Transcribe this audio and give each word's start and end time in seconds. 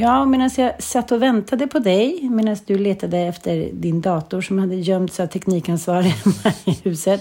Ja, 0.00 0.24
medan 0.24 0.50
jag 0.56 0.82
satt 0.82 1.12
och 1.12 1.22
väntade 1.22 1.66
på 1.66 1.78
dig, 1.78 2.28
medan 2.30 2.56
du 2.66 2.78
letade 2.78 3.18
efter 3.18 3.68
din 3.72 4.00
dator 4.00 4.40
som 4.40 4.58
hade 4.58 4.74
gömts 4.76 5.20
av 5.20 5.26
teknikansvariga 5.26 6.14
i 6.64 6.70
huset, 6.82 7.20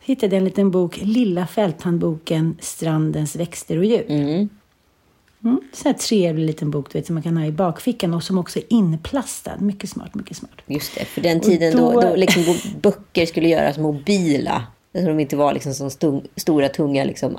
hittade 0.00 0.34
jag 0.36 0.38
en 0.38 0.44
liten 0.44 0.70
bok, 0.70 0.98
Lilla 1.02 1.46
fälthandboken 1.46 2.56
Strandens 2.60 3.36
växter 3.36 3.78
och 3.78 3.84
djur. 3.84 4.04
Mm. 4.08 4.48
Mm, 5.44 5.60
så 5.72 5.88
här 5.88 5.92
trevlig 5.94 6.46
liten 6.46 6.70
bok 6.70 6.92
du 6.92 6.98
vet, 6.98 7.06
som 7.06 7.14
man 7.14 7.22
kan 7.22 7.36
ha 7.36 7.44
i 7.46 7.52
bakfickan 7.52 8.14
och 8.14 8.22
som 8.22 8.38
också 8.38 8.58
är 8.58 8.64
inplastad. 8.68 9.56
Mycket 9.58 9.90
smart, 9.90 10.14
mycket 10.14 10.36
smart. 10.36 10.50
Just 10.66 10.94
det, 10.94 11.04
för 11.04 11.20
den 11.20 11.40
tiden 11.40 11.76
då, 11.76 11.92
då- 11.92 12.00
då 12.00 12.16
liksom 12.16 12.42
böcker 12.82 13.26
skulle 13.26 13.48
göras 13.48 13.78
mobila. 13.78 14.62
Så 14.92 15.00
de 15.06 15.20
inte 15.20 15.36
var 15.36 15.52
liksom 15.52 15.74
som 15.90 15.90
stora, 16.36 16.68
tunga 16.68 17.04
liksom, 17.04 17.36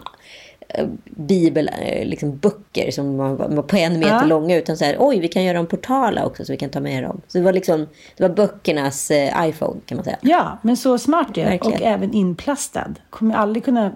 bibel, 1.05 1.69
eh, 1.81 2.05
liksom 2.05 2.38
böcker 2.38 2.91
som 2.91 3.17
var, 3.17 3.61
på 3.61 3.75
en 3.77 4.00
meter 4.00 4.11
Ja. 4.11 4.25
långa. 4.25 4.55
Utan 4.58 4.77
så 4.77 4.86
här, 4.86 4.95
oj, 5.00 5.19
vi 5.19 5.27
kan 5.27 5.44
göra 5.44 5.58
dem 5.58 5.66
portala 5.67 6.25
också 6.25 6.45
så 6.45 6.53
vi 6.53 6.58
kan 6.58 6.69
ta 6.69 6.80
med 6.80 7.03
dem. 7.03 7.22
Så 7.27 7.38
det 7.38 7.44
var 7.44 7.53
liksom, 7.53 7.88
det 8.17 8.27
var 8.27 8.36
böckernas 8.36 9.11
eh, 9.11 9.48
iPhone 9.49 9.80
kan 9.86 9.95
man 9.95 10.05
säga. 10.05 10.17
Ja, 10.21 10.58
men 10.61 10.77
så 10.77 10.98
smart 10.98 11.37
ju. 11.37 11.43
Verkligen. 11.43 11.82
Och 11.82 11.87
även 11.87 12.14
inplastad. 12.14 12.93
Kommer 13.09 13.36
aldrig 13.36 13.65
kunna 13.65 13.92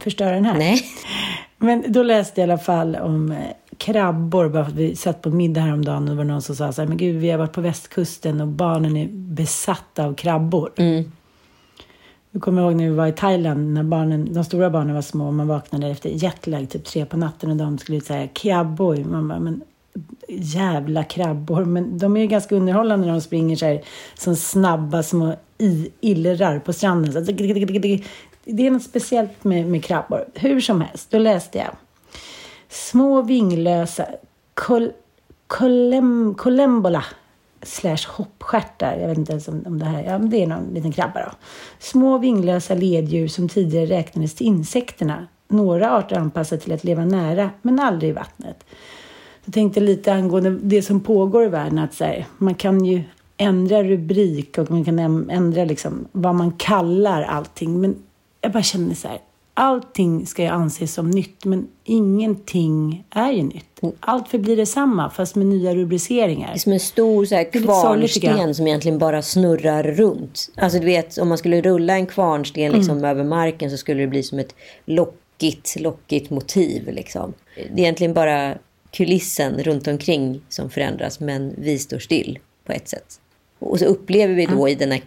förstöra 0.00 0.30
den 0.34 0.44
här. 0.44 0.58
Nej. 0.58 0.80
Men 1.58 1.84
då 1.92 2.02
läste 2.02 2.40
jag 2.40 2.48
i 2.48 2.52
alla 2.52 2.58
fall 2.62 2.96
om 2.96 3.32
eh, 3.32 3.38
krabbor. 3.78 4.48
Bara 4.48 4.64
för 4.64 4.70
att 4.70 4.76
vi 4.76 4.96
satt 4.96 5.22
på 5.22 5.30
middag 5.30 5.60
häromdagen 5.60 6.02
och 6.02 6.08
det 6.10 6.14
var 6.16 6.24
någon 6.24 6.42
som 6.42 6.56
sa 6.56 6.72
så 6.72 6.82
här, 6.82 6.88
men 6.88 6.96
gud, 6.96 7.16
vi 7.16 7.30
har 7.30 7.38
varit 7.38 7.52
på 7.52 7.60
västkusten 7.60 8.40
och 8.40 8.48
barnen 8.48 8.96
är 8.96 9.08
besatta 9.12 10.04
av 10.04 10.14
krabbor. 10.14 10.72
Mm. 10.76 11.12
Jag 12.36 12.42
kommer 12.42 12.62
ihåg 12.62 12.74
när 12.74 12.84
vi 12.84 12.94
var 12.94 13.06
i 13.06 13.12
Thailand, 13.12 13.74
när 13.74 13.82
barnen, 13.82 14.32
de 14.32 14.44
stora 14.44 14.70
barnen 14.70 14.94
var 14.94 15.02
små 15.02 15.26
och 15.26 15.34
man 15.34 15.48
vaknade 15.48 15.86
efter 15.86 16.10
jetlag, 16.10 16.68
typ 16.70 16.84
tre 16.84 17.06
på 17.06 17.16
natten 17.16 17.50
och 17.50 17.56
de 17.56 17.78
skulle 17.78 18.00
säga 18.00 18.28
krabbor. 18.28 18.96
Man 18.96 19.28
bara, 19.28 19.38
men 19.38 19.62
jävla 20.28 21.04
krabbor. 21.04 21.64
Men 21.64 21.98
de 21.98 22.16
är 22.16 22.20
ju 22.20 22.26
ganska 22.26 22.56
underhållande 22.56 23.06
när 23.06 23.12
de 23.12 23.20
springer 23.20 23.56
så 23.56 23.66
här 23.66 23.82
som 24.14 24.36
snabba 24.36 25.02
små 25.02 25.36
i, 25.58 25.90
illrar 26.00 26.58
på 26.58 26.72
stranden. 26.72 27.12
Så, 27.12 27.32
det 28.44 28.66
är 28.66 28.70
något 28.70 28.82
speciellt 28.82 29.44
med, 29.44 29.66
med 29.66 29.84
krabbor. 29.84 30.24
Hur 30.34 30.60
som 30.60 30.80
helst, 30.80 31.10
då 31.10 31.18
läste 31.18 31.58
jag. 31.58 31.76
Små 32.68 33.22
vinglösa 33.22 34.06
kol, 34.54 34.92
kolem, 35.46 36.34
kolembola 36.38 37.04
slash 37.66 38.08
hoppstjärtar. 38.08 38.98
Jag 39.00 39.08
vet 39.08 39.18
inte 39.18 39.32
ens 39.32 39.48
om, 39.48 39.62
om 39.66 39.78
det 39.78 39.84
här 39.84 40.02
ja, 40.02 40.18
men 40.18 40.30
det 40.30 40.42
är 40.42 40.46
någon 40.46 40.74
liten 40.74 40.92
krabba 40.92 41.20
då. 41.20 41.30
Små 41.78 42.18
vinglösa 42.18 42.74
leddjur 42.74 43.28
som 43.28 43.48
tidigare 43.48 43.86
räknades 43.86 44.34
till 44.34 44.46
insekterna. 44.46 45.26
Några 45.48 45.96
arter 45.96 46.16
anpassade 46.16 46.60
till 46.60 46.72
att 46.72 46.84
leva 46.84 47.04
nära, 47.04 47.50
men 47.62 47.80
aldrig 47.80 48.10
i 48.10 48.12
vattnet. 48.12 48.64
Jag 49.44 49.54
tänkte 49.54 49.80
lite 49.80 50.12
angående 50.12 50.50
det 50.50 50.82
som 50.82 51.00
pågår 51.00 51.44
i 51.44 51.48
världen, 51.48 51.78
att 51.78 51.94
så 51.94 52.04
här, 52.04 52.26
man 52.38 52.54
kan 52.54 52.84
ju 52.84 53.02
ändra 53.36 53.82
rubrik 53.82 54.58
och 54.58 54.70
man 54.70 54.84
kan 54.84 54.98
ändra 55.30 55.64
liksom 55.64 56.08
vad 56.12 56.34
man 56.34 56.52
kallar 56.52 57.22
allting. 57.22 57.80
Men 57.80 57.96
jag 58.40 58.52
bara 58.52 58.62
känner 58.62 58.94
så 58.94 59.08
här, 59.08 59.18
allting 59.56 60.26
ska 60.26 60.42
ju 60.42 60.48
anses 60.48 60.94
som 60.94 61.10
nytt, 61.10 61.44
men 61.44 61.68
ingenting 61.84 63.04
är 63.10 63.32
ju 63.32 63.42
nytt. 63.42 63.80
Allt 64.00 64.28
förblir 64.28 64.56
detsamma, 64.56 65.10
fast 65.10 65.36
med 65.36 65.46
nya 65.46 65.74
rubriceringar. 65.74 66.48
Det 66.48 66.54
är 66.54 66.58
som 66.58 66.72
en 66.72 66.80
stor 66.80 67.24
så 67.24 67.34
här, 67.34 67.44
kvarnsten 67.52 68.54
som 68.54 68.66
egentligen 68.66 68.98
bara 68.98 69.22
snurrar 69.22 69.82
runt. 69.82 70.50
Alltså 70.56 70.78
du 70.78 70.84
vet, 70.84 71.18
om 71.18 71.28
man 71.28 71.38
skulle 71.38 71.60
rulla 71.60 71.94
en 71.94 72.06
kvarnsten 72.06 72.72
liksom, 72.72 72.98
Mm. 72.98 73.10
över 73.10 73.24
marken 73.24 73.70
så 73.70 73.76
skulle 73.76 74.00
det 74.00 74.06
bli 74.06 74.22
som 74.22 74.38
ett 74.38 74.54
lockigt, 74.84 75.76
lockigt 75.80 76.30
motiv. 76.30 76.88
Liksom. 76.92 77.32
Det 77.54 77.62
är 77.62 77.78
egentligen 77.78 78.14
bara 78.14 78.54
kulissen 78.90 79.62
runt 79.62 79.88
omkring 79.88 80.40
som 80.48 80.70
förändras, 80.70 81.20
men 81.20 81.54
vi 81.58 81.78
står 81.78 81.98
still 81.98 82.38
på 82.66 82.72
ett 82.72 82.88
sätt. 82.88 83.20
Och 83.58 83.78
så 83.78 83.84
upplever 83.84 84.34
vi 84.34 84.46
då 84.46 84.68
i 84.68 84.74
denna 84.74 84.98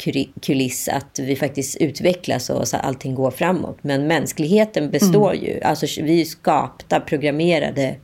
kuliss 0.42 0.88
att 0.88 1.20
vi 1.20 1.36
faktiskt 1.36 1.78
utvecklas 1.78 2.50
och 2.50 2.68
så 2.68 2.78
allting 2.78 3.16
går 3.16 3.32
framåt. 3.32 3.78
Men 3.82 4.08
mänskligheten 4.08 4.92
består 4.92 5.36
ju. 5.36 5.62
Alltså 5.62 6.02
vi 6.02 6.22
är 6.22 6.26
skapta, 6.26 7.00
programmerade 7.00 7.96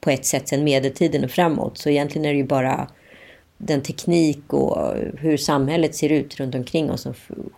på 0.00 0.10
ett 0.10 0.26
sätt 0.26 0.48
sedan 0.48 0.64
medeltiden 0.64 1.24
och 1.24 1.30
framåt. 1.30 1.78
Så 1.78 1.90
egentligen 1.90 2.24
är 2.24 2.32
det 2.32 2.38
ju 2.38 2.44
bara 2.44 2.88
den 3.58 3.80
teknik 3.80 4.52
och 4.52 4.94
hur 5.18 5.36
samhället 5.36 5.94
ser 5.94 6.12
ut 6.12 6.40
runt 6.40 6.54
omkring 6.54 6.90
oss 6.90 7.02
som 7.02 7.14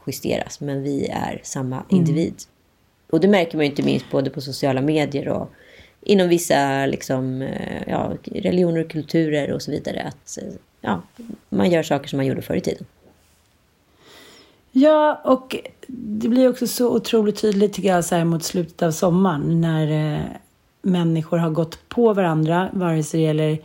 justeras. 0.07 0.61
Men 0.61 0.83
vi 0.83 1.07
är 1.07 1.41
samma 1.43 1.85
individ. 1.91 2.35
Och 3.11 3.21
det 3.21 3.29
märker 3.29 3.57
man 3.57 3.65
ju 3.65 3.71
inte 3.71 3.83
minst 3.83 4.11
både 4.11 4.31
på 4.31 4.41
sociala 4.41 4.81
medier 4.81 5.29
och 5.29 5.51
inom 6.03 6.29
vissa 6.29 6.87
liksom, 6.87 7.43
eh, 7.43 7.83
ja, 7.87 8.13
religioner 8.25 8.85
och 8.85 8.91
kulturer 8.91 9.53
och 9.53 9.63
så 9.63 9.71
vidare. 9.71 10.03
Att 10.03 10.39
eh, 10.39 10.55
ja, 10.81 11.03
man 11.49 11.71
gör 11.71 11.83
saker 11.83 12.09
som 12.09 12.17
man 12.17 12.27
gjorde 12.27 12.43
förr 12.43 12.57
i 12.57 12.61
tiden. 12.61 12.85
Ja, 14.73 15.21
och 15.25 15.57
det 15.87 16.29
blir 16.29 16.49
också 16.49 16.67
så 16.67 16.97
otroligt 16.97 17.41
tydligt 17.41 17.73
tycker 17.73 17.89
jag 17.89 18.05
så 18.05 18.15
här 18.15 18.25
mot 18.25 18.45
slutet 18.45 18.83
av 18.83 18.91
sommaren 18.91 19.61
när 19.61 20.17
eh, 20.17 20.25
människor 20.83 21.39
har 21.39 21.51
gått 21.51 21.89
på 21.89 22.13
varandra, 22.13 22.69
vare 22.73 23.03
sig 23.03 23.21
det 23.21 23.27
gäller 23.27 23.59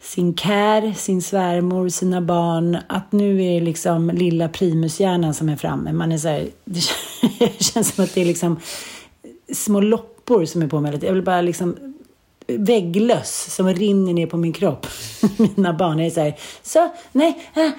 sin 0.00 0.36
kär, 0.36 0.92
sin 0.92 1.22
svärmor, 1.22 1.88
sina 1.88 2.20
barn, 2.20 2.78
att 2.86 3.12
nu 3.12 3.44
är 3.44 3.54
det 3.54 3.60
liksom 3.60 4.10
lilla 4.10 4.48
primushjärnan 4.48 5.34
som 5.34 5.48
är 5.48 5.56
framme. 5.56 5.92
Man 5.92 6.12
är 6.12 6.18
så 6.18 6.28
här, 6.28 6.48
det 6.64 7.62
känns 7.62 7.94
som 7.94 8.04
att 8.04 8.14
det 8.14 8.20
är 8.20 8.24
liksom 8.24 8.60
små 9.52 9.80
loppor 10.24 10.44
som 10.44 10.62
är 10.62 10.68
på 10.68 10.80
mig. 10.80 10.98
Jag 11.02 11.12
vill 11.12 11.22
bara 11.22 11.40
liksom 11.40 11.76
vägglöss 12.46 13.54
som 13.54 13.74
rinner 13.74 14.12
ner 14.12 14.26
på 14.26 14.36
min 14.36 14.52
kropp. 14.52 14.86
Mina 15.56 15.72
barn 15.72 16.00
är 16.00 16.10
så 16.10 16.20
här, 16.20 16.34
så, 16.62 16.92
nej, 17.12 17.50
äh, 17.54 17.70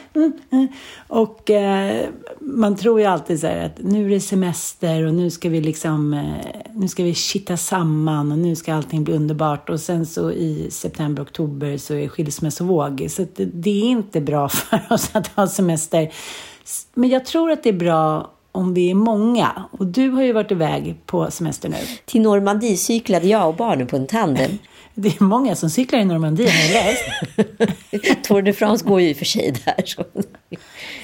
mm. 0.51 0.67
Och 1.07 1.49
eh, 1.49 2.07
man 2.39 2.75
tror 2.75 2.99
ju 2.99 3.05
alltid 3.05 3.39
så 3.39 3.47
här 3.47 3.65
att 3.65 3.77
nu 3.79 4.05
är 4.05 4.09
det 4.09 4.19
semester 4.19 5.05
och 5.05 5.13
nu 5.13 5.29
ska 5.29 5.49
vi 5.49 5.61
liksom, 5.61 6.13
eh, 6.13 6.61
nu 6.73 6.87
ska 6.87 7.03
vi 7.03 7.13
kitta 7.13 7.57
samman 7.57 8.31
och 8.31 8.37
nu 8.37 8.55
ska 8.55 8.73
allting 8.73 9.03
bli 9.03 9.13
underbart. 9.13 9.69
Och 9.69 9.79
sen 9.79 10.05
så 10.05 10.31
i 10.31 10.67
september, 10.71 11.23
oktober 11.23 11.77
så 11.77 11.93
är 11.93 12.07
skilsmässovåg. 12.07 13.07
Så 13.09 13.25
det, 13.35 13.45
det 13.45 13.81
är 13.81 13.85
inte 13.85 14.21
bra 14.21 14.49
för 14.49 14.81
oss 14.89 15.09
att 15.13 15.27
ha 15.27 15.47
semester. 15.47 16.13
Men 16.93 17.09
jag 17.09 17.25
tror 17.25 17.51
att 17.51 17.63
det 17.63 17.69
är 17.69 17.73
bra 17.73 18.34
om 18.55 18.73
vi 18.73 18.91
är 18.91 18.95
många. 18.95 19.63
Och 19.71 19.87
du 19.87 20.09
har 20.09 20.23
ju 20.23 20.33
varit 20.33 20.51
iväg 20.51 20.95
på 21.05 21.31
semester 21.31 21.69
nu. 21.69 21.77
Till 22.05 22.21
Normandie 22.21 22.77
cyklade 22.77 23.27
jag 23.27 23.47
och 23.47 23.55
barnen 23.55 23.87
på 23.87 23.95
en 23.95 24.07
tandem. 24.07 24.51
Det 24.97 25.07
är 25.09 25.23
många 25.23 25.55
som 25.55 25.69
cyklar 25.69 25.99
i 25.99 26.05
Normandie, 26.05 26.47
har 26.49 26.73
jag 26.75 26.85
läst. 26.85 28.23
Tour 28.27 28.41
de 28.41 28.53
France 28.53 28.85
går 28.85 29.01
ju 29.01 29.09
i 29.09 29.13
och 29.13 29.17
för 29.17 29.25
sig 29.25 29.53
där. 29.65 29.83
Så. 29.85 30.03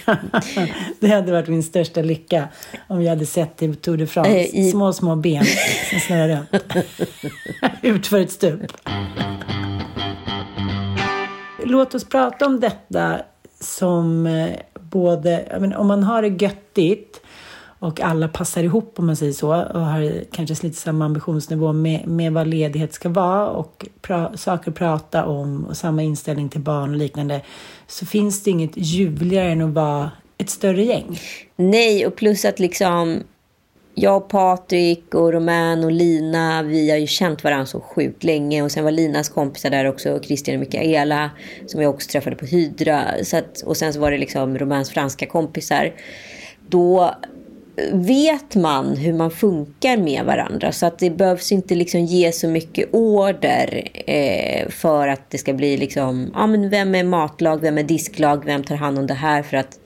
det 1.00 1.08
hade 1.08 1.32
varit 1.32 1.48
min 1.48 1.64
största 1.64 2.02
lycka 2.02 2.48
om 2.88 3.02
jag 3.04 3.10
hade 3.10 3.26
sett 3.26 3.58
till 3.58 3.76
Tour 3.76 3.98
de 3.98 4.08
France. 4.08 4.32
Eh, 4.32 4.56
i- 4.56 4.72
Små, 4.72 4.94
små 4.94 5.16
ben 5.16 5.46
som 5.90 6.00
snurrar 6.00 6.28
runt. 6.52 6.86
Utför 7.82 8.20
ett 8.20 8.32
stup. 8.32 8.62
Låt 11.64 11.96
oss 11.96 12.04
prata 12.10 12.46
om 12.46 12.60
detta 12.60 13.22
som 13.60 14.26
eh, 14.28 14.50
både, 14.80 15.58
menar, 15.60 15.78
om 15.78 15.88
man 15.88 16.04
har 16.04 16.22
det 16.22 16.44
göttigt 16.46 17.22
och 17.82 18.02
alla 18.02 18.28
passar 18.28 18.64
ihop 18.64 18.94
om 19.00 19.06
man 19.06 19.16
säger 19.16 19.34
så 19.34 19.48
och 19.48 19.82
har 19.82 20.24
kanske 20.32 20.68
lite 20.68 20.78
samma 20.78 21.06
ambitionsnivå 21.06 21.74
med, 21.74 22.08
med 22.08 22.34
vad 22.34 22.48
ledighet 22.48 22.94
ska 22.94 23.10
vara 23.10 23.50
och 23.50 23.86
pra, 24.02 24.38
saker 24.38 24.72
att 24.72 24.78
prata 24.78 25.26
om 25.26 25.66
och 25.66 25.78
samma 25.78 26.04
inställning 26.04 26.50
till 26.50 26.62
barn 26.62 26.90
och 26.90 26.98
liknande 26.98 27.42
så 27.88 28.06
finns 28.06 28.44
det 28.44 28.52
inget 28.52 28.72
ljuvligare 28.76 29.52
än 29.52 29.62
att 29.62 29.74
vara 29.74 30.12
ett 30.38 30.50
större 30.50 30.84
gäng. 30.84 31.20
Nej, 31.56 32.08
och 32.08 32.16
plus 32.16 32.46
att 32.46 32.60
liksom 32.60 33.24
jag 33.96 34.18
och 34.18 34.30
Patrik 34.30 35.16
och 35.16 35.34
Roman 35.34 35.84
och 35.84 35.92
Lina, 35.92 36.64
vi 36.64 36.90
har 36.90 36.98
ju 36.98 37.08
känt 37.08 37.44
varandra 37.44 37.66
så 37.66 37.80
sjukt 37.80 38.24
länge. 38.24 38.62
Och 38.62 38.72
sen 38.72 38.84
var 38.84 38.92
Linas 38.92 39.30
kompisar 39.30 39.70
där 39.70 39.86
också, 39.86 40.20
Christian 40.24 40.56
och 40.56 40.60
Mikaela, 40.60 41.30
som 41.66 41.82
jag 41.82 41.90
också 41.90 42.10
träffade 42.10 42.36
på 42.36 42.46
Hydra. 42.46 43.04
Så 43.24 43.38
att, 43.38 43.62
och 43.62 43.78
sen 43.78 43.94
så 43.94 44.00
var 44.00 44.12
det 44.12 44.18
liksom 44.18 44.58
Romans 44.58 44.90
franska 44.90 45.26
kompisar. 45.26 45.94
Då 46.68 47.16
vet 47.92 48.56
man 48.56 48.96
hur 48.96 49.14
man 49.14 49.32
funkar 49.32 49.98
med 49.98 50.26
varandra. 50.26 50.72
Så 50.72 50.86
att 50.86 51.00
det 51.00 51.10
behövs 51.10 51.52
inte 51.52 51.76
liksom 51.76 52.00
ge 52.00 52.32
så 52.32 52.48
mycket 52.48 52.90
order 52.92 53.90
eh, 54.06 54.70
för 54.70 55.08
att 55.08 55.30
det 55.30 55.38
ska 55.38 55.54
bli 55.54 55.78
liksom, 55.78 56.32
ja 56.34 56.48
men 56.48 56.70
vem 56.70 56.96
är 56.96 57.04
matlag, 57.04 57.62
vem 57.62 57.78
är 57.78 57.84
disklag, 57.84 58.46
vem 58.46 58.64
tar 58.64 58.76
hand 58.76 59.00
om 59.00 59.08
det 59.08 59.14
här 59.14 59.44
för 59.44 59.58
att 59.58 59.81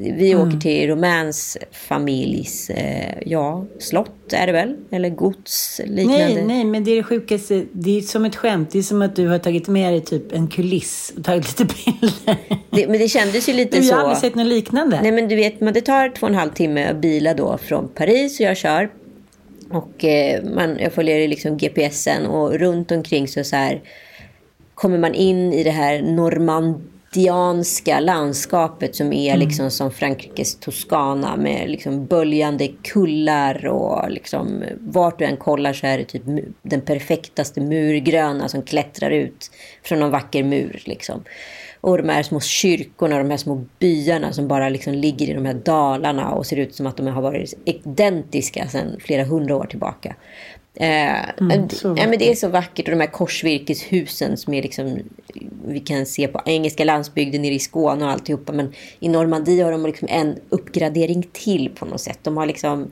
vi 0.00 0.32
Mm. 0.32 0.48
åker 0.48 0.58
till 0.58 0.88
Romans 0.88 1.58
familjs, 1.72 2.70
eh, 2.70 3.14
ja, 3.26 3.64
slott 3.78 4.32
är 4.32 4.46
det 4.46 4.52
väl? 4.52 4.76
Eller 4.90 5.08
gods 5.08 5.80
liknande. 5.86 6.18
Nej, 6.34 6.44
nej, 6.44 6.64
men 6.64 6.84
det 6.84 6.90
är 6.90 6.96
det 6.96 7.02
sjukaste. 7.02 7.64
Det 7.72 7.98
är 7.98 8.00
som 8.00 8.24
ett 8.24 8.36
skämt. 8.36 8.70
Det 8.72 8.78
är 8.78 8.82
som 8.82 9.02
att 9.02 9.16
du 9.16 9.28
har 9.28 9.38
tagit 9.38 9.68
med 9.68 9.92
dig 9.92 10.00
typ 10.00 10.32
en 10.32 10.48
kuliss 10.48 11.12
och 11.16 11.24
tagit 11.24 11.60
lite 11.60 11.74
bilder. 11.74 12.36
Det, 12.70 12.86
men 12.88 12.98
det 13.00 13.08
kändes 13.08 13.48
ju 13.48 13.52
lite 13.52 13.76
Du 13.80 13.82
så. 13.84 13.94
har 13.94 14.00
aldrig 14.00 14.18
sett 14.18 14.34
något 14.34 14.46
liknande. 14.46 14.98
Nej 15.02 15.12
men 15.12 15.28
du 15.28 15.36
vet, 15.36 15.60
men 15.60 15.74
det 15.74 15.80
tar 15.80 16.08
två 16.08 16.26
och 16.26 16.30
en 16.30 16.34
halv 16.38 16.50
timme 16.50 16.84
att 16.90 16.96
bila 16.96 17.34
då 17.34 17.58
från 17.58 17.88
Paris 17.88 18.40
och 18.40 18.46
jag 18.46 18.56
kör. 18.56 18.90
Och 19.70 20.04
eh, 20.04 20.42
man, 20.44 20.78
jag 20.80 20.92
följer 20.92 21.28
liksom 21.28 21.56
GPSen 21.56 22.26
och 22.26 22.52
runt 22.58 22.90
omkring 22.92 23.28
så, 23.28 23.44
så 23.44 23.56
här 23.56 23.80
kommer 24.74 24.98
man 24.98 25.14
in 25.14 25.52
i 25.52 25.62
det 25.64 25.70
här 25.70 26.02
normandianska 27.16 28.00
landskapet 28.00 28.96
som 28.96 29.12
är 29.12 29.36
liksom 29.36 29.70
som 29.70 29.90
Frankrikes 29.90 30.56
Toscana 30.60 31.36
med 31.36 31.70
liksom 31.70 32.06
böljande 32.06 32.68
kullar 32.82 33.66
och 33.66 34.10
liksom 34.10 34.64
vart 34.80 35.18
du 35.18 35.24
än 35.24 35.36
kollar 35.36 35.72
så 35.72 35.86
är 35.86 35.98
det 35.98 36.04
typ 36.04 36.22
den 36.62 36.80
perfektaste 36.80 37.60
murgröna 37.60 38.48
som 38.48 38.62
klättrar 38.62 39.10
ut 39.10 39.50
från 39.82 40.00
någon 40.00 40.10
vacker 40.10 40.44
mur 40.44 40.82
liksom. 40.84 41.24
Och 41.80 41.98
de 41.98 42.08
här 42.08 42.22
små 42.22 42.40
kyrkorna, 42.40 43.18
de 43.18 43.30
här 43.30 43.36
små 43.36 43.64
byarna 43.78 44.32
som 44.32 44.48
bara 44.48 44.68
liksom 44.68 44.94
ligger 44.94 45.30
i 45.30 45.32
de 45.32 45.46
här 45.46 45.54
dalarna 45.54 46.30
och 46.30 46.46
ser 46.46 46.56
ut 46.56 46.74
som 46.74 46.86
att 46.86 46.96
de 46.96 47.06
har 47.06 47.22
varit 47.22 47.54
identiska 47.64 48.68
sedan 48.68 48.96
flera 49.00 49.24
hundra 49.24 49.56
år 49.56 49.66
tillbaka. 49.66 50.16
Eh, 50.74 51.10
Mm, 51.40 51.68
ja, 51.82 52.06
men 52.08 52.18
det 52.18 52.30
är 52.30 52.34
så 52.34 52.48
vackert 52.48 52.88
och 52.88 52.94
de 52.94 53.00
här 53.00 53.10
korsvirkeshusen 53.10 54.36
som 54.36 54.54
är 54.54 54.62
liksom, 54.62 54.98
vi 55.66 55.80
kan 55.80 56.06
se 56.06 56.28
på 56.28 56.40
engelska 56.46 56.84
landsbygden 56.84 57.42
nere 57.42 57.54
i 57.54 57.58
Skåne 57.58 58.04
och 58.04 58.10
alltihopa. 58.10 58.52
Men 58.52 58.72
i 59.00 59.08
Normandie 59.08 59.62
har 59.64 59.72
de 59.72 59.86
liksom 59.86 60.08
en 60.10 60.36
uppgradering 60.48 61.26
till 61.32 61.70
på 61.74 61.84
något 61.84 62.00
sätt. 62.00 62.18
De 62.22 62.36
har 62.36 62.46
liksom 62.46 62.90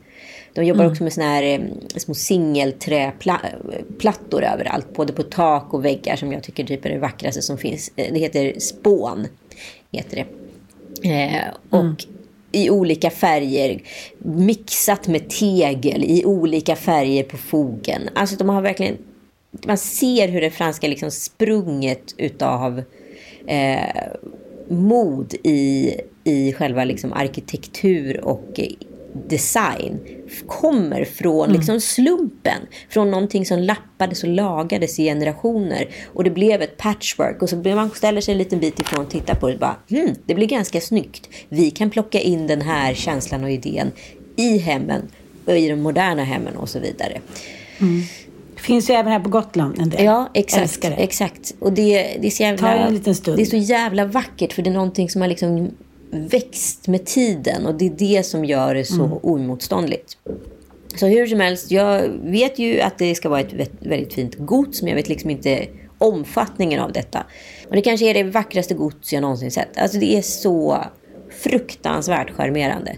de 0.52 0.64
jobbar 0.64 0.84
också 0.84 1.02
med 1.02 1.12
såna 1.12 1.26
här 1.26 1.42
eh, 1.42 1.60
små 1.96 2.14
singelträplattor 2.14 4.44
överallt. 4.44 4.94
Både 4.94 5.12
på 5.12 5.22
tak 5.22 5.74
och 5.74 5.84
väggar 5.84 6.16
som 6.16 6.32
jag 6.32 6.42
tycker 6.42 6.64
typ 6.64 6.84
är 6.84 6.90
det 6.90 6.98
vackraste 6.98 7.42
som 7.42 7.58
finns. 7.58 7.92
Eh, 7.96 8.12
Det 8.12 8.18
heter 8.18 8.60
spån. 8.60 9.26
Heter 9.92 10.16
det. 10.16 10.26
Eh, 11.10 11.42
och 11.70 12.04
i 12.52 12.70
olika 12.70 13.10
färger. 13.10 13.82
Mixat 14.18 15.08
med 15.08 15.30
tegel 15.30 16.04
i 16.04 16.24
olika 16.24 16.76
färger 16.76 17.22
på 17.22 17.36
fogen. 17.36 18.08
Alltså 18.14 18.36
de 18.36 18.48
har 18.48 18.62
verkligen... 18.62 18.96
Man 19.66 19.78
ser 19.78 20.28
hur 20.28 20.40
det 20.40 20.50
franska 20.50 20.88
liksom 20.88 21.10
sprunget 21.10 22.14
utav 22.16 22.82
eh, 23.46 24.06
mod 24.68 25.34
i, 25.34 25.94
i 26.24 26.52
själva 26.52 26.84
liksom 26.84 27.12
arkitektur 27.12 28.24
och 28.24 28.60
design 29.26 30.00
kommer 30.46 31.04
från 31.04 31.52
liksom 31.52 31.80
slumpen. 31.80 32.58
Från 32.88 33.10
någonting 33.10 33.46
som 33.46 33.58
lappades 33.58 34.22
och 34.22 34.28
lagades 34.28 34.98
i 34.98 35.04
generationer. 35.04 35.88
Och 36.14 36.24
det 36.24 36.30
blev 36.30 36.62
ett 36.62 36.76
patchwork. 36.76 37.42
Och 37.42 37.48
så 37.48 37.56
man 37.56 37.90
ställer 37.90 38.20
sig 38.20 38.32
en 38.32 38.38
liten 38.38 38.60
bit 38.60 38.80
ifrån 38.80 39.04
och 39.04 39.10
tittar 39.10 39.34
på 39.34 39.48
det. 39.48 39.54
Och 39.54 39.60
bara, 39.60 39.76
hmm, 39.88 40.14
det 40.26 40.34
blir 40.34 40.46
ganska 40.46 40.80
snyggt. 40.80 41.28
Vi 41.48 41.70
kan 41.70 41.90
plocka 41.90 42.20
in 42.20 42.46
den 42.46 42.60
här 42.60 42.94
känslan 42.94 43.44
och 43.44 43.50
idén 43.50 43.92
i 44.36 44.58
hemmen. 44.58 45.02
I 45.46 45.68
de 45.68 45.76
moderna 45.76 46.24
hemmen 46.24 46.56
och 46.56 46.68
så 46.68 46.78
vidare. 46.78 47.20
Finns 48.56 48.90
ju 48.90 48.94
även 48.94 49.12
här 49.12 49.20
på 49.20 49.28
Gotland 49.28 49.78
en 49.78 49.90
del. 49.90 50.04
Ja, 50.04 50.30
exakt. 50.34 50.82
Det. 50.82 50.88
exakt. 50.88 51.54
Och 51.58 51.72
det, 51.72 52.16
det 52.20 52.26
är 52.26 52.30
så 52.30 52.42
jävla... 52.42 52.68
Ta 52.68 52.74
en 52.74 52.94
liten 52.94 53.14
stund. 53.14 53.36
Det 53.36 53.42
är 53.42 53.46
så 53.46 53.56
jävla 53.56 54.04
vackert 54.04 54.52
för 54.52 54.62
det 54.62 54.70
är 54.70 54.74
någonting 54.74 55.10
som 55.10 55.20
har 55.20 55.28
liksom 55.28 55.70
växt 56.10 56.88
med 56.88 57.04
tiden 57.06 57.66
och 57.66 57.74
det 57.74 57.86
är 57.86 57.90
det 57.90 58.22
som 58.26 58.44
gör 58.44 58.74
det 58.74 58.84
så 58.84 59.04
Mm. 59.04 59.18
oemotståndligt. 59.22 60.16
Så 60.96 61.06
hur 61.06 61.26
som 61.26 61.40
helst, 61.40 61.70
jag 61.70 62.08
vet 62.22 62.58
ju 62.58 62.80
att 62.80 62.98
det 62.98 63.14
ska 63.14 63.28
vara 63.28 63.40
ett 63.40 63.52
vä- 63.52 63.88
väldigt 63.88 64.12
fint 64.14 64.34
gods 64.38 64.82
men 64.82 64.88
jag 64.88 64.96
vet 64.96 65.08
liksom 65.08 65.30
inte 65.30 65.66
omfattningen 65.98 66.80
av 66.80 66.92
detta. 66.92 67.24
Och 67.68 67.74
det 67.74 67.82
kanske 67.82 68.06
är 68.10 68.14
det 68.14 68.22
vackraste 68.22 68.74
gods 68.74 69.12
jag 69.12 69.20
någonsin 69.20 69.50
sett. 69.50 69.78
Alltså 69.78 69.98
det 69.98 70.16
är 70.16 70.22
så 70.22 70.78
fruktansvärt 71.42 72.30
charmerande. 72.30 72.96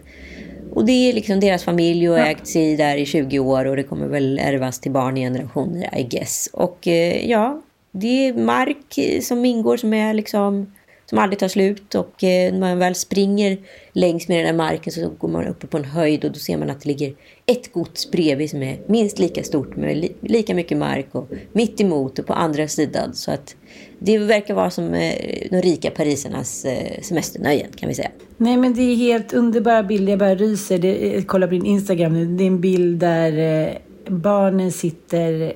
Och 0.73 0.85
det 0.85 0.93
är 0.93 1.13
liksom 1.13 1.41
deras 1.41 1.65
familj 1.65 2.11
och 2.11 2.19
ägt 2.19 2.47
sig 2.47 2.77
där 2.77 2.97
i 2.97 3.07
20 3.07 3.39
år 3.39 3.65
och 3.65 3.77
det 3.77 3.83
kommer 3.83 4.07
väl 4.07 4.39
ärvas 4.39 4.81
till 4.81 4.93
barn 4.93 5.17
i 5.17 5.21
generationer, 5.21 5.99
I 5.99 6.03
guess. 6.03 6.49
Och 6.53 6.89
eh, 6.89 7.31
ja, 7.31 7.63
det 7.93 8.29
är 8.29 8.35
mark 8.35 9.23
som 9.23 9.45
ingår 9.45 9.77
som 9.77 9.95
är 9.95 10.15
liksom 10.15 10.73
som 11.11 11.19
aldrig 11.19 11.39
tar 11.39 11.49
slut 11.49 11.95
och 11.95 12.25
eh, 12.25 12.53
när 12.53 12.61
man 12.61 12.79
väl 12.79 12.95
springer 12.95 13.59
längs 13.93 14.29
med 14.29 14.39
den 14.39 14.47
där 14.47 14.65
marken 14.65 14.93
så 14.93 15.11
går 15.19 15.29
man 15.29 15.47
uppe 15.47 15.67
på 15.67 15.77
en 15.77 15.85
höjd 15.85 16.25
och 16.25 16.33
då 16.33 16.39
ser 16.39 16.57
man 16.57 16.71
att 16.71 16.81
det 16.81 16.89
ligger 16.89 17.15
ett 17.47 17.73
gods 17.73 18.11
bredvid 18.11 18.51
som 18.51 18.63
är 18.63 18.81
minst 18.87 19.19
lika 19.19 19.43
stort 19.43 19.77
med 19.77 19.97
li 19.97 20.13
lika 20.21 20.55
mycket 20.55 20.79
mark 20.79 21.07
och 21.13 21.29
mitt 21.53 21.81
emot 21.81 22.19
och 22.19 22.27
på 22.27 22.33
andra 22.33 22.69
sidan. 22.69 23.15
Så 23.15 23.31
att 23.31 23.57
det 23.99 24.19
verkar 24.19 24.55
vara 24.55 24.71
som 24.71 24.95
eh, 24.95 25.15
de 25.51 25.63
rika 25.63 25.91
parisernas 25.91 26.65
eh, 26.65 27.01
semesternöjen 27.03 27.71
kan 27.77 27.89
vi 27.89 27.95
säga. 27.95 28.11
Nej, 28.37 28.57
men 28.57 28.75
det 28.75 28.83
är 28.83 28.97
helt 28.97 29.33
underbara 29.33 29.83
bilder. 29.83 30.13
Jag 30.13 30.19
bara 30.19 30.35
ryser. 30.35 30.79
Det, 30.79 31.17
eh, 31.17 31.25
på 31.25 31.39
din 31.39 31.67
Instagram 31.67 32.13
nu. 32.13 32.27
Det 32.27 32.45
är 32.45 32.47
en 32.47 32.61
bild 32.61 32.99
där 32.99 33.67
eh, 33.69 33.77
barnen 34.07 34.73
sitter 34.73 35.53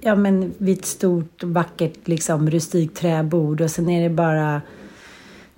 ja, 0.00 0.14
men 0.14 0.54
vid 0.58 0.78
ett 0.78 0.84
stort, 0.84 1.42
vackert, 1.42 2.08
liksom, 2.08 2.50
rustikt 2.50 2.96
träbord. 2.96 3.60
Och 3.60 3.70
sen 3.70 3.88
är 3.88 4.02
det 4.02 4.14
bara 4.14 4.62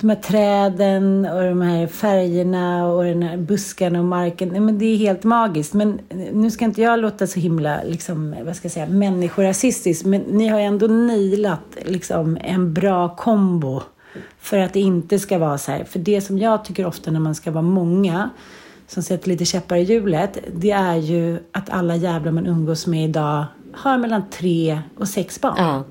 de 0.03 0.09
här 0.09 0.17
träden 0.17 1.27
och 1.27 1.43
de 1.43 1.61
här 1.61 1.87
färgerna 1.87 2.87
och 2.87 3.05
den 3.05 3.23
här 3.23 3.37
buskarna 3.37 3.99
och 3.99 4.05
marken. 4.05 4.49
Nej, 4.49 4.61
men 4.61 4.79
det 4.79 4.85
är 4.85 4.97
helt 4.97 5.25
magiskt. 5.25 5.75
Men 5.75 6.01
nu 6.33 6.51
ska 6.51 6.65
inte 6.65 6.83
jag 6.83 7.01
låta 7.01 7.27
så 7.27 7.41
himla, 7.41 7.83
liksom, 7.83 8.35
vad 8.45 8.57
ska 8.57 8.65
jag 8.67 8.73
säga, 8.73 8.87
människorasistisk. 8.87 10.05
Men 10.05 10.21
ni 10.21 10.49
har 10.49 10.59
ju 10.59 10.65
ändå 10.65 10.87
nailat 10.87 11.77
liksom, 11.85 12.39
en 12.41 12.75
bra 12.75 13.17
kombo. 13.17 13.83
För 14.39 14.59
att 14.59 14.73
det 14.73 14.81
inte 14.81 15.19
ska 15.19 15.39
vara 15.39 15.59
så 15.59 15.73
här. 15.73 15.85
För 15.85 15.99
det 15.99 16.21
som 16.21 16.39
jag 16.39 16.65
tycker 16.65 16.87
ofta 16.87 17.11
när 17.11 17.21
man 17.21 17.35
ska 17.35 17.51
vara 17.51 17.63
många 17.63 18.31
som 18.87 19.03
sätter 19.03 19.29
lite 19.29 19.45
käppar 19.45 19.77
i 19.77 19.83
hjulet. 19.83 20.39
Det 20.55 20.71
är 20.71 20.97
ju 20.97 21.39
att 21.53 21.71
alla 21.71 21.97
jävlar 21.97 22.33
man 22.33 22.47
umgås 22.47 22.87
med 22.87 23.05
idag 23.05 23.45
har 23.75 23.99
mellan 23.99 24.23
tre 24.31 24.81
och 24.99 25.09
sex 25.09 25.41
barn. 25.41 25.55
Ja. 25.59 25.85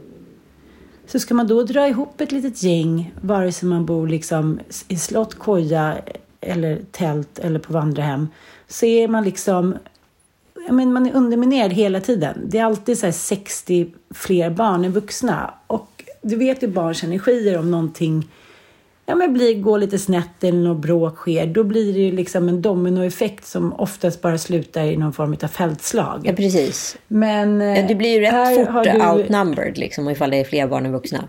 Så 1.07 1.19
ska 1.19 1.33
man 1.33 1.47
då 1.47 1.63
dra 1.63 1.88
ihop 1.88 2.21
ett 2.21 2.31
litet 2.31 2.63
gäng, 2.63 3.13
vare 3.21 3.51
sig 3.51 3.69
man 3.69 3.85
bor 3.85 4.07
liksom 4.07 4.59
i 4.88 4.97
slott, 4.97 5.35
koja 5.35 5.97
eller 6.41 6.81
tält 6.91 7.39
eller 7.39 7.59
på 7.59 7.73
vandrarhem, 7.73 8.27
så 8.67 8.85
är 8.85 9.07
man 9.07 9.23
liksom 9.23 9.75
men 10.69 10.93
man 10.93 11.07
är 11.07 11.15
underminerad 11.15 11.73
hela 11.73 12.01
tiden. 12.01 12.41
Det 12.45 12.57
är 12.57 12.65
alltid 12.65 12.97
så 12.97 13.05
här 13.05 13.13
60 13.13 13.93
fler 14.09 14.50
barn 14.50 14.85
än 14.85 14.91
vuxna. 14.91 15.53
Och 15.67 16.03
du 16.21 16.35
vet 16.35 16.63
ju 16.63 16.67
barns 16.67 17.03
energier 17.03 17.59
om 17.59 17.71
någonting 17.71 18.27
ja, 19.05 19.15
men 19.15 19.34
blir, 19.34 19.62
går 19.62 19.79
lite 19.79 20.00
snett 20.00 20.43
eller 20.43 20.60
något 20.60 20.81
bråk 20.81 21.15
sker, 21.17 21.46
då 21.48 21.63
blir 21.63 21.93
det 21.93 22.00
ju 22.00 22.12
liksom 22.12 22.50
en 22.50 22.62
dominoeffekt 22.62 23.46
som 23.46 23.74
oftast 23.74 24.22
bara 24.22 24.38
slutar 24.38 24.84
i 24.84 24.98
någon 24.98 25.13
form 25.13 25.36
av 25.43 25.48
fältslag. 25.48 26.22
Ja, 26.24 26.34
precis. 26.34 26.98
Men, 27.08 27.62
Ja, 27.62 27.88
du 27.88 27.96
blir 27.96 28.20
ju 28.20 28.25
här 28.25 28.58
rätt 28.58 28.67
fort 28.74 28.84
du- 28.84 29.08
outnumbered 29.12 29.77
liksom, 29.77 30.10
ifall 30.10 30.29
det 30.31 30.38
är 30.38 30.43
fler 30.43 30.67
barn 30.67 30.86
än 30.86 30.91
vuxna. 30.91 31.24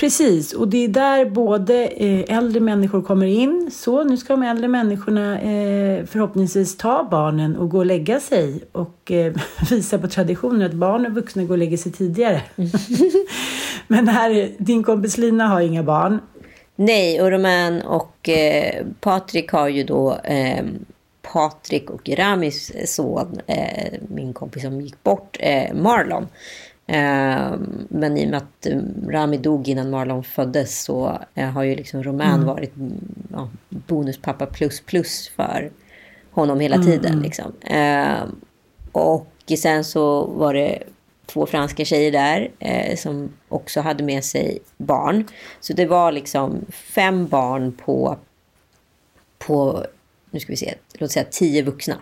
Precis, 0.00 0.52
och 0.52 0.68
det 0.68 0.84
är 0.84 0.88
där 0.88 1.24
både 1.24 1.86
eh, 1.86 2.36
äldre 2.36 2.60
människor 2.60 3.02
kommer 3.02 3.26
in. 3.26 3.70
Så 3.72 4.04
nu 4.04 4.16
ska 4.16 4.32
de 4.32 4.42
äldre 4.42 4.68
människorna 4.68 5.40
eh, 5.40 6.04
förhoppningsvis 6.04 6.76
ta 6.76 7.08
barnen 7.10 7.56
och 7.56 7.70
gå 7.70 7.78
och 7.78 7.86
lägga 7.86 8.20
sig 8.20 8.60
och 8.72 9.10
eh, 9.12 9.34
visa 9.70 9.98
på 9.98 10.08
traditionen 10.08 10.62
att 10.62 10.72
barn 10.72 11.06
och 11.06 11.12
vuxna 11.12 11.44
går 11.44 11.54
och 11.54 11.58
lägger 11.58 11.76
sig 11.76 11.92
tidigare. 11.92 12.42
Men 13.88 14.08
här, 14.08 14.30
är- 14.30 14.50
din 14.58 14.82
kompis 14.82 15.18
Lina 15.18 15.48
har 15.48 15.60
inga 15.60 15.82
barn. 15.82 16.20
Nej, 16.76 17.22
och 17.22 17.30
Romain 17.30 17.80
och 17.80 18.28
eh, 18.28 18.86
Patrik 19.00 19.50
har 19.52 19.68
ju 19.68 19.84
då 19.84 20.16
eh, 20.24 20.64
Patrik 21.32 21.90
och 21.90 22.08
Ramis 22.08 22.72
son, 22.94 23.40
eh, 23.46 23.92
min 24.08 24.32
kompis 24.32 24.62
som 24.62 24.80
gick 24.80 25.02
bort, 25.02 25.36
eh, 25.40 25.74
Marlon. 25.74 26.26
Eh, 26.90 27.52
men 27.88 28.16
i 28.16 28.26
och 28.26 28.30
med 28.30 28.36
att 28.36 28.66
Rami 29.08 29.36
dog 29.36 29.68
innan 29.68 29.90
Marlon 29.90 30.24
föddes 30.24 30.82
så 30.82 31.18
eh, 31.34 31.50
har 31.50 31.62
ju 31.62 31.76
liksom 31.76 32.02
Romain 32.02 32.44
varit 32.44 32.76
mm, 32.76 33.00
ja, 33.32 33.48
bonuspappa 33.68 34.46
plus 34.46 34.80
plus 34.80 35.28
för 35.36 35.70
honom 36.30 36.60
hela 36.60 36.82
tiden. 36.82 37.22
Liksom. 37.22 37.52
Eh, 37.60 38.24
och 38.92 39.26
sen 39.58 39.84
så 39.84 40.24
var 40.24 40.54
det 40.54 40.82
två 41.26 41.46
franska 41.46 41.84
tjejer 41.84 42.12
där 42.12 42.50
eh, 42.58 42.96
som 42.96 43.32
också 43.48 43.80
hade 43.80 44.04
med 44.04 44.24
sig 44.24 44.58
barn. 44.76 45.24
Så 45.60 45.72
det 45.72 45.86
var 45.86 46.12
liksom 46.12 46.64
fem 46.70 47.26
barn 47.26 47.72
på, 47.72 48.16
på 49.38 49.86
nu 50.30 50.40
ska 50.40 50.52
vi 50.52 50.56
se, 50.56 50.74
låt 50.92 51.10
säga 51.10 51.26
tio 51.30 51.62
vuxna. 51.62 51.96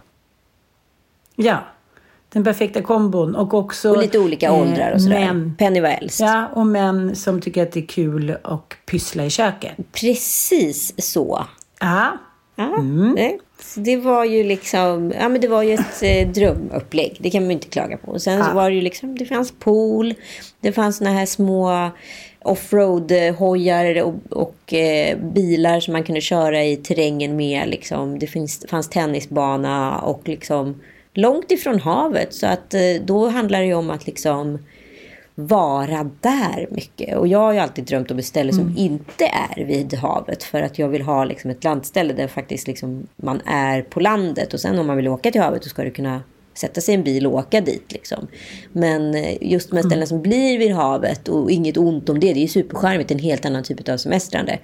Ja, 1.36 1.64
den 2.32 2.44
perfekta 2.44 2.82
kombon. 2.82 3.36
Och 3.36 3.54
också 3.54 3.90
Och 3.90 3.98
lite 4.02 4.18
olika 4.18 4.46
eh, 4.46 4.60
åldrar 4.60 4.92
och 4.94 5.02
sådär. 5.02 5.20
Män. 5.20 5.54
Penny 5.58 5.80
var 5.80 5.88
äldst. 5.88 6.20
Ja, 6.20 6.46
och 6.54 6.66
män 6.66 7.16
som 7.16 7.40
tycker 7.40 7.62
att 7.62 7.72
det 7.72 7.80
är 7.80 7.86
kul 7.86 8.36
att 8.42 8.74
pyssla 8.86 9.24
i 9.24 9.30
köket. 9.30 9.72
Precis 9.92 10.94
så. 11.12 11.44
Ja, 11.80 12.18
Ja, 12.60 12.76
det, 13.16 13.38
så 13.62 13.80
det 13.80 13.96
var 13.96 14.24
ju 14.24 14.44
liksom, 14.44 15.12
ja 15.20 15.28
men 15.28 15.40
det 15.40 15.48
var 15.48 15.62
ju 15.62 15.74
ett 15.74 16.02
eh, 16.02 16.28
drömupplägg. 16.28 17.16
Det 17.20 17.30
kan 17.30 17.42
man 17.42 17.48
ju 17.50 17.52
inte 17.54 17.68
klaga 17.68 17.96
på. 17.96 18.10
Och 18.10 18.22
sen 18.22 18.44
så 18.44 18.50
Ja. 18.50 18.54
var 18.54 18.70
det 18.70 18.76
ju 18.76 18.82
liksom, 18.82 19.18
det 19.18 19.24
fanns 19.26 19.52
pool, 19.58 20.14
det 20.60 20.72
fanns 20.72 20.96
såna 20.96 21.10
här 21.10 21.26
små 21.26 21.90
offroad-hojar 22.44 24.02
och, 24.02 24.14
och 24.30 24.74
eh, 24.74 25.18
bilar 25.18 25.80
som 25.80 25.92
man 25.92 26.02
kunde 26.04 26.20
köra 26.20 26.64
i 26.64 26.76
terrängen 26.76 27.36
med. 27.36 27.68
Liksom. 27.68 28.18
Det 28.18 28.26
finns, 28.26 28.66
fanns 28.68 28.88
tennisbana 28.88 29.98
och 29.98 30.22
liksom 30.28 30.80
långt 31.14 31.50
ifrån 31.50 31.80
havet. 31.80 32.34
Så 32.34 32.46
att 32.46 32.74
eh, 32.74 32.80
då 33.04 33.28
handlar 33.28 33.62
det 33.62 33.74
om 33.74 33.90
att 33.90 34.06
liksom 34.06 34.58
vara 35.34 36.10
där 36.20 36.68
mycket. 36.70 37.16
Och 37.16 37.28
jag 37.28 37.38
har 37.38 37.52
ju 37.52 37.58
alltid 37.58 37.84
drömt 37.84 38.10
om 38.10 38.18
ett 38.18 38.24
ställe 38.24 38.52
som 38.52 38.74
inte 38.76 39.24
är 39.24 39.64
vid 39.64 39.94
havet. 39.94 40.42
För 40.42 40.62
att 40.62 40.78
jag 40.78 40.88
vill 40.88 41.02
ha 41.02 41.24
liksom 41.24 41.50
ett 41.50 41.64
landställe 41.64 42.12
där 42.12 42.28
faktiskt 42.28 42.66
liksom 42.66 43.06
man 43.16 43.40
är 43.46 43.82
på 43.82 44.00
landet. 44.00 44.54
Och 44.54 44.60
sen 44.60 44.78
om 44.78 44.86
man 44.86 44.96
vill 44.96 45.08
åka 45.08 45.30
till 45.30 45.40
havet 45.40 45.62
så 45.62 45.68
ska 45.68 45.84
du 45.84 45.90
kunna 45.90 46.22
sätta 46.54 46.80
sig 46.80 46.94
i 46.94 46.96
en 46.96 47.04
bil 47.04 47.26
och 47.26 47.34
åka 47.34 47.60
dit. 47.60 47.92
Liksom. 47.92 48.26
Men 48.72 49.14
eh, 49.14 49.36
just 49.40 49.70
de 49.70 49.76
här 49.76 49.82
ställena 49.82 50.06
som 50.06 50.22
blir 50.22 50.58
vid 50.58 50.72
havet 50.72 51.28
och 51.28 51.50
inget 51.50 51.76
ont 51.76 52.08
om 52.08 52.20
det. 52.20 52.32
Det 52.32 52.38
är 52.38 52.42
ju 52.42 52.48
supercharmigt, 52.48 53.10
en 53.10 53.18
helt 53.18 53.46
annan 53.46 53.62
typ 53.62 53.88
av 53.88 53.96
semestrande. 53.96 54.58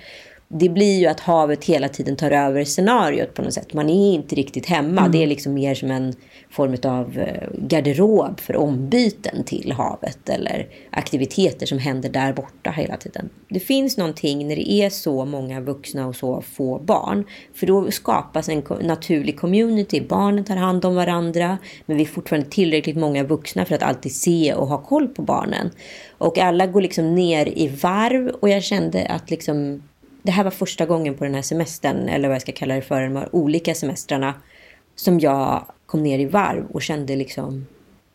Det 0.48 0.68
blir 0.68 1.00
ju 1.00 1.06
att 1.06 1.20
havet 1.20 1.64
hela 1.64 1.88
tiden 1.88 2.16
tar 2.16 2.30
över 2.30 2.64
scenariot 2.64 3.34
på 3.34 3.42
något 3.42 3.52
sätt. 3.52 3.72
Man 3.74 3.88
är 3.88 4.14
inte 4.14 4.34
riktigt 4.34 4.66
hemma. 4.66 5.08
Det 5.08 5.22
är 5.22 5.26
liksom 5.26 5.54
mer 5.54 5.74
som 5.74 5.90
en 5.90 6.14
form 6.50 6.76
av 6.84 7.18
eh, 7.18 7.48
garderob 7.58 8.40
för 8.40 8.56
ombyten 8.56 9.44
till 9.44 9.72
havet 9.72 10.28
eller 10.28 10.66
aktiviteter 10.90 11.66
som 11.66 11.78
händer 11.78 12.08
där 12.08 12.32
borta 12.32 12.70
hela 12.70 12.96
tiden. 12.96 13.30
Det 13.48 13.60
finns 13.60 13.96
någonting 13.96 14.48
när 14.48 14.56
det 14.56 14.72
är 14.72 14.90
så 14.90 15.24
många 15.24 15.60
vuxna 15.60 16.06
och 16.06 16.16
så 16.16 16.40
få 16.40 16.78
barn. 16.78 17.24
För 17.54 17.66
då 17.66 17.90
skapas 17.90 18.48
en 18.48 18.62
naturlig 18.82 19.38
community. 19.38 20.00
Barnen 20.00 20.44
tar 20.44 20.56
hand 20.56 20.84
om 20.84 20.94
varandra. 20.94 21.58
Men 21.86 21.96
vi 21.96 22.02
är 22.02 22.06
fortfarande 22.06 22.50
tillräckligt 22.50 22.96
många 22.96 23.24
vuxna 23.24 23.64
för 23.64 23.74
att 23.74 23.82
alltid 23.82 24.14
se 24.14 24.54
och 24.54 24.66
ha 24.66 24.78
koll 24.78 25.08
på 25.08 25.22
barnen. 25.22 25.70
Och 26.18 26.38
alla 26.38 26.66
går 26.66 26.80
liksom 26.80 27.14
ner 27.14 27.58
i 27.58 27.68
varv. 27.68 28.28
Och 28.28 28.48
jag 28.48 28.62
kände 28.62 29.06
att 29.06 29.30
liksom 29.30 29.82
det 30.24 30.32
här 30.32 30.44
var 30.44 30.50
första 30.50 30.86
gången 30.86 31.14
på 31.14 31.24
den 31.24 31.34
här 31.34 31.42
semestern, 31.42 32.08
eller 32.08 32.28
vad 32.28 32.34
jag 32.34 32.42
ska 32.42 32.52
kalla 32.52 32.74
det 32.74 32.82
för, 32.82 33.02
de 33.02 33.16
här 33.16 33.28
olika 33.32 33.74
semestrarna, 33.74 34.34
som 34.94 35.20
jag 35.20 35.66
kom 35.86 36.02
ner 36.02 36.18
i 36.18 36.24
varv 36.24 36.66
och 36.72 36.82
kände 36.82 37.16
liksom 37.16 37.66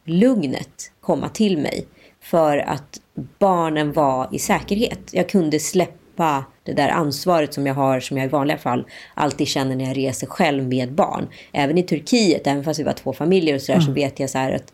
lugnet 0.05 0.91
komma 1.01 1.29
till 1.29 1.57
mig. 1.57 1.85
För 2.21 2.57
att 2.57 3.01
barnen 3.39 3.93
var 3.93 4.27
i 4.31 4.39
säkerhet. 4.39 4.99
Jag 5.11 5.29
kunde 5.29 5.59
släppa 5.59 6.45
det 6.63 6.73
där 6.73 6.89
ansvaret 6.89 7.53
som 7.53 7.67
jag 7.67 7.73
har, 7.73 7.99
som 7.99 8.17
jag 8.17 8.25
i 8.25 8.29
vanliga 8.29 8.57
fall 8.57 8.85
alltid 9.13 9.47
känner 9.47 9.75
när 9.75 9.85
jag 9.85 9.97
reser 9.97 10.27
själv 10.27 10.67
med 10.67 10.93
barn. 10.93 11.27
Även 11.51 11.77
i 11.77 11.83
Turkiet, 11.83 12.47
även 12.47 12.63
fast 12.63 12.79
vi 12.79 12.83
var 12.83 12.93
två 12.93 13.13
familjer 13.13 13.55
och 13.55 13.61
sådär, 13.61 13.79
så 13.79 13.91
vet 13.91 14.19
jag 14.19 14.29
så 14.29 14.37
här 14.37 14.51
att 14.51 14.73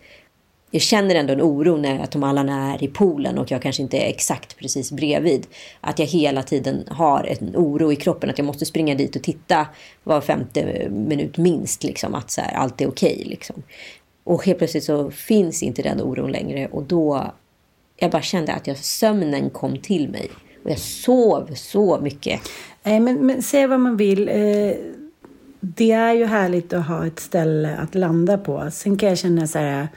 jag 0.75 0.82
känner 0.82 1.15
ändå 1.15 1.34
en 1.34 1.41
oro 1.41 1.77
när 1.77 2.00
att 2.00 2.12
de 2.12 2.24
alla 2.24 2.41
är 2.41 2.84
i 2.84 2.88
poolen 2.88 3.38
och 3.38 3.51
jag 3.51 3.62
kanske 3.62 3.82
inte 3.82 3.98
är 3.98 4.10
exakt 4.10 4.58
precis 4.58 4.91
bredvid. 4.91 5.48
Att 5.82 6.00
jag 6.00 6.05
hela 6.05 6.44
tiden 6.44 6.84
har 6.88 7.24
en 7.24 7.55
oro 7.55 7.91
i 7.91 7.96
kroppen 7.96 8.29
att 8.29 8.38
jag 8.38 8.46
måste 8.46 8.65
springa 8.65 8.96
dit 8.96 9.15
och 9.15 9.24
titta 9.24 9.67
var 10.03 10.22
femte 10.22 10.89
minut 10.89 11.38
minst. 11.38 11.84
Liksom, 11.84 12.15
att 12.15 12.32
så 12.32 12.41
här, 12.41 12.53
allt 12.53 12.82
är 12.82 12.88
okej. 12.88 13.24
liksom. 13.25 13.63
Och 14.24 14.46
helt 14.46 14.58
plötsligt 14.58 14.84
så 14.84 15.12
finns 15.12 15.63
inte 15.63 15.82
den 15.82 16.01
oron 16.01 16.32
längre 16.32 16.67
och 16.67 16.84
då 16.84 17.34
jag 17.98 18.12
bara 18.12 18.22
kände 18.22 18.53
att 18.53 18.67
jag, 18.67 18.77
sömnen 18.77 19.50
kom 19.50 19.77
till 19.77 20.10
mig. 20.10 20.29
Och 20.63 20.72
jag 20.72 20.79
sov 20.79 21.50
så 21.53 22.00
mycket. 22.00 22.41
Nej, 22.84 23.00
men, 23.00 23.25
men 23.25 23.41
säg 23.41 23.67
vad 23.67 23.79
man 23.79 23.98
vill. 23.98 24.29
Eh, 24.29 24.72
det 25.60 25.91
är 25.91 26.13
ju 26.13 26.25
härligt 26.25 26.74
att 26.74 26.88
ha 26.88 27.08
ett 27.08 27.20
ställe 27.20 27.77
att 27.77 27.96
landa 27.96 28.38
på. 28.38 28.67
Sen 28.72 28.98
kan 28.98 29.10
jag 29.10 29.17
känna 29.17 29.48
så 29.48 29.60
här. 29.60 29.88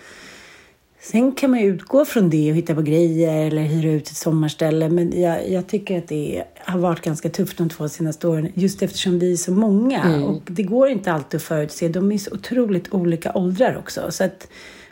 Sen 1.00 1.32
kan 1.32 1.50
man 1.50 1.60
ju 1.60 1.66
utgå 1.66 2.04
från 2.04 2.30
det 2.30 2.50
och 2.50 2.56
hitta 2.56 2.74
på 2.74 2.82
grejer 2.82 3.46
eller 3.46 3.62
hyra 3.62 3.92
ut 3.92 4.08
ett 4.08 4.16
sommarställe. 4.16 4.88
Men 4.88 5.20
jag, 5.20 5.50
jag 5.50 5.66
tycker 5.66 5.98
att 5.98 6.08
det 6.08 6.44
har 6.58 6.78
varit 6.78 7.00
ganska 7.00 7.28
tufft 7.28 7.58
de 7.58 7.68
två 7.68 7.88
senaste 7.88 8.28
åren. 8.28 8.48
Just 8.54 8.82
eftersom 8.82 9.18
vi 9.18 9.32
är 9.32 9.36
så 9.36 9.52
många. 9.52 10.24
Och 10.24 10.42
det 10.46 10.62
går 10.62 10.88
inte 10.88 11.12
alltid 11.12 11.38
att 11.38 11.44
förutse. 11.44 11.88
De 11.88 12.12
är 12.12 12.18
så 12.18 12.34
otroligt 12.34 12.94
olika 12.94 13.32
åldrar 13.34 13.76
också. 13.76 14.10
Så 14.10 14.24
att, 14.24 14.48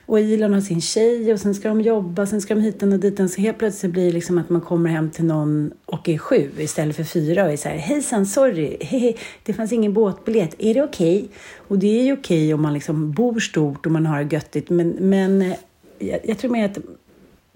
och 0.07 0.21
Ilon 0.21 0.55
har 0.55 0.61
sin 0.61 0.81
tjej 0.81 1.33
och 1.33 1.41
sen 1.41 1.55
ska 1.55 1.69
de 1.69 1.81
jobba, 1.81 2.27
sen 2.27 2.41
ska 2.41 2.55
de 2.55 2.61
hit 2.61 2.83
och 2.83 2.89
dit. 2.89 3.31
Så 3.31 3.41
helt 3.41 3.59
plötsligt 3.59 3.93
blir 3.93 4.05
det 4.07 4.13
liksom 4.13 4.39
att 4.39 4.51
man 4.51 4.61
kommer 4.61 4.91
hem 4.91 5.11
till 5.11 5.25
någon 5.25 5.73
och 5.85 6.09
är 6.09 6.19
sju 6.19 6.51
istället 6.59 6.97
för 6.97 7.05
fyra 7.05 7.45
och 7.45 7.51
är 7.51 7.57
så 7.57 7.69
här, 7.69 7.77
hejsan, 7.77 8.27
sorry, 8.27 8.77
hehe, 8.81 9.15
det 9.43 9.53
fanns 9.53 9.73
ingen 9.73 9.93
båtbiljett, 9.93 10.55
är 10.59 10.75
det 10.75 10.83
okej? 10.83 11.29
Och 11.69 11.79
det 11.79 12.01
är 12.01 12.05
ju 12.05 12.13
okej 12.13 12.55
om 12.55 12.63
man 12.63 12.75
liksom 12.75 13.13
bor 13.13 13.41
stort 13.41 13.87
och 13.87 13.93
man 13.93 14.07
har 14.07 14.25
det 14.25 14.35
göttigt, 14.35 14.71
men, 14.71 14.89
men 14.89 15.55
jag, 15.99 16.21
jag 16.25 16.39
tror 16.39 16.51
mer 16.51 16.65
att 16.65 16.79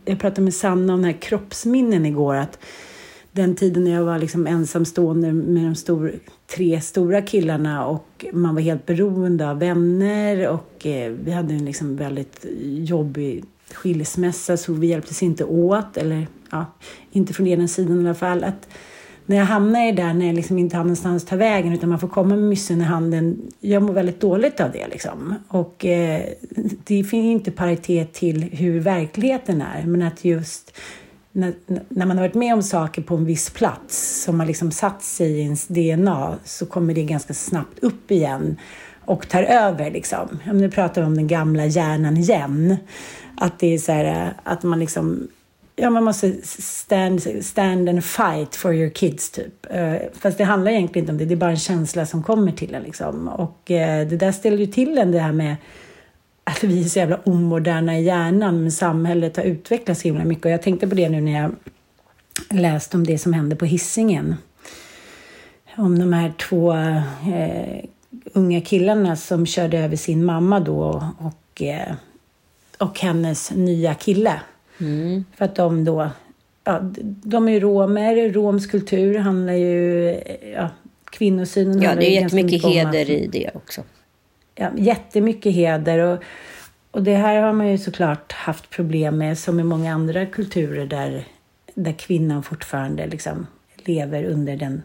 jag 0.05 0.19
pratade 0.19 0.43
med 0.43 0.55
Sanna 0.55 0.95
om 0.95 1.03
den 1.03 1.13
här 1.13 1.21
kroppsminnen 1.21 2.07
igår, 2.07 2.35
att 2.35 2.59
den 3.33 3.57
tiden 3.57 3.85
när 3.85 3.91
jag 3.91 4.05
var 4.05 4.19
liksom 4.19 4.47
ensamstående 4.47 5.33
med 5.33 5.65
de 5.65 5.75
stor, 5.75 6.13
tre 6.47 6.81
stora 6.81 7.23
killarna 7.23 7.87
och 7.87 8.25
man 8.33 8.55
var 8.55 8.63
helt 8.63 8.87
beroende 8.87 9.51
av 9.51 9.59
vänner 9.59 10.49
och 10.49 10.87
eh, 10.87 11.13
vi 11.25 11.31
hade 11.31 11.55
en 11.55 11.65
liksom 11.65 11.97
väldigt 11.97 12.47
jobbig 12.63 13.45
skilsmässa 13.73 14.57
så 14.57 14.73
vi 14.73 14.87
hjälptes 14.87 15.23
inte 15.23 15.45
åt, 15.45 15.97
eller 15.97 16.27
ja, 16.51 16.67
inte 17.13 17.33
från 17.33 17.47
ena 17.47 17.69
sidan 17.69 17.97
i 17.97 18.05
alla 18.05 18.15
fall. 18.15 18.45
Att 18.45 18.69
när 19.31 19.37
jag 19.37 19.45
hamnar 19.45 19.87
i 19.87 19.93
det 19.93 20.03
där 20.03 20.15
när 20.15 20.27
jag 20.27 20.35
liksom 20.35 20.59
inte 20.59 20.77
har 20.77 20.85
någonstans 20.85 21.23
att 21.23 21.29
ta 21.29 21.37
vägen 21.37 21.73
utan 21.73 21.89
man 21.89 21.99
får 21.99 22.09
komma 22.09 22.37
med 22.37 22.45
myssen 22.45 22.81
i 22.81 22.85
handen. 22.85 23.53
Jag 23.61 23.83
mår 23.83 23.93
väldigt 23.93 24.21
dåligt 24.21 24.61
av 24.61 24.73
det 24.73 24.89
liksom. 24.89 25.35
Och 25.49 25.85
eh, 25.85 26.23
det 26.85 27.05
finns 27.05 27.13
inte 27.13 27.51
paritet 27.51 28.13
till 28.13 28.43
hur 28.43 28.81
verkligheten 28.81 29.63
är. 29.63 29.83
Men 29.87 30.03
att 30.03 30.25
just 30.25 30.77
när, 31.33 31.53
när 31.89 32.07
man 32.07 32.17
har 32.17 32.25
varit 32.25 32.35
med 32.35 32.55
om 32.55 32.63
saker 32.63 33.03
på 33.03 33.17
en 33.17 33.25
viss 33.25 33.51
plats 33.51 34.23
som 34.25 34.41
har 34.41 34.47
liksom 34.47 34.71
satt 34.71 35.03
sig 35.03 35.31
i 35.31 35.41
ens 35.41 35.67
DNA 35.67 36.39
så 36.45 36.67
kommer 36.67 36.95
det 36.95 37.03
ganska 37.03 37.35
snabbt 37.35 37.79
upp 37.79 38.11
igen 38.11 38.57
och 39.05 39.29
tar 39.29 39.43
över. 39.43 39.91
Liksom. 39.91 40.39
Nu 40.53 40.71
pratar 40.71 41.01
vi 41.01 41.07
om 41.07 41.17
den 41.17 41.29
gamla 41.29 41.67
hjärnan 41.67 42.17
igen. 42.17 42.77
Att 43.37 43.59
det 43.59 43.75
är 43.75 43.79
så 43.79 43.93
här 43.93 44.05
eh, 44.05 44.33
att 44.45 44.63
man 44.63 44.81
liksom 44.81 45.29
Ja, 45.83 45.91
man 45.91 46.05
måste 46.05 46.33
stand, 46.43 47.45
stand 47.45 47.89
and 47.89 48.05
fight 48.05 48.57
for 48.57 48.75
your 48.75 48.91
kids, 48.91 49.31
typ. 49.31 49.67
Eh, 49.71 49.95
fast 50.13 50.39
det 50.39 50.45
handlar 50.45 50.73
egentligen 50.73 51.03
inte 51.03 51.13
om 51.13 51.19
det, 51.19 51.25
det 51.25 51.35
är 51.35 51.37
bara 51.37 51.51
en 51.51 51.57
känsla 51.57 52.07
som 52.07 52.23
kommer 52.23 52.53
till 52.53 52.75
en. 52.75 52.83
Liksom. 52.83 53.29
Och 53.29 53.71
eh, 53.71 54.09
det 54.09 54.17
där 54.17 54.33
ställer 54.33 54.59
ju 54.59 54.67
till 54.67 54.99
en 54.99 55.13
det 55.13 55.19
här 55.19 55.33
med 55.33 55.57
att 56.45 56.65
vi 56.65 56.85
är 56.85 56.89
så 56.89 56.99
jävla 56.99 57.17
omoderna 57.25 57.99
i 57.99 58.03
hjärnan, 58.03 58.63
men 58.63 58.73
samhället 58.73 59.37
har 59.37 59.45
utvecklats 59.45 60.01
så 60.01 60.09
himla 60.09 60.25
mycket. 60.25 60.45
Och 60.45 60.51
jag 60.51 60.63
tänkte 60.63 60.89
på 60.89 60.95
det 60.95 61.09
nu 61.09 61.21
när 61.21 61.43
jag 61.43 61.53
läste 62.51 62.97
om 62.97 63.07
det 63.07 63.19
som 63.19 63.33
hände 63.33 63.57
på 63.57 63.65
hissingen 63.65 64.37
Om 65.77 65.99
de 65.99 66.13
här 66.13 66.33
två 66.49 66.73
eh, 66.73 67.85
unga 68.33 68.61
killarna 68.61 69.17
som 69.17 69.47
körde 69.47 69.79
över 69.79 69.97
sin 69.97 70.25
mamma 70.25 70.61
då 70.61 71.05
och, 71.19 71.63
eh, 71.63 71.95
och 72.79 73.01
hennes 73.01 73.51
nya 73.51 73.95
kille. 73.95 74.41
Mm. 74.81 75.25
För 75.37 75.45
att 75.45 75.55
de 75.55 75.85
då, 75.85 76.11
ja, 76.65 76.81
de 77.03 77.49
är 77.49 77.53
ju 77.53 77.61
romer, 77.61 78.33
romsk 78.33 78.71
kultur 78.71 79.19
handlar 79.19 79.53
ju, 79.53 80.21
ja, 80.55 80.69
kvinnosynen 81.11 81.83
Ja, 81.83 81.95
det 81.95 82.17
är 82.17 82.23
jättemycket 82.23 82.65
heder 82.65 83.03
att, 83.03 83.09
i 83.09 83.27
det 83.27 83.51
också. 83.55 83.83
Ja, 84.55 84.71
jättemycket 84.77 85.53
heder 85.53 85.99
och, 85.99 86.23
och 86.91 87.03
det 87.03 87.15
här 87.15 87.43
har 87.43 87.53
man 87.53 87.71
ju 87.71 87.79
såklart 87.79 88.33
haft 88.33 88.71
problem 88.71 89.19
med 89.19 89.39
som 89.39 89.61
i 89.61 89.65
många 89.65 89.95
andra 89.95 90.27
kulturer 90.27 90.87
där, 90.87 91.25
där 91.75 91.93
kvinnan 91.93 92.43
fortfarande 92.43 93.07
liksom 93.07 93.47
lever 93.77 94.25
under 94.25 94.57
den 94.57 94.83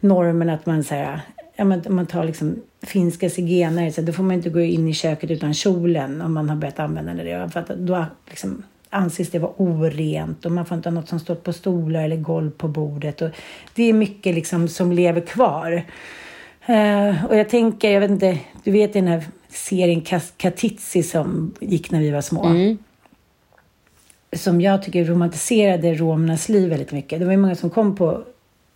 normen 0.00 0.50
att 0.50 0.66
man 0.66 0.84
säger 0.84 1.20
ja, 1.60 1.64
men 1.64 1.82
man 1.88 2.06
tar 2.06 2.24
liksom 2.24 2.62
finska 2.82 3.30
zigenare, 3.30 3.92
så 3.92 4.02
då 4.02 4.12
får 4.12 4.22
man 4.22 4.36
inte 4.36 4.50
gå 4.50 4.60
in 4.60 4.88
i 4.88 4.94
köket 4.94 5.30
utan 5.30 5.54
kjolen 5.54 6.22
om 6.22 6.34
man 6.34 6.48
har 6.48 6.56
börjat 6.56 6.78
använda 6.78 7.14
det. 7.14 7.50
För 7.52 7.60
att 7.60 7.68
då 7.68 8.06
liksom 8.28 8.62
anses 8.90 9.30
det 9.30 9.38
vara 9.38 9.52
orent 9.56 10.46
och 10.46 10.52
man 10.52 10.66
får 10.66 10.76
inte 10.76 10.88
ha 10.88 10.94
något 10.94 11.08
som 11.08 11.20
står 11.20 11.34
på 11.34 11.52
stolar 11.52 12.04
eller 12.04 12.16
golv 12.16 12.50
på 12.50 12.68
bordet. 12.68 13.22
Och 13.22 13.30
det 13.74 13.82
är 13.82 13.92
mycket 13.92 14.34
liksom 14.34 14.68
som 14.68 14.92
lever 14.92 15.20
kvar. 15.20 15.72
Uh, 16.68 17.24
och 17.24 17.36
jag 17.36 17.48
tänker, 17.48 17.90
jag 17.90 18.00
vet 18.00 18.10
inte, 18.10 18.38
du 18.64 18.70
vet 18.70 18.92
den 18.92 19.06
här 19.06 19.24
serien 19.48 20.02
Katitzi 20.36 21.02
som 21.02 21.54
gick 21.60 21.90
när 21.90 22.00
vi 22.00 22.10
var 22.10 22.20
små. 22.20 22.44
Mm. 22.44 22.78
Som 24.32 24.60
jag 24.60 24.82
tycker 24.82 25.04
romantiserade 25.04 25.94
romernas 25.94 26.48
liv 26.48 26.68
väldigt 26.68 26.92
mycket. 26.92 27.18
Det 27.18 27.24
var 27.24 27.32
ju 27.32 27.38
många 27.38 27.54
som 27.54 27.70
kom 27.70 27.96
på 27.96 28.24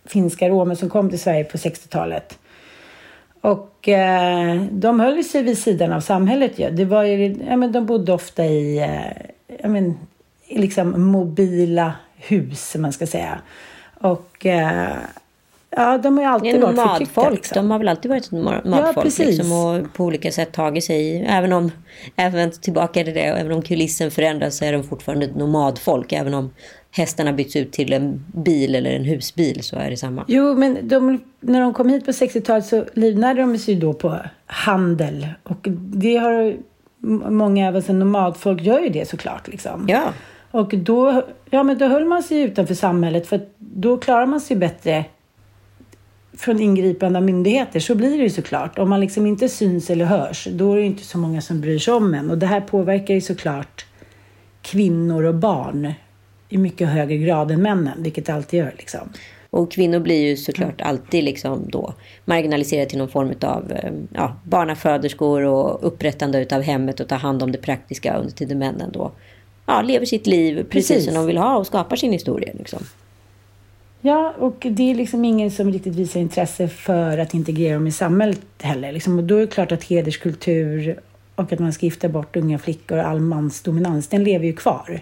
finska 0.05 0.49
romer 0.49 0.75
som 0.75 0.89
kom 0.89 1.09
till 1.09 1.19
Sverige 1.19 1.43
på 1.43 1.57
60-talet. 1.57 2.39
Och 3.41 3.89
eh, 3.89 4.61
de 4.71 4.99
höll 4.99 5.23
sig 5.23 5.43
vid 5.43 5.57
sidan 5.57 5.93
av 5.93 6.01
samhället. 6.01 6.59
Ja. 6.59 6.69
Det 6.69 6.85
var 6.85 7.03
ju, 7.03 7.35
ja, 7.49 7.55
men 7.57 7.71
de 7.71 7.85
bodde 7.85 8.13
ofta 8.13 8.45
i 8.45 8.77
eh, 8.77 9.34
ja, 9.47 9.67
men, 9.67 9.97
liksom 10.49 11.01
mobila 11.11 11.93
hus, 12.15 12.75
man 12.75 12.93
ska 12.93 13.07
säga. 13.07 13.41
Och 13.93 14.45
eh, 14.45 14.97
ja, 15.69 15.97
de 15.97 16.17
har 16.17 16.23
ju 16.23 16.29
alltid 16.29 16.61
varit 16.61 16.75
förtryckta. 16.75 17.29
Liksom. 17.29 17.55
De 17.55 17.71
har 17.71 17.77
väl 17.77 17.87
alltid 17.87 18.09
varit 18.09 18.25
ett 18.25 18.31
nomadfolk 18.31 19.19
ja, 19.19 19.25
liksom, 19.25 19.51
och 19.51 19.93
på 19.93 20.03
olika 20.03 20.31
sätt 20.31 20.51
tagit 20.51 20.83
sig, 20.83 21.25
även 21.27 21.53
om, 21.53 21.71
även 22.15 22.51
tillbaka 22.51 23.03
till 23.03 23.13
det, 23.13 23.21
även 23.21 23.51
om 23.51 23.61
kulissen 23.61 24.11
förändras 24.11 24.57
så 24.57 24.65
är 24.65 24.73
de 24.73 24.83
fortfarande 24.83 25.25
ett 25.25 25.35
nomadfolk. 25.35 26.13
Även 26.13 26.33
om 26.33 26.49
hästarna 26.91 27.33
byts 27.33 27.55
ut 27.55 27.71
till 27.71 27.93
en 27.93 28.25
bil 28.33 28.75
eller 28.75 28.91
en 28.91 29.05
husbil 29.05 29.63
så 29.63 29.75
är 29.75 29.89
det 29.89 29.97
samma. 29.97 30.25
Jo, 30.27 30.55
men 30.55 30.87
de, 30.87 31.23
när 31.39 31.61
de 31.61 31.73
kom 31.73 31.89
hit 31.89 32.05
på 32.05 32.11
60-talet 32.11 32.65
så 32.65 32.85
livnärde 32.93 33.41
de 33.41 33.57
sig 33.57 33.75
då 33.75 33.93
på 33.93 34.19
handel. 34.45 35.27
Och 35.43 35.67
det 35.77 36.15
har 36.15 36.57
många, 37.29 37.67
alltså 37.67 37.93
nomadfolk 37.93 38.61
gör 38.61 38.79
ju 38.79 38.89
det 38.89 39.09
såklart. 39.09 39.47
Liksom. 39.47 39.85
Ja. 39.89 40.03
Och 40.51 40.77
då, 40.77 41.23
ja, 41.49 41.63
men 41.63 41.77
då 41.77 41.85
höll 41.85 42.05
man 42.05 42.23
sig 42.23 42.41
utanför 42.41 42.73
samhället 42.73 43.27
för 43.27 43.41
då 43.57 43.97
klarar 43.97 44.25
man 44.25 44.41
sig 44.41 44.57
bättre 44.57 45.05
från 46.37 46.59
ingripande 46.59 47.19
av 47.19 47.25
myndigheter. 47.25 47.79
Så 47.79 47.95
blir 47.95 48.17
det 48.17 48.23
ju 48.23 48.29
såklart. 48.29 48.79
Om 48.79 48.89
man 48.89 48.99
liksom 48.99 49.25
inte 49.25 49.49
syns 49.49 49.89
eller 49.89 50.05
hörs, 50.05 50.47
då 50.51 50.71
är 50.71 50.77
det 50.77 50.83
inte 50.83 51.03
så 51.03 51.17
många 51.17 51.41
som 51.41 51.61
bryr 51.61 51.79
sig 51.79 51.93
om 51.93 52.13
en. 52.13 52.31
Och 52.31 52.37
det 52.37 52.45
här 52.45 52.61
påverkar 52.61 53.13
ju 53.13 53.21
såklart 53.21 53.85
kvinnor 54.61 55.23
och 55.23 55.35
barn 55.35 55.93
i 56.49 56.57
mycket 56.57 56.89
högre 56.89 57.17
grad 57.17 57.51
än 57.51 57.61
männen, 57.61 58.03
vilket 58.03 58.25
det 58.25 58.33
alltid 58.33 58.59
gör. 58.59 58.73
Liksom. 58.77 59.09
Och 59.55 59.71
kvinnor 59.71 59.99
blir 59.99 60.27
ju 60.27 60.37
såklart 60.37 60.81
alltid 60.81 61.23
liksom 61.23 61.69
då 61.69 61.93
marginaliserade 62.25 62.89
till 62.89 62.97
någon 62.97 63.09
form 63.09 63.33
av 63.41 63.71
eh, 63.71 63.91
ja, 64.13 64.35
barnaföderskor 64.43 65.43
och 65.43 65.87
upprättande 65.87 66.47
av 66.51 66.61
hemmet 66.61 66.99
och 66.99 67.07
ta 67.07 67.15
hand 67.15 67.43
om 67.43 67.51
det 67.51 67.57
praktiska 67.57 68.17
under 68.17 68.31
tiden 68.31 68.57
männen 68.57 68.91
då 68.91 69.11
ja, 69.65 69.81
lever 69.81 70.05
sitt 70.05 70.27
liv 70.27 70.55
precis, 70.55 70.69
precis 70.87 71.05
som 71.05 71.13
de 71.13 71.25
vill 71.25 71.37
ha 71.37 71.57
och 71.57 71.67
skapar 71.67 71.95
sin 71.95 72.11
historia. 72.11 72.53
Liksom. 72.53 72.79
Ja, 74.01 74.33
och 74.39 74.67
det 74.69 74.91
är 74.91 74.95
liksom 74.95 75.25
ingen 75.25 75.51
som 75.51 75.71
riktigt 75.71 75.95
visar 75.95 76.19
intresse 76.19 76.67
för 76.67 77.17
att 77.17 77.33
integrera 77.33 77.73
dem 77.73 77.87
i 77.87 77.91
samhället 77.91 78.41
heller. 78.61 78.91
Liksom. 78.91 79.17
Och 79.17 79.23
då 79.23 79.35
är 79.35 79.41
det 79.41 79.47
klart 79.47 79.71
att 79.71 79.83
hederskultur 79.83 80.99
och 81.35 81.53
att 81.53 81.59
man 81.59 81.73
ska 81.73 81.85
gifta 81.85 82.09
bort 82.09 82.35
unga 82.35 82.59
flickor 82.59 82.97
och 82.97 83.05
all 83.05 83.19
mansdominans, 83.19 84.07
den 84.07 84.23
lever 84.23 84.45
ju 84.45 84.53
kvar. 84.53 84.99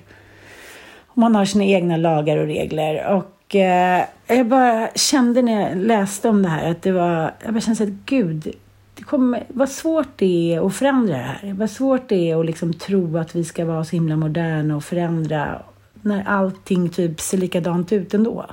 Man 1.14 1.36
har 1.36 1.46
sina 1.46 1.66
egna 1.66 1.98
lagar 1.98 2.38
och 2.38 2.48
regler. 2.48 3.16
Och 3.16 3.26
eh, 3.56 4.06
jag 4.28 4.48
bara 4.48 4.90
kände 4.96 5.42
när 5.42 5.70
jag 5.70 5.78
läste 5.78 6.30
om 6.30 6.44
det 6.44 6.50
här 6.50 6.72
att 6.72 6.82
det 6.82 6.92
var, 6.92 7.34
jag 7.44 7.54
bara 7.54 7.62
kände 7.62 7.84
att 7.84 7.90
gud, 7.90 8.56
det 8.96 9.04
kommer, 9.04 9.44
vad 9.48 9.70
svårt 9.70 10.08
det 10.16 10.54
är 10.54 10.68
att 10.68 10.76
förändra 10.76 11.18
det 11.18 11.24
här. 11.24 11.54
Vad 11.54 11.70
svårt 11.70 12.10
det 12.10 12.32
är 12.32 12.40
att 12.40 12.46
liksom 12.46 12.74
tro 12.74 13.18
att 13.18 13.36
vi 13.36 13.44
ska 13.44 13.66
vara 13.66 13.86
så 13.86 13.92
himla 13.92 14.16
moderna 14.16 14.76
och 14.76 14.84
förändra 14.84 15.62
när 16.02 16.24
allting 16.24 16.90
typ 16.90 17.22
ser 17.22 17.38
likadant 17.38 17.92
ut 17.92 18.14
ändå. 18.14 18.46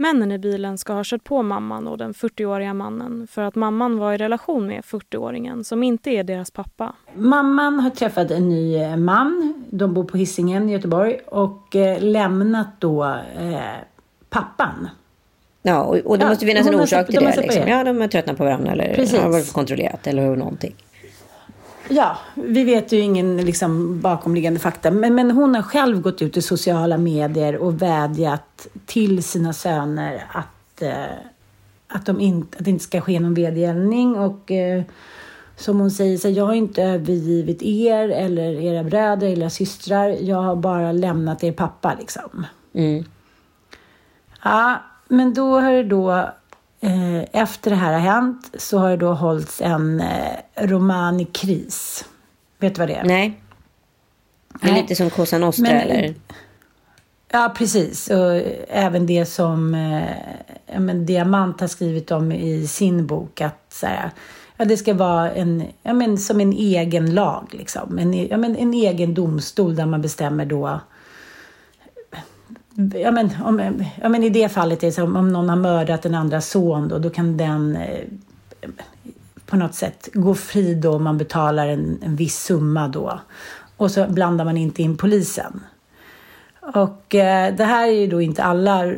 Männen 0.00 0.32
i 0.32 0.38
bilen 0.38 0.78
ska 0.78 0.92
ha 0.92 1.02
kört 1.04 1.24
på 1.24 1.42
mamman 1.42 1.86
och 1.86 1.98
den 1.98 2.12
40-åriga 2.12 2.74
mannen 2.74 3.26
för 3.30 3.42
att 3.42 3.54
mamman 3.54 3.98
var 3.98 4.12
i 4.12 4.16
relation 4.16 4.66
med 4.66 4.80
40-åringen 4.80 5.62
som 5.62 5.82
inte 5.82 6.10
är 6.10 6.24
deras 6.24 6.50
pappa. 6.50 6.94
Mamman 7.14 7.80
har 7.80 7.90
träffat 7.90 8.30
en 8.30 8.48
ny 8.48 8.76
eh, 8.76 8.96
man, 8.96 9.64
de 9.70 9.94
bor 9.94 10.04
på 10.04 10.16
Hisingen 10.16 10.68
i 10.68 10.72
Göteborg 10.72 11.20
och 11.26 11.76
eh, 11.76 12.02
lämnat 12.02 12.68
då 12.78 13.04
eh, 13.38 13.58
pappan. 14.30 14.88
Ja, 15.62 15.82
och, 15.82 15.96
och 15.96 16.18
det 16.18 16.24
ja, 16.24 16.28
måste 16.28 16.46
finnas 16.46 16.66
en 16.66 16.74
orsak 16.74 17.06
till 17.06 17.14
det. 17.14 17.40
Liksom. 17.40 17.68
Ja, 17.68 17.84
de 17.84 18.00
har 18.00 18.08
tröttnat 18.08 18.36
på 18.36 18.44
varandra 18.44 18.72
eller 18.72 18.94
Precis. 18.94 19.18
har 19.18 19.30
varit 19.30 19.52
kontrollerat 19.52 20.06
eller 20.06 20.36
någonting. 20.36 20.74
Ja, 21.88 22.18
vi 22.34 22.64
vet 22.64 22.92
ju 22.92 22.98
ingen 22.98 23.36
liksom, 23.36 24.00
bakomliggande 24.00 24.60
fakta. 24.60 24.90
Men, 24.90 25.14
men 25.14 25.30
hon 25.30 25.54
har 25.54 25.62
själv 25.62 26.00
gått 26.00 26.22
ut 26.22 26.36
i 26.36 26.42
sociala 26.42 26.98
medier 26.98 27.56
och 27.56 27.82
vädjat 27.82 28.66
till 28.86 29.22
sina 29.22 29.52
söner 29.52 30.24
att, 30.32 30.82
eh, 30.82 31.04
att, 31.88 32.06
de 32.06 32.20
inte, 32.20 32.58
att 32.58 32.64
det 32.64 32.70
inte 32.70 32.84
ska 32.84 33.00
ske 33.00 33.20
någon 33.20 33.34
vedergällning. 33.34 34.16
Och 34.16 34.50
eh, 34.50 34.82
som 35.56 35.80
hon 35.80 35.90
säger, 35.90 36.18
så 36.18 36.28
jag 36.28 36.44
har 36.44 36.54
inte 36.54 36.82
övergivit 36.82 37.62
er 37.62 38.08
eller 38.08 38.62
era 38.62 38.84
bröder 38.84 39.26
eller 39.26 39.48
systrar. 39.48 40.08
Jag 40.08 40.42
har 40.42 40.56
bara 40.56 40.92
lämnat 40.92 41.44
er 41.44 41.52
pappa 41.52 41.96
liksom. 41.98 42.46
Mm. 42.72 43.04
Ja, 44.44 44.82
men 45.08 45.34
då 45.34 45.60
har 45.60 45.72
det 45.72 45.82
då 45.82 46.28
efter 47.32 47.70
det 47.70 47.76
här 47.76 47.92
har 47.92 48.00
hänt 48.00 48.50
så 48.58 48.78
har 48.78 48.90
det 48.90 48.96
då 48.96 49.12
hållits 49.12 49.60
en 49.60 50.00
eh, 50.00 50.36
romanikris. 50.56 52.04
Vet 52.58 52.74
du 52.74 52.78
vad 52.78 52.88
det 52.88 52.94
är? 52.94 53.04
Nej. 53.04 53.40
Det 54.60 54.68
är 54.68 54.72
Nej. 54.72 54.82
lite 54.82 54.94
som 54.94 55.10
Cosa 55.10 55.38
Nostra 55.38 55.62
Men, 55.62 55.76
eller? 55.76 56.14
Ja, 57.32 57.54
precis. 57.56 58.10
Och 58.10 58.42
även 58.68 59.06
det 59.06 59.26
som 59.26 59.74
eh, 59.74 60.80
men, 60.80 61.06
Diamant 61.06 61.60
har 61.60 61.68
skrivit 61.68 62.10
om 62.10 62.32
i 62.32 62.66
sin 62.66 63.06
bok. 63.06 63.40
Att 63.40 63.66
så 63.68 63.86
här, 63.86 64.10
ja, 64.56 64.64
det 64.64 64.76
ska 64.76 64.94
vara 64.94 65.30
en, 65.30 65.64
ja, 65.82 65.92
men, 65.92 66.18
som 66.18 66.40
en 66.40 66.52
egen 66.52 67.14
lag. 67.14 67.48
Liksom. 67.50 67.98
En, 67.98 68.26
ja, 68.26 68.36
men, 68.36 68.56
en 68.56 68.74
egen 68.74 69.14
domstol 69.14 69.76
där 69.76 69.86
man 69.86 70.02
bestämmer 70.02 70.44
då 70.44 70.80
ja, 72.94 73.10
men, 73.10 73.30
om, 73.44 73.82
ja, 74.02 74.08
men 74.08 74.24
i 74.24 74.28
det 74.28 74.48
fallet 74.48 74.82
är 74.82 74.86
det 74.86 74.92
så 74.92 75.04
om 75.04 75.28
någon 75.32 75.48
har 75.48 75.56
mördat 75.56 76.06
en 76.06 76.14
andra 76.14 76.40
son 76.40 76.88
då, 76.88 76.98
då 76.98 77.10
kan 77.10 77.36
den 77.36 77.76
eh, 77.76 78.04
på 79.46 79.56
något 79.56 79.74
sätt 79.74 80.08
gå 80.12 80.34
fri 80.34 80.74
då 80.74 80.94
om 80.94 81.04
man 81.04 81.18
betalar 81.18 81.68
en, 81.68 81.98
en 82.02 82.16
viss 82.16 82.38
summa 82.38 82.88
då. 82.88 83.20
Och 83.76 83.90
så 83.90 84.06
blandar 84.06 84.44
man 84.44 84.56
inte 84.56 84.82
in 84.82 84.96
polisen. 84.96 85.60
Och 86.60 87.14
eh, 87.14 87.54
det 87.54 87.64
här 87.64 87.88
är 87.88 87.92
ju 87.92 88.06
då 88.06 88.20
inte 88.20 88.42
alla 88.42 88.94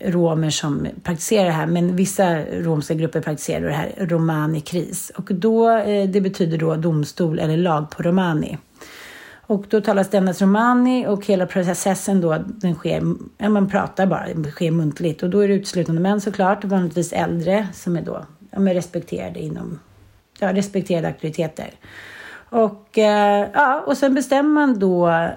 romer 0.00 0.50
som 0.50 0.86
praktiserar 1.02 1.44
det 1.44 1.52
här, 1.52 1.66
men 1.66 1.96
vissa 1.96 2.44
romska 2.44 2.94
grupper 2.94 3.20
praktiserar 3.20 3.66
det 3.66 3.72
här 3.72 3.92
romani 3.98 4.60
kris. 4.60 5.12
Och 5.16 5.34
då, 5.34 5.70
eh, 5.70 6.08
det 6.08 6.20
betyder 6.20 6.58
då 6.58 6.74
domstol 6.74 7.38
eller 7.38 7.56
lag 7.56 7.90
på 7.90 8.02
romani. 8.02 8.58
Och 9.46 9.64
då 9.68 9.80
talas 9.80 10.10
det 10.10 10.16
endast 10.16 10.42
romani 10.42 11.06
och 11.06 11.26
hela 11.26 11.46
processen 11.46 12.20
då, 12.20 12.38
den 12.46 12.74
sker, 12.74 13.02
ja, 13.38 13.48
man 13.48 13.70
pratar 13.70 14.06
bara, 14.06 14.34
det 14.34 14.50
sker 14.50 14.70
muntligt. 14.70 15.22
Och 15.22 15.30
då 15.30 15.40
är 15.40 15.48
det 15.48 15.54
uteslutande 15.54 16.00
män 16.00 16.20
såklart, 16.20 16.64
vanligtvis 16.64 17.12
äldre 17.12 17.68
som 17.74 17.96
är 17.96 18.02
då 18.02 18.26
ja, 18.50 18.60
men 18.60 18.74
respekterade 18.74 19.40
inom, 19.40 19.78
ja, 20.38 20.52
respekterade 20.52 21.08
auktoriteter. 21.08 21.70
Och, 22.48 22.98
eh, 22.98 23.48
ja, 23.54 23.84
och 23.86 23.96
sen 23.96 24.14
bestämmer 24.14 24.50
man 24.50 24.78
då 24.78 25.28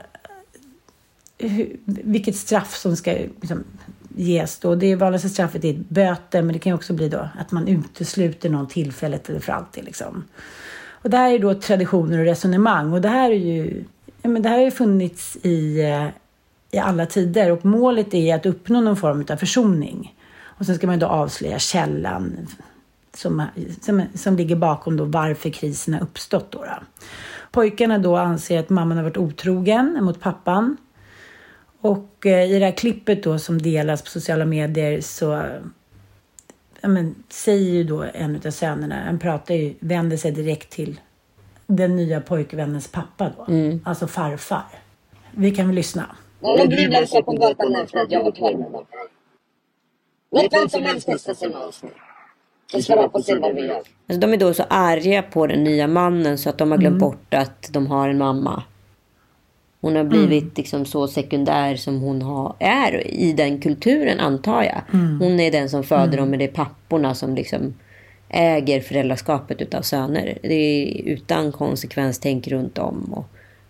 hur, 1.37 1.77
vilket 1.85 2.35
straff 2.35 2.75
som 2.75 2.95
ska 2.95 3.11
liksom, 3.11 3.63
ges 4.15 4.59
då. 4.59 4.75
Det 4.75 4.95
vanligaste 4.95 5.29
straffet 5.29 5.65
är 5.65 5.73
böter, 5.89 6.41
men 6.41 6.53
det 6.53 6.59
kan 6.59 6.69
ju 6.69 6.75
också 6.75 6.93
bli 6.93 7.09
då 7.09 7.29
att 7.39 7.51
man 7.51 7.67
utesluter 7.67 8.49
någon 8.49 8.67
tillfället 8.67 9.29
eller 9.29 9.39
för 9.39 9.51
alltid. 9.51 9.83
Liksom. 9.83 10.23
Och 11.01 11.09
det 11.09 11.17
här 11.17 11.31
är 11.31 11.39
då 11.39 11.53
traditioner 11.53 12.19
och 12.19 12.25
resonemang 12.25 12.93
och 12.93 13.01
det 13.01 13.09
här 13.09 13.31
är 13.31 13.35
ju 13.35 13.83
ja, 14.21 14.29
men 14.29 14.41
det 14.41 14.49
här 14.49 14.57
har 14.57 14.63
ju 14.63 14.71
funnits 14.71 15.37
i, 15.43 15.81
eh, 15.81 16.07
i 16.71 16.77
alla 16.77 17.05
tider 17.05 17.51
och 17.51 17.65
målet 17.65 18.13
är 18.13 18.35
att 18.35 18.45
uppnå 18.45 18.81
någon 18.81 18.97
form 18.97 19.25
av 19.29 19.35
försoning. 19.35 20.15
Och 20.41 20.65
sen 20.65 20.75
ska 20.75 20.87
man 20.87 20.99
då 20.99 21.07
avslöja 21.07 21.59
källan 21.59 22.47
som, 23.13 23.43
som, 23.81 24.03
som 24.15 24.35
ligger 24.35 24.55
bakom 24.55 24.97
då 24.97 25.05
varför 25.05 25.49
krisen 25.49 25.93
har 25.93 26.01
uppstått. 26.01 26.51
Då, 26.51 26.59
då. 26.59 27.05
Pojkarna 27.51 27.97
då 27.97 28.17
anser 28.17 28.59
att 28.59 28.69
mamman 28.69 28.97
har 28.97 29.03
varit 29.03 29.17
otrogen 29.17 29.97
mot 30.01 30.19
pappan. 30.19 30.77
Och 31.81 32.25
eh, 32.25 32.51
i 32.51 32.59
det 32.59 32.65
här 32.65 32.77
klippet 32.77 33.23
då 33.23 33.39
som 33.39 33.61
delas 33.61 34.01
på 34.01 34.09
sociala 34.09 34.45
medier 34.45 35.01
så 35.01 35.43
ja, 36.81 36.89
men, 36.89 37.15
säger 37.29 37.71
ju 37.71 37.83
då 37.83 38.05
en 38.13 38.41
av 38.45 38.51
sönerna, 38.51 39.03
han 39.05 39.19
pratar 39.19 39.55
ju, 39.55 39.73
vänder 39.79 40.17
sig 40.17 40.31
direkt 40.31 40.69
till 40.69 40.99
den 41.69 41.95
nya 41.95 42.21
pojkvännens 42.21 42.87
pappa 42.87 43.31
då. 43.37 43.53
Mm. 43.53 43.81
Alltså 43.85 44.07
farfar. 44.07 44.63
Vi 45.31 45.51
kan 45.51 45.67
väl 45.67 45.75
lyssna. 45.75 46.15
De 46.39 46.65
dribblade 46.65 47.07
sig 47.07 47.23
på 47.23 47.31
gatan 47.31 47.75
efter 47.75 47.99
att 47.99 48.11
jag 48.11 48.23
var 48.23 48.31
klar 48.31 48.53
med 48.53 48.71
dem. 48.71 48.85
Vet 50.31 50.53
vem 50.53 50.69
som 50.69 50.83
helst 50.83 51.07
nästa 51.07 51.35
semester. 51.35 51.89
Det 52.73 52.83
ska 52.83 52.95
vara 52.95 53.09
på 53.09 53.19
Silvervia. 53.21 53.75
Alltså, 53.75 54.19
de 54.19 54.33
är 54.33 54.37
då 54.37 54.53
så 54.53 54.63
arga 54.69 55.21
på 55.21 55.47
den 55.47 55.63
nya 55.63 55.87
mannen 55.87 56.37
så 56.37 56.49
att 56.49 56.57
de 56.57 56.71
har 56.71 56.77
glömt 56.77 57.01
mm. 57.01 57.09
bort 57.09 57.33
att 57.33 57.69
de 57.73 57.87
har 57.87 58.09
en 58.09 58.17
mamma. 58.17 58.63
Hon 59.81 59.95
har 59.95 60.03
blivit 60.03 60.43
mm. 60.43 60.53
liksom 60.55 60.85
så 60.85 61.07
sekundär 61.07 61.75
som 61.75 62.01
hon 62.01 62.21
har, 62.21 62.55
är 62.59 63.07
i 63.07 63.33
den 63.33 63.61
kulturen 63.61 64.19
antar 64.19 64.63
jag. 64.63 64.81
Mm. 64.93 65.19
Hon 65.19 65.39
är 65.39 65.51
den 65.51 65.69
som 65.69 65.83
föder 65.83 66.03
mm. 66.03 66.17
dem 66.17 66.29
men 66.29 66.39
det 66.39 66.45
är 66.45 66.53
papporna 66.53 67.15
som 67.15 67.35
liksom 67.35 67.73
äger 68.29 68.81
föräldraskapet 68.81 69.61
utav 69.61 69.81
söner. 69.81 70.37
Det 70.41 70.53
är 70.53 71.01
utan 71.05 71.51
konsekvenstänk 71.51 72.47
runt 72.47 72.77
om. 72.77 73.13
Och, 73.13 73.25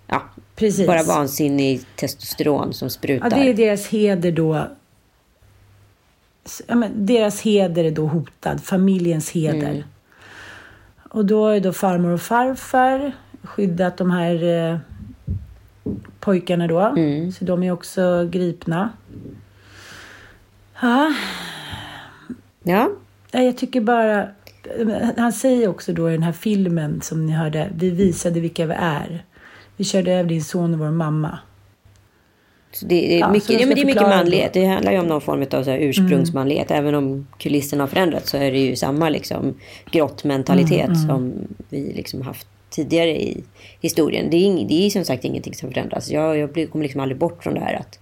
ja, 0.07 0.21
Precis. 0.55 0.87
Bara 0.87 1.03
vansinnig 1.03 1.81
testosteron 1.95 2.73
som 2.73 2.89
sprutar. 2.89 3.29
Ja, 3.29 3.35
det 3.37 3.49
är 3.49 3.53
deras 3.53 3.87
heder 3.87 4.31
då. 4.31 4.67
Ja, 6.67 6.75
men 6.75 7.05
deras 7.05 7.41
heder 7.41 7.83
är 7.83 7.91
då 7.91 8.07
hotad, 8.07 8.63
familjens 8.63 9.31
heder. 9.31 9.69
Mm. 9.69 9.83
Och 11.09 11.25
då 11.25 11.47
är 11.47 11.59
då 11.59 11.73
farmor 11.73 12.09
och 12.09 12.21
farfar 12.21 13.11
skyddat 13.43 13.97
de 13.97 14.11
här 14.11 14.43
eh, 14.43 14.77
pojkarna 16.19 16.67
då. 16.67 16.79
Mm. 16.79 17.31
Så 17.31 17.45
de 17.45 17.63
är 17.63 17.71
också 17.71 18.29
gripna. 18.31 18.89
Ja. 20.81 21.13
Ja. 22.63 22.91
Jag 23.31 23.57
tycker 23.57 23.81
bara... 23.81 24.27
Han 25.17 25.33
säger 25.33 25.67
också 25.67 25.93
då 25.93 26.09
i 26.09 26.11
den 26.11 26.23
här 26.23 26.31
filmen 26.31 27.01
som 27.01 27.25
ni 27.25 27.31
hörde, 27.31 27.69
vi 27.75 27.89
visade 27.89 28.39
vilka 28.39 28.65
vi 28.65 28.73
är. 28.77 29.25
Vi 29.77 29.83
körde 29.83 30.13
över 30.13 30.29
din 30.29 30.43
son 30.43 30.73
och 30.73 30.79
vår 30.79 30.91
mamma. 30.91 31.39
Så 32.71 32.85
det 32.85 33.15
är 33.15 33.19
ja, 33.19 33.31
mycket, 33.31 33.49
ja, 33.49 33.67
men 33.67 33.75
det 33.75 33.81
är 33.81 33.85
mycket 33.85 34.01
manlighet. 34.01 34.53
Det 34.53 34.65
handlar 34.65 34.91
ju 34.91 34.99
om 34.99 35.07
någon 35.07 35.21
form 35.21 35.45
av 35.51 35.63
så 35.63 35.71
ursprungsmanlighet. 35.71 36.71
Mm. 36.71 36.83
Även 36.83 36.95
om 36.95 37.27
kulisserna 37.37 37.83
har 37.83 37.87
förändrats 37.87 38.29
så 38.29 38.37
är 38.37 38.51
det 38.51 38.59
ju 38.59 38.75
samma 38.75 39.09
liksom, 39.09 39.55
grottmentalitet 39.91 40.87
mm, 40.87 40.95
mm. 40.95 41.07
som 41.07 41.33
vi 41.69 41.93
liksom 41.93 42.21
haft 42.21 42.47
tidigare 42.69 43.21
i 43.21 43.43
historien. 43.81 44.29
Det 44.29 44.37
är, 44.37 44.67
det 44.67 44.85
är 44.85 44.89
som 44.89 45.05
sagt 45.05 45.25
ingenting 45.25 45.53
som 45.53 45.71
förändras. 45.71 46.11
Jag, 46.11 46.37
jag 46.37 46.71
kommer 46.71 46.83
liksom 46.83 47.01
aldrig 47.01 47.17
bort 47.17 47.43
från 47.43 47.53
det 47.53 47.59
här 47.59 47.73
att 47.73 47.99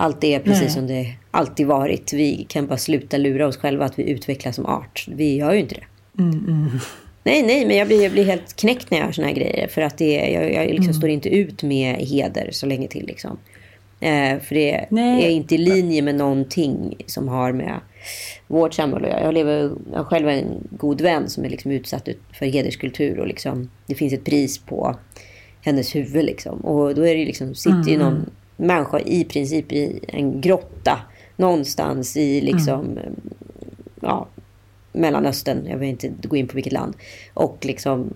allt 0.00 0.24
är 0.24 0.38
precis 0.38 0.62
Nej. 0.62 0.70
som 0.70 0.86
det 0.86 1.14
alltid 1.30 1.66
varit. 1.66 2.12
Vi 2.12 2.46
kan 2.48 2.66
bara 2.66 2.78
sluta 2.78 3.16
lura 3.16 3.46
oss 3.46 3.56
själva 3.56 3.84
att 3.84 3.98
vi 3.98 4.10
utvecklas 4.10 4.56
som 4.56 4.66
art. 4.66 5.06
Vi 5.08 5.36
gör 5.36 5.52
ju 5.52 5.60
inte 5.60 5.74
det. 5.74 6.22
Mm, 6.22 6.38
mm. 6.38 6.78
Nej, 7.24 7.42
nej, 7.42 7.66
men 7.66 7.76
jag 7.76 7.86
blir, 7.86 8.02
jag 8.02 8.12
blir 8.12 8.24
helt 8.24 8.56
knäckt 8.56 8.90
när 8.90 8.98
jag 8.98 9.06
gör 9.06 9.12
såna 9.12 9.26
här 9.26 9.34
grejer. 9.34 9.68
För 9.68 9.82
att 9.82 9.98
det, 9.98 10.30
jag, 10.30 10.52
jag 10.52 10.66
liksom 10.66 10.84
mm. 10.84 10.94
står 10.94 11.10
inte 11.10 11.28
ut 11.28 11.62
med 11.62 11.96
heder 11.96 12.48
så 12.52 12.66
länge 12.66 12.88
till. 12.88 13.06
Liksom. 13.06 13.38
Eh, 14.00 14.38
för 14.40 14.54
det 14.54 14.86
nej. 14.90 15.24
är 15.24 15.30
inte 15.30 15.54
i 15.54 15.58
linje 15.58 16.02
med 16.02 16.14
någonting 16.14 16.96
som 17.06 17.28
har 17.28 17.52
med 17.52 17.80
vårt 18.46 18.74
samhälle 18.74 19.06
att 19.06 19.12
göra. 19.12 19.24
Jag, 19.24 19.34
lever, 19.34 19.72
jag 19.92 20.06
själv 20.06 20.28
en 20.28 20.68
god 20.70 21.00
vän 21.00 21.28
som 21.28 21.44
är 21.44 21.48
liksom 21.48 21.70
utsatt 21.70 22.08
för 22.32 22.46
hederskultur. 22.46 23.18
Och 23.18 23.26
liksom, 23.26 23.70
det 23.86 23.94
finns 23.94 24.12
ett 24.12 24.24
pris 24.24 24.58
på 24.58 24.96
hennes 25.60 25.94
huvud. 25.94 26.24
Liksom. 26.24 26.60
Och 26.60 26.94
då 26.94 27.06
är 27.06 27.16
det 27.16 27.24
liksom, 27.24 27.54
sitter 27.54 27.88
ju 27.88 27.94
mm. 27.94 28.06
någon 28.06 28.30
människa 28.60 29.00
i 29.00 29.24
princip 29.24 29.72
i 29.72 30.00
en 30.08 30.40
grotta 30.40 31.00
någonstans 31.36 32.16
i 32.16 32.40
liksom, 32.40 32.80
mm. 32.80 33.20
ja, 34.00 34.28
Mellanöstern, 34.92 35.66
jag 35.66 35.78
vill 35.78 35.88
inte 35.88 36.12
gå 36.22 36.36
in 36.36 36.48
på 36.48 36.54
vilket 36.54 36.72
land, 36.72 36.94
och 37.34 37.58
liksom 37.60 38.10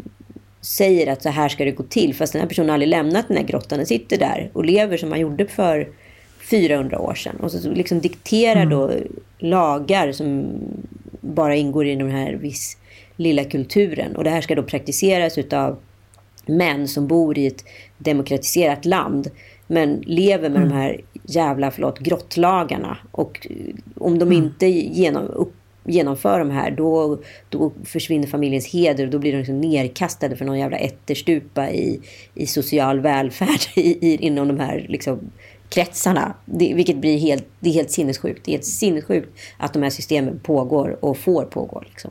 säger 0.60 1.12
att 1.12 1.22
så 1.22 1.28
här 1.28 1.48
ska 1.48 1.64
det 1.64 1.70
gå 1.70 1.82
till. 1.82 2.14
Fast 2.14 2.32
den 2.32 2.42
här 2.42 2.48
personen 2.48 2.68
har 2.68 2.74
aldrig 2.74 2.88
lämnat 2.88 3.28
den 3.28 3.36
här 3.36 3.44
grottan. 3.44 3.78
Den 3.78 3.86
sitter 3.86 4.18
där 4.18 4.50
och 4.52 4.64
lever 4.64 4.96
som 4.96 5.08
man 5.08 5.20
gjorde 5.20 5.46
för 5.46 5.88
400 6.50 6.98
år 6.98 7.14
sedan. 7.14 7.36
Och 7.40 7.52
så 7.52 7.70
liksom 7.70 8.00
dikterar 8.00 8.62
mm. 8.62 8.68
då 8.68 8.90
lagar 9.38 10.12
som 10.12 10.46
bara 11.20 11.56
ingår 11.56 11.86
i 11.86 11.94
den 11.94 12.10
här 12.10 12.32
viss 12.32 12.76
lilla 13.16 13.44
kulturen. 13.44 14.16
Och 14.16 14.24
det 14.24 14.30
här 14.30 14.40
ska 14.40 14.54
då 14.54 14.62
praktiseras 14.62 15.38
utav 15.38 15.78
män 16.46 16.88
som 16.88 17.06
bor 17.06 17.38
i 17.38 17.46
ett 17.46 17.64
demokratiserat 17.98 18.84
land. 18.84 19.30
Men 19.74 20.02
lever 20.06 20.48
med 20.50 20.56
mm. 20.56 20.68
de 20.68 20.74
här 20.74 21.00
jävla, 21.24 21.70
förlåt, 21.70 21.98
grottlagarna. 21.98 22.98
Och 23.10 23.46
om 23.96 24.18
de 24.18 24.28
mm. 24.28 24.44
inte 24.44 24.66
genom, 24.66 25.26
upp, 25.26 25.54
genomför 25.84 26.38
de 26.38 26.50
här, 26.50 26.70
då, 26.70 27.18
då 27.48 27.72
försvinner 27.84 28.26
familjens 28.26 28.66
heder 28.66 29.04
och 29.04 29.10
då 29.10 29.18
blir 29.18 29.32
de 29.32 29.38
liksom 29.38 29.60
nerkastade 29.60 30.36
för 30.36 30.44
någon 30.44 30.58
jävla 30.58 30.76
ätterstupa 30.76 31.70
i, 31.70 32.00
i 32.34 32.46
social 32.46 33.00
välfärd 33.00 33.60
i, 33.76 34.08
i, 34.08 34.16
inom 34.16 34.48
de 34.48 34.60
här 34.60 34.86
liksom, 34.88 35.18
kretsarna. 35.68 36.34
Det, 36.44 36.74
vilket 36.74 36.96
blir 36.96 37.18
helt, 37.18 37.46
det 37.60 37.68
är 37.68 37.74
helt 37.74 37.90
sinnessjukt. 37.90 38.44
Det 38.44 38.50
är 38.50 38.52
helt 38.52 38.64
sinnessjukt 38.64 39.28
att 39.58 39.72
de 39.72 39.82
här 39.82 39.90
systemen 39.90 40.40
pågår 40.42 41.04
och 41.04 41.18
får 41.18 41.44
pågå. 41.44 41.82
Liksom. 41.86 42.10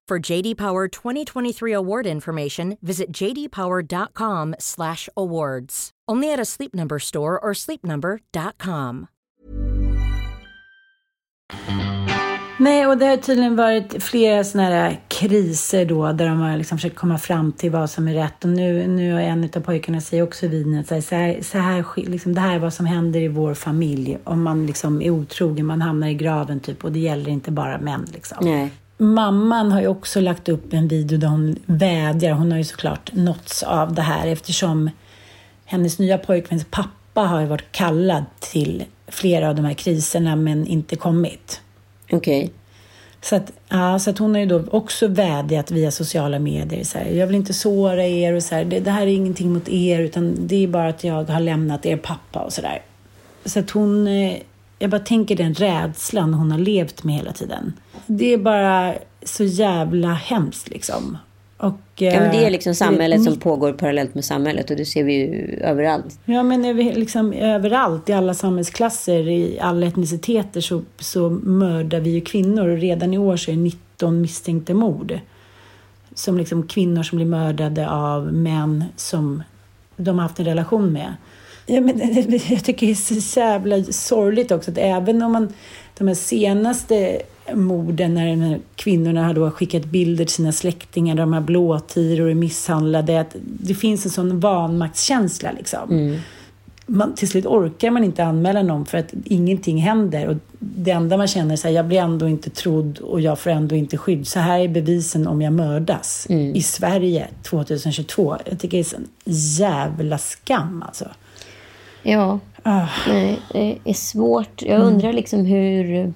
For 0.11 0.31
JD 0.31 0.57
Power 0.57 0.89
2023 0.89 1.71
award 1.71 2.05
information, 2.05 2.77
visit 2.81 3.17
jdpower.com/awards. 3.17 5.89
Only 6.11 6.33
at 6.33 6.39
a 6.39 6.45
Sleep 6.45 6.73
Number 6.73 6.99
store 6.99 7.39
or 7.39 7.53
sleepnumber.com. 7.53 9.07
Nej, 12.59 12.87
och 12.87 12.97
det 12.97 13.05
har 13.05 13.17
tydligen 13.17 13.55
varit 13.55 14.03
flera 14.03 14.43
sådana 14.43 14.69
här 14.69 15.01
kriser 15.07 15.85
då 15.85 16.11
där 16.11 16.27
de 16.27 16.39
har 16.39 16.57
liksom 16.57 16.77
försökt 16.77 16.95
komma 16.95 17.17
fram 17.17 17.51
till 17.51 17.71
vad 17.71 17.89
som 17.89 18.07
är 18.07 18.13
rätt. 18.13 18.43
Och 18.43 18.49
nu, 18.49 18.87
nu 18.87 19.13
har 19.13 19.21
en 19.21 19.43
av 19.43 19.59
pojkarna 19.59 20.01
säger 20.01 20.23
också 20.23 20.47
vid 20.47 20.79
att 20.79 20.87
så 20.87 20.95
här, 21.15 21.41
så 21.41 21.57
här, 21.57 21.85
liksom, 21.95 22.33
det 22.33 22.41
här 22.41 22.55
är 22.55 22.59
vad 22.59 22.73
som 22.73 22.85
händer 22.85 23.19
i 23.19 23.27
vår 23.27 23.53
familj. 23.53 24.17
Om 24.23 24.43
man 24.43 24.65
liksom 24.65 25.01
är 25.01 25.09
otrogen, 25.09 25.65
man 25.65 25.81
hamnar 25.81 26.07
i 26.07 26.13
graven 26.13 26.59
typ. 26.59 26.83
Och 26.83 26.91
det 26.91 26.99
gäller 26.99 27.31
inte 27.31 27.51
bara 27.51 27.77
män 27.77 28.07
liksom. 28.13 28.37
Nej. 28.41 28.71
Mamman 29.01 29.71
har 29.71 29.81
ju 29.81 29.87
också 29.87 30.19
lagt 30.19 30.49
upp 30.49 30.73
en 30.73 30.87
video 30.87 31.17
där 31.17 31.27
hon 31.27 31.55
vädjar. 31.65 32.33
Hon 32.33 32.51
har 32.51 32.57
ju 32.57 32.63
såklart 32.63 33.13
nåtts 33.13 33.63
av 33.63 33.93
det 33.93 34.01
här 34.01 34.27
eftersom 34.27 34.89
hennes 35.65 35.99
nya 35.99 36.17
pojkväns 36.17 36.65
pappa 36.71 37.21
har 37.21 37.41
ju 37.41 37.47
varit 37.47 37.71
kallad 37.71 38.23
till 38.39 38.83
flera 39.07 39.49
av 39.49 39.55
de 39.55 39.65
här 39.65 39.73
kriserna 39.73 40.35
men 40.35 40.67
inte 40.67 40.95
kommit. 40.95 41.61
Okej. 42.11 42.17
Okay. 42.17 42.49
Så 43.21 43.35
att, 43.35 43.51
ja, 43.69 43.99
så 43.99 44.09
att 44.09 44.17
hon 44.17 44.33
har 44.33 44.39
ju 44.39 44.45
då 44.45 44.63
också 44.71 45.07
vädjat 45.07 45.71
via 45.71 45.91
sociala 45.91 46.39
medier. 46.39 46.83
Så 46.83 46.97
här, 46.97 47.05
jag 47.05 47.27
vill 47.27 47.35
inte 47.35 47.53
såra 47.53 48.05
er 48.05 48.33
och 48.33 48.43
så 48.43 48.55
här, 48.55 48.65
det, 48.65 48.79
det, 48.79 48.91
här 48.91 49.01
är 49.01 49.07
ingenting 49.07 49.53
mot 49.53 49.69
er 49.69 49.99
utan 49.99 50.35
det 50.39 50.63
är 50.63 50.67
bara 50.67 50.87
att 50.87 51.03
jag 51.03 51.23
har 51.23 51.39
lämnat 51.39 51.85
er 51.85 51.97
pappa 51.97 52.39
och 52.39 52.53
sådär. 52.53 52.81
Så 53.45 53.59
att 53.59 53.69
hon, 53.69 54.07
eh, 54.07 54.37
jag 54.81 54.89
bara 54.89 55.01
tänker 55.01 55.35
den 55.35 55.53
rädslan 55.53 56.33
hon 56.33 56.51
har 56.51 56.59
levt 56.59 57.03
med 57.03 57.15
hela 57.15 57.31
tiden. 57.31 57.73
Det 58.07 58.33
är 58.33 58.37
bara 58.37 58.93
så 59.23 59.43
jävla 59.43 60.13
hemskt 60.13 60.69
liksom. 60.69 61.17
Och, 61.57 61.79
ja, 61.95 62.19
men 62.19 62.31
det 62.31 62.37
är 62.37 62.45
eh, 62.45 62.51
liksom 62.51 62.75
samhället 62.75 63.23
som 63.23 63.37
pågår 63.37 63.73
parallellt 63.73 64.15
med 64.15 64.25
samhället 64.25 64.69
och 64.69 64.75
det 64.75 64.85
ser 64.85 65.03
vi 65.03 65.13
ju 65.13 65.59
överallt. 65.61 66.19
Ja, 66.25 66.43
men 66.43 66.77
liksom, 66.77 67.33
överallt, 67.33 68.09
i 68.09 68.13
alla 68.13 68.33
samhällsklasser, 68.33 69.27
i 69.27 69.59
alla 69.59 69.87
etniciteter 69.87 70.61
så, 70.61 70.81
så 70.99 71.29
mördar 71.29 71.99
vi 71.99 72.09
ju 72.09 72.21
kvinnor 72.21 72.69
och 72.69 72.77
redan 72.77 73.13
i 73.13 73.17
år 73.17 73.37
så 73.37 73.51
är 73.51 73.55
det 73.55 73.61
19 73.61 74.21
misstänkta 74.21 74.73
mord. 74.73 75.19
Som 76.13 76.37
liksom 76.37 76.67
kvinnor 76.67 77.03
som 77.03 77.15
blir 77.15 77.25
mördade 77.25 77.89
av 77.89 78.33
män 78.33 78.85
som 78.95 79.43
de 79.97 80.17
har 80.19 80.23
haft 80.23 80.39
en 80.39 80.45
relation 80.45 80.93
med. 80.93 81.13
Ja, 81.71 81.81
men 81.81 82.01
jag 82.49 82.63
tycker 82.63 82.85
det 82.85 82.91
är 82.91 83.21
så 83.21 83.39
jävla 83.39 83.83
sorgligt 83.83 84.51
också 84.51 84.71
att 84.71 84.77
även 84.77 85.21
om 85.21 85.31
man 85.31 85.53
de 85.97 86.07
här 86.07 86.15
senaste 86.15 87.21
morden 87.53 88.13
när 88.13 88.25
de 88.27 88.41
här 88.41 88.59
kvinnorna 88.75 89.23
har 89.23 89.33
då 89.33 89.51
skickat 89.51 89.85
bilder 89.85 90.25
till 90.25 90.33
sina 90.33 90.51
släktingar 90.51 91.15
de 91.15 91.33
har 91.33 91.41
blåtiror 91.41 92.25
och 92.25 92.31
är 92.31 92.35
misshandlade. 92.35 93.19
Att 93.19 93.35
det 93.43 93.73
finns 93.75 94.05
en 94.05 94.11
sån 94.11 94.39
vanmaktskänsla 94.39 95.51
liksom. 95.51 95.91
Mm. 95.91 96.19
Man, 96.85 97.15
till 97.15 97.27
slut 97.27 97.45
orkar 97.45 97.91
man 97.91 98.03
inte 98.03 98.23
anmäla 98.23 98.61
någon 98.61 98.85
för 98.85 98.97
att 98.97 99.13
ingenting 99.25 99.77
händer. 99.77 100.27
Och 100.27 100.35
det 100.59 100.91
enda 100.91 101.17
man 101.17 101.27
känner 101.27 101.65
är 101.65 101.69
att 101.69 101.75
jag 101.75 101.87
blir 101.87 101.99
ändå 101.99 102.27
inte 102.27 102.49
trodd 102.49 102.99
och 102.99 103.21
jag 103.21 103.39
får 103.39 103.49
ändå 103.49 103.75
inte 103.75 103.97
skydd. 103.97 104.27
Så 104.27 104.39
här 104.39 104.59
är 104.59 104.67
bevisen 104.67 105.27
om 105.27 105.41
jag 105.41 105.53
mördas. 105.53 106.27
Mm. 106.29 106.55
I 106.55 106.61
Sverige 106.61 107.27
2022. 107.43 108.37
Jag 108.45 108.59
tycker 108.59 108.77
det 108.77 108.93
är 108.93 108.97
en 108.97 109.07
jävla 109.33 110.17
skam 110.17 110.83
alltså. 110.87 111.05
Ja, 112.03 112.39
ah. 112.63 112.87
Nej, 113.07 113.39
det 113.53 113.77
är 113.85 113.93
svårt. 113.93 114.61
Jag 114.61 114.81
undrar 114.81 115.09
mm. 115.09 115.15
liksom 115.15 115.45
hur 115.45 116.13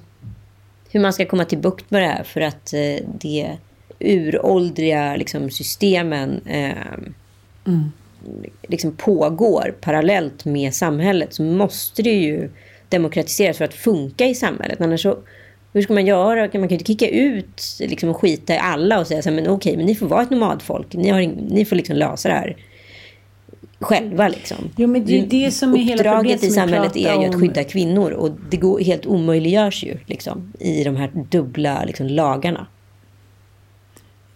hur 0.96 1.00
man 1.00 1.14
ska 1.14 1.26
komma 1.26 1.46
till 1.46 1.58
bukt 1.58 1.92
med 1.92 2.02
det 2.02 2.08
här 2.08 2.24
för 2.24 2.42
att 2.42 2.74
eh, 2.74 3.08
det 3.20 3.58
uråldriga 4.00 5.16
liksom, 5.16 5.50
systemen 5.50 6.42
eh, 6.46 6.94
mm. 7.68 7.92
liksom 8.62 8.96
pågår 8.96 9.76
parallellt 9.82 10.46
med 10.46 10.74
samhället 10.74 11.34
så 11.34 11.44
måste 11.44 12.02
det 12.02 12.14
ju 12.14 12.50
demokratiseras 12.90 13.58
för 13.58 13.66
att 13.66 13.74
funka 13.74 14.26
i 14.26 14.36
samhället. 14.36 14.82
Annars 14.82 15.02
så, 15.02 15.18
hur 15.74 15.82
ska 15.82 15.94
man 15.94 16.06
göra? 16.06 16.40
Man 16.42 16.50
kan 16.52 16.62
ju 16.62 16.76
inte 16.76 16.86
kicka 16.86 17.08
ut 17.08 17.62
liksom, 17.80 18.10
och 18.10 18.18
skita 18.18 18.54
i 18.54 18.58
alla 18.58 19.00
och 19.00 19.08
säga 19.08 19.22
så 19.22 19.30
här, 19.30 19.36
men 19.36 19.48
okej, 19.48 19.78
men 19.78 19.86
ni 19.86 19.96
får 19.96 20.08
vara 20.08 20.24
ett 20.24 20.30
nomadfolk. 20.30 20.94
Ni, 20.94 21.10
har, 21.10 21.22
ni 21.50 21.66
får 21.66 21.76
liksom 21.76 21.96
lösa 21.96 22.30
det 22.30 22.36
här 22.36 22.58
själva. 23.80 24.28
Liksom. 24.28 24.58
Jo, 24.76 24.88
men 24.88 25.06
det 25.06 25.20
är 25.20 25.26
det 25.26 25.52
som 25.52 25.74
är 25.74 25.78
hela 25.78 25.96
Uppdraget 25.96 26.44
i 26.44 26.50
samhället 26.50 26.96
är 26.96 27.22
ju 27.22 27.30
att 27.30 27.36
skydda 27.36 27.64
kvinnor 27.64 28.12
och 28.12 28.32
det 28.50 28.58
går, 28.58 28.80
helt 28.80 29.06
omöjliggörs 29.06 29.84
ju 29.84 29.98
liksom, 30.06 30.54
i 30.60 30.84
de 30.84 30.96
här 30.96 31.12
dubbla 31.30 31.84
liksom, 31.84 32.08
lagarna. 32.08 32.68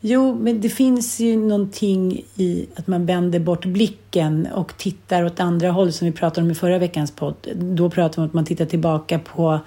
Jo, 0.01 0.35
men 0.35 0.61
det 0.61 0.69
finns 0.69 1.19
ju 1.19 1.37
någonting 1.37 2.21
i 2.35 2.67
att 2.75 2.87
man 2.87 3.05
vänder 3.05 3.39
bort 3.39 3.65
blicken 3.65 4.47
och 4.55 4.77
tittar 4.77 5.23
åt 5.23 5.39
andra 5.39 5.71
håll 5.71 5.93
som 5.93 6.05
vi 6.05 6.11
pratade 6.11 6.45
om 6.45 6.51
i 6.51 6.55
förra 6.55 6.77
veckans 6.77 7.11
podd. 7.11 7.35
Då 7.55 7.89
pratade 7.89 8.15
vi 8.15 8.21
om 8.21 8.27
att 8.27 8.33
man 8.33 8.45
tittar 8.45 8.65
tillbaka 8.65 9.19
på 9.19 9.59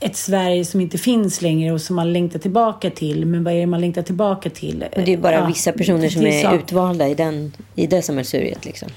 ett 0.00 0.16
Sverige 0.16 0.64
som 0.64 0.80
inte 0.80 0.98
finns 0.98 1.42
längre 1.42 1.72
och 1.72 1.80
som 1.80 1.96
man 1.96 2.12
längtar 2.12 2.38
tillbaka 2.38 2.90
till. 2.90 3.26
Men 3.26 3.44
vad 3.44 3.54
är 3.54 3.60
det 3.60 3.66
man 3.66 3.80
längtar 3.80 4.02
tillbaka 4.02 4.50
till? 4.50 4.84
Men 4.96 5.04
det 5.04 5.12
är 5.12 5.18
bara 5.18 5.34
ja, 5.34 5.46
vissa 5.46 5.72
personer 5.72 6.08
som 6.08 6.22
är, 6.22 6.46
är 6.46 6.58
utvalda 6.58 7.08
i, 7.08 7.14
den, 7.14 7.52
i 7.74 7.86
det 7.86 8.02
samhällsuriet. 8.02 8.64
Liksom. 8.64 8.88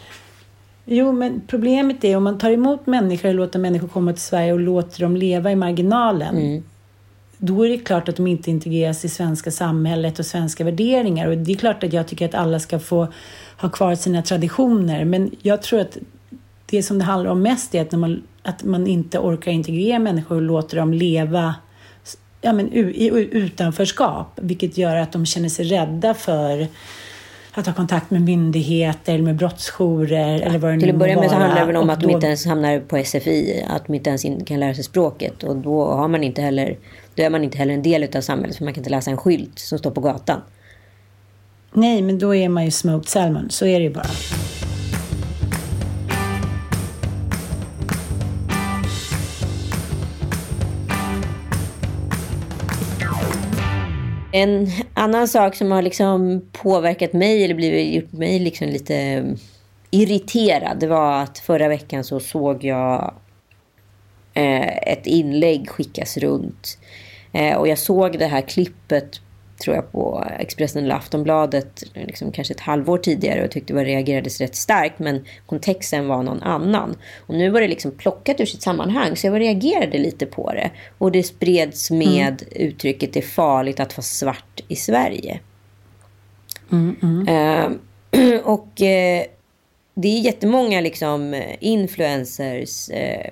Jo, 0.86 1.12
men 1.12 1.42
problemet 1.48 2.04
är 2.04 2.18
om 2.18 2.24
man 2.24 2.38
tar 2.38 2.52
emot 2.52 2.88
människor 2.88 3.30
och 3.30 3.36
låter 3.36 3.60
människor 3.60 3.88
komma 3.88 4.14
till 4.14 4.22
Sverige 4.22 4.54
och 4.54 4.60
låter 4.60 5.02
dem 5.02 5.16
leva 5.16 5.52
i 5.52 5.56
marginalen. 5.56 6.38
Mm. 6.38 6.64
Då 7.38 7.66
är 7.66 7.70
det 7.70 7.78
klart 7.78 8.10
att 8.10 8.16
de 8.16 8.28
inte 8.28 8.52
integreras 8.52 9.06
i 9.06 9.10
svenska 9.10 9.52
samhället 9.52 10.20
och 10.20 10.26
svenska 10.26 10.64
värderingar. 10.64 11.28
Och 11.28 11.38
det 11.38 11.52
är 11.52 11.56
klart 11.56 11.84
att 11.84 11.94
jag 11.94 12.08
tycker 12.08 12.26
att 12.26 12.36
alla 12.36 12.60
ska 12.60 12.80
få 12.80 13.08
ha 13.58 13.70
kvar 13.70 13.96
sina 13.96 14.22
traditioner. 14.22 15.06
Men 15.06 15.32
jag 15.42 15.62
tror 15.62 15.80
att 15.80 15.98
det 16.72 16.84
som 16.84 16.98
det 16.98 17.04
handlar 17.04 17.32
om 17.32 17.42
mest 17.42 17.76
är 17.76 17.82
att, 17.82 17.92
när 17.92 18.00
man, 18.00 18.24
att 18.44 18.64
man 18.64 18.88
inte 18.88 19.20
orkar 19.20 19.52
integrera 19.52 20.00
människor 20.00 20.36
och 20.36 20.42
låter 20.42 20.78
dem 20.78 20.94
leva 20.94 21.56
ja, 22.42 22.54
men, 22.54 22.74
i 22.74 23.28
utanförskap. 23.32 24.28
Vilket 24.36 24.78
gör 24.78 24.96
att 24.96 25.12
de 25.12 25.26
känner 25.26 25.50
sig 25.50 25.66
rädda 25.66 26.14
för 26.14 26.68
att 27.54 27.66
ha 27.66 27.74
kontakt 27.74 28.12
med 28.12 28.22
myndigheter 28.22 29.14
eller 29.14 29.24
med 29.24 29.36
brottsjourer 29.36 30.42
eller 30.42 30.60
vad 30.60 30.74
det 30.74 30.80
Till 30.80 30.90
att 30.90 30.96
börja 30.96 31.20
med 31.20 31.30
så 31.30 31.36
handlar 31.36 31.60
det 31.60 31.66
väl 31.66 31.76
om 31.76 31.90
att 31.90 32.00
då... 32.00 32.08
de 32.08 32.14
inte 32.14 32.28
ens 32.28 32.46
hamnar 32.46 32.80
på 32.80 33.04
SFI, 33.04 33.66
att 33.70 33.86
de 33.86 33.94
inte 33.94 34.10
ens 34.10 34.26
kan 34.46 34.60
lära 34.60 34.74
sig 34.74 34.84
språket 34.84 35.44
och 35.44 35.56
då 35.56 35.86
har 35.86 36.08
man 36.08 36.24
inte 36.24 36.42
heller, 36.42 36.78
då 37.16 37.24
är 37.24 37.30
man 37.30 37.44
inte 37.44 37.58
heller 37.58 37.74
en 37.74 37.82
del 37.82 38.18
av 38.18 38.22
samhället 38.22 38.58
för 38.58 38.66
man 38.66 38.74
kan 38.74 38.82
inte 38.82 38.90
läsa 38.90 39.12
en 39.12 39.18
skylt 39.18 39.60
som 39.60 39.80
står 39.80 39.92
på 39.92 40.02
gatan. 40.02 40.42
Nej, 41.74 42.02
men 42.02 42.20
då 42.20 42.36
är 42.36 42.50
man 42.50 42.66
ju 42.66 42.72
smoked 42.72 43.10
salmon, 43.10 43.50
så 43.50 43.66
är 43.66 43.80
det 43.80 43.84
ju 43.84 43.94
bara. 43.94 44.10
En 54.32 54.68
annan 54.94 55.28
sak 55.28 55.56
som 55.56 55.72
har 55.72 55.82
liksom 55.82 56.42
påverkat 56.52 57.14
mig 57.14 57.44
eller 57.46 57.56
blivit, 57.56 57.94
gjort 57.94 58.12
mig 58.12 58.40
liksom 58.40 58.68
lite 58.68 59.26
irriterad 59.92 60.80
det 60.80 60.88
var 60.88 61.22
att 61.22 61.40
förra 61.40 61.68
veckan 61.68 62.04
så 62.04 62.20
såg 62.20 62.64
jag 62.64 63.14
eh, 64.34 64.78
ett 64.78 65.08
inlägg 65.08 65.70
skickas 65.70 66.18
runt. 66.18 66.78
Eh, 67.32 67.58
och 67.58 67.68
jag 67.68 67.78
såg 67.78 68.20
det 68.20 68.26
här 68.26 68.42
klippet 68.42 69.22
tror 69.60 69.76
jag 69.76 69.92
på 69.92 70.26
Expressen 70.40 70.84
eller 70.84 70.96
Aftonbladet 70.96 71.84
liksom 71.94 72.32
kanske 72.32 72.54
ett 72.54 72.60
halvår 72.60 72.98
tidigare 72.98 73.44
och 73.44 73.52
tyckte 73.52 73.74
det 73.74 73.84
reagerades 73.84 74.42
rätt 74.42 74.56
starkt 74.56 75.00
men 75.00 75.26
kontexten 75.46 76.08
var 76.08 76.24
någon 76.24 76.44
annan. 76.44 76.96
Och 77.28 77.36
nu 77.36 77.50
var 77.50 77.62
det 77.62 77.68
liksom 77.68 77.92
plockat 77.92 78.40
ur 78.40 78.46
sitt 78.46 78.62
sammanhang 78.62 79.16
så 79.16 79.28
jag 79.28 79.40
reagerade 79.40 79.98
lite 79.98 80.26
på 80.26 80.54
det. 80.54 80.72
Och 80.98 81.12
det 81.12 81.24
spreds 81.24 81.92
med 81.92 82.42
mm. 82.42 82.68
uttrycket 82.70 83.14
det 83.14 83.20
är 83.20 83.28
farligt 83.28 83.80
att 83.80 83.98
vara 83.98 84.04
svart 84.04 84.62
i 84.68 84.76
Sverige. 84.76 85.40
Mm, 86.72 86.96
mm. 87.02 87.28
Uh, 87.28 88.40
och 88.44 88.68
uh, 88.82 89.26
det 89.94 90.08
är 90.08 90.20
jättemånga 90.20 90.82
liksom 90.82 91.44
influencers 91.60 92.90
uh, 92.90 93.30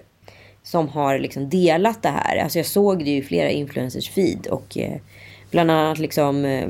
som 0.63 0.89
har 0.89 1.19
liksom 1.19 1.49
delat 1.49 2.03
det 2.03 2.09
här. 2.09 2.37
Alltså 2.37 2.59
jag 2.59 2.65
såg 2.65 3.05
det 3.05 3.11
ju 3.11 3.17
i 3.17 3.23
flera 3.23 3.49
influencers 3.49 4.09
feed 4.09 4.47
och 4.47 4.77
Bland 5.51 5.71
annat 5.71 5.99
liksom 5.99 6.45
eh, 6.45 6.67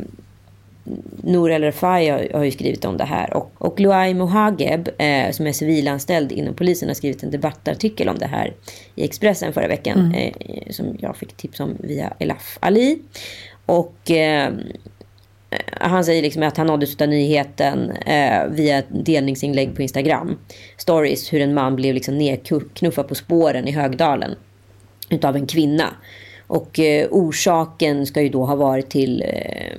Nour 1.24 1.52
El 1.52 1.64
Refai 1.64 2.10
har, 2.10 2.28
har, 2.34 2.44
ju 2.44 2.52
skrivit 2.52 2.86
om 2.86 2.98
det 2.98 3.04
här. 3.04 3.34
Och, 3.34 3.52
och 3.58 3.80
Luai 3.80 4.14
Mohageb, 4.14 4.90
eh, 4.98 5.32
som 5.32 5.48
är 5.48 5.52
civilanställd 5.52 6.32
inom 6.32 6.54
polisen, 6.54 6.88
har 6.88 6.96
skrivit 6.96 7.24
en 7.24 7.32
debattartikel 7.32 8.10
om 8.10 8.18
det 8.18 8.26
här 8.28 8.54
i 8.96 9.06
Expressen 9.06 9.54
förra 9.54 9.68
veckan. 9.68 10.00
Mm. 10.00 10.14
Eh, 10.14 10.72
som 10.72 10.98
jag 11.00 11.18
fick 11.18 11.34
tips 11.34 11.60
om 11.60 11.78
via 11.80 12.14
Elaf 12.20 12.58
Ali. 12.62 13.00
Och 13.66 14.12
eh, 14.12 14.54
han 15.72 16.06
säger 16.06 16.22
liksom 16.22 16.44
att 16.44 16.58
han 16.58 16.68
nåddes 16.68 17.02
av 17.02 17.08
nyheten 17.08 17.92
eh, 17.92 18.48
via 18.50 18.78
ett 18.78 19.06
delningsinlägg 19.06 19.76
på 19.76 19.82
Instagram. 19.82 20.38
Stories 20.78 21.34
hur 21.34 21.42
en 21.42 21.54
man 21.54 21.76
blev 21.76 21.94
liksom 21.94 22.18
nedknuffad 22.18 23.08
på 23.08 23.16
spåren 23.16 23.68
i 23.68 23.72
Högdalen 23.72 24.36
utav 25.10 25.36
en 25.36 25.48
kvinna. 25.48 25.94
Och 26.48 26.80
eh, 26.80 27.08
orsaken 27.12 28.06
ska 28.06 28.22
ju 28.22 28.30
då 28.30 28.46
ha 28.46 28.56
varit 28.56 28.90
till 28.90 29.24
eh, 29.28 29.78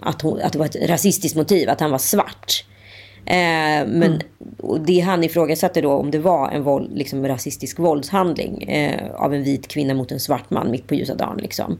att, 0.00 0.22
hon, 0.22 0.40
att 0.40 0.52
det 0.52 0.58
var 0.58 0.66
ett 0.66 0.88
rasistiskt 0.88 1.36
motiv, 1.36 1.70
att 1.70 1.80
han 1.80 1.90
var 1.90 1.98
svart. 1.98 2.64
Eh, 3.26 3.86
men 3.86 4.02
mm. 4.02 4.84
det 4.86 5.00
han 5.00 5.24
ifrågasatte 5.24 5.80
då 5.80 5.92
om 5.92 6.10
det 6.10 6.18
var 6.18 6.50
en 6.50 6.62
våld, 6.62 6.98
liksom, 6.98 7.28
rasistisk 7.28 7.78
våldshandling 7.78 8.62
eh, 8.62 9.10
av 9.14 9.34
en 9.34 9.42
vit 9.42 9.68
kvinna 9.68 9.94
mot 9.94 10.12
en 10.12 10.20
svart 10.20 10.50
man 10.50 10.70
mitt 10.70 10.86
på 10.86 10.94
ljusa 10.94 11.14
dagen. 11.14 11.38
Liksom. 11.42 11.78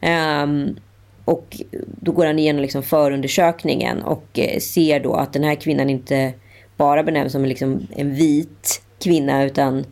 Ehm, 0.00 0.76
och 1.24 1.60
då 2.00 2.12
går 2.12 2.26
han 2.26 2.38
igenom 2.38 2.62
liksom 2.62 2.82
förundersökningen 2.82 4.02
och 4.02 4.38
ser 4.60 5.00
då 5.00 5.14
att 5.14 5.32
den 5.32 5.44
här 5.44 5.54
kvinnan 5.54 5.90
inte 5.90 6.32
bara 6.76 7.02
benämns 7.02 7.32
som 7.32 7.44
liksom 7.44 7.86
en 7.96 8.14
vit 8.14 8.82
kvinna 8.98 9.44
utan 9.44 9.84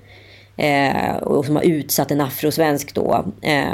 eh, 0.62 1.16
och 1.16 1.44
som 1.44 1.56
har 1.56 1.62
utsatt 1.62 2.10
en 2.10 2.20
afrosvensk 2.20 2.94
då. 2.94 3.24
Eh, 3.42 3.64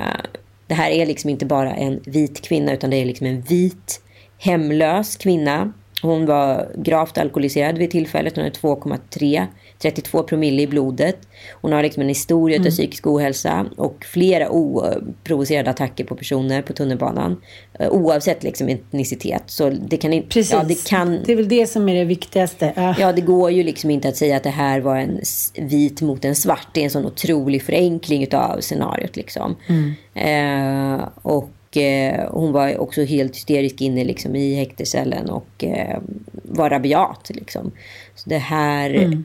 det 0.67 0.75
här 0.75 0.91
är 0.91 1.07
liksom 1.07 1.31
inte 1.31 1.47
bara 1.47 1.75
en 1.75 2.01
vit 2.07 2.43
kvinna 2.43 2.73
utan 2.73 2.91
det 2.91 2.97
är 2.97 3.05
liksom 3.05 3.27
en 3.27 3.41
vit 3.41 4.01
hemlös 4.39 5.17
kvinna 5.17 5.73
Hon 6.03 6.27
var 6.27 6.69
gravt 6.77 7.19
alkoholiserad 7.19 7.79
vid 7.79 7.91
tillfället. 7.91 8.37
Hon 8.37 8.45
är 8.45 8.51
2,3, 8.51 9.47
32 9.83 10.23
promille 10.23 10.63
i 10.63 10.67
blodet. 10.67 11.17
Hon 11.53 11.73
har 11.73 11.83
liksom 11.83 12.03
en 12.03 12.09
historia 12.09 12.57
mm. 12.57 12.67
av 12.67 12.71
psykisk 12.71 13.07
ohälsa 13.07 13.67
och 13.77 14.05
flera 14.05 14.51
oprovocerade 14.51 15.71
attacker 15.71 16.05
på 16.05 16.17
personer 16.17 16.63
på 16.63 16.73
tunnelbanan. 16.73 17.41
Eh, 17.79 17.89
oavsett 17.89 18.43
liksom 18.43 18.69
etnicitet. 18.69 19.43
Så 19.47 19.71
det 19.71 19.97
kan 19.97 20.13
inte... 20.13 20.29
Precis. 20.29 20.53
Ja, 20.53 20.65
det, 20.69 20.89
kan, 20.89 21.19
det 21.25 21.33
är 21.33 21.37
väl 21.37 21.49
det 21.49 21.67
som 21.67 21.89
är 21.89 21.95
det 21.95 22.05
viktigaste. 22.05 22.73
Ja. 22.77 22.95
ja, 22.99 23.13
det 23.13 23.21
går 23.21 23.51
ju 23.51 23.63
liksom 23.63 23.91
inte 23.91 24.09
att 24.09 24.17
säga 24.17 24.37
att 24.37 24.43
det 24.43 24.51
här 24.51 24.81
var 24.81 24.97
en 24.97 25.21
vit 25.55 26.03
mot 26.03 26.25
en 26.25 26.37
svart. 26.37 26.69
Det 26.73 26.81
är 26.81 26.85
en 26.85 26.91
sån 26.91 27.07
otrolig 27.07 27.63
förenkling 27.63 28.35
av 28.35 28.61
scenariot. 28.61 29.17
Liksom. 29.17 29.57
Mm. 29.67 29.95
Eh, 30.15 31.09
och 31.23 31.77
eh, 31.77 32.29
hon 32.31 32.53
var 32.53 32.79
också 32.79 33.03
helt 33.03 33.37
hysterisk 33.37 33.81
inne 33.81 34.05
liksom, 34.05 34.37
i 34.37 34.55
häktescellen 34.55 35.31
och 35.31 35.65
eh, 35.65 35.99
var 36.33 36.71
rabiat. 36.71 37.31
Liksom. 37.35 37.73
Så 38.15 38.31
det 38.31 38.39
här 38.39 38.91
mm. 38.91 39.25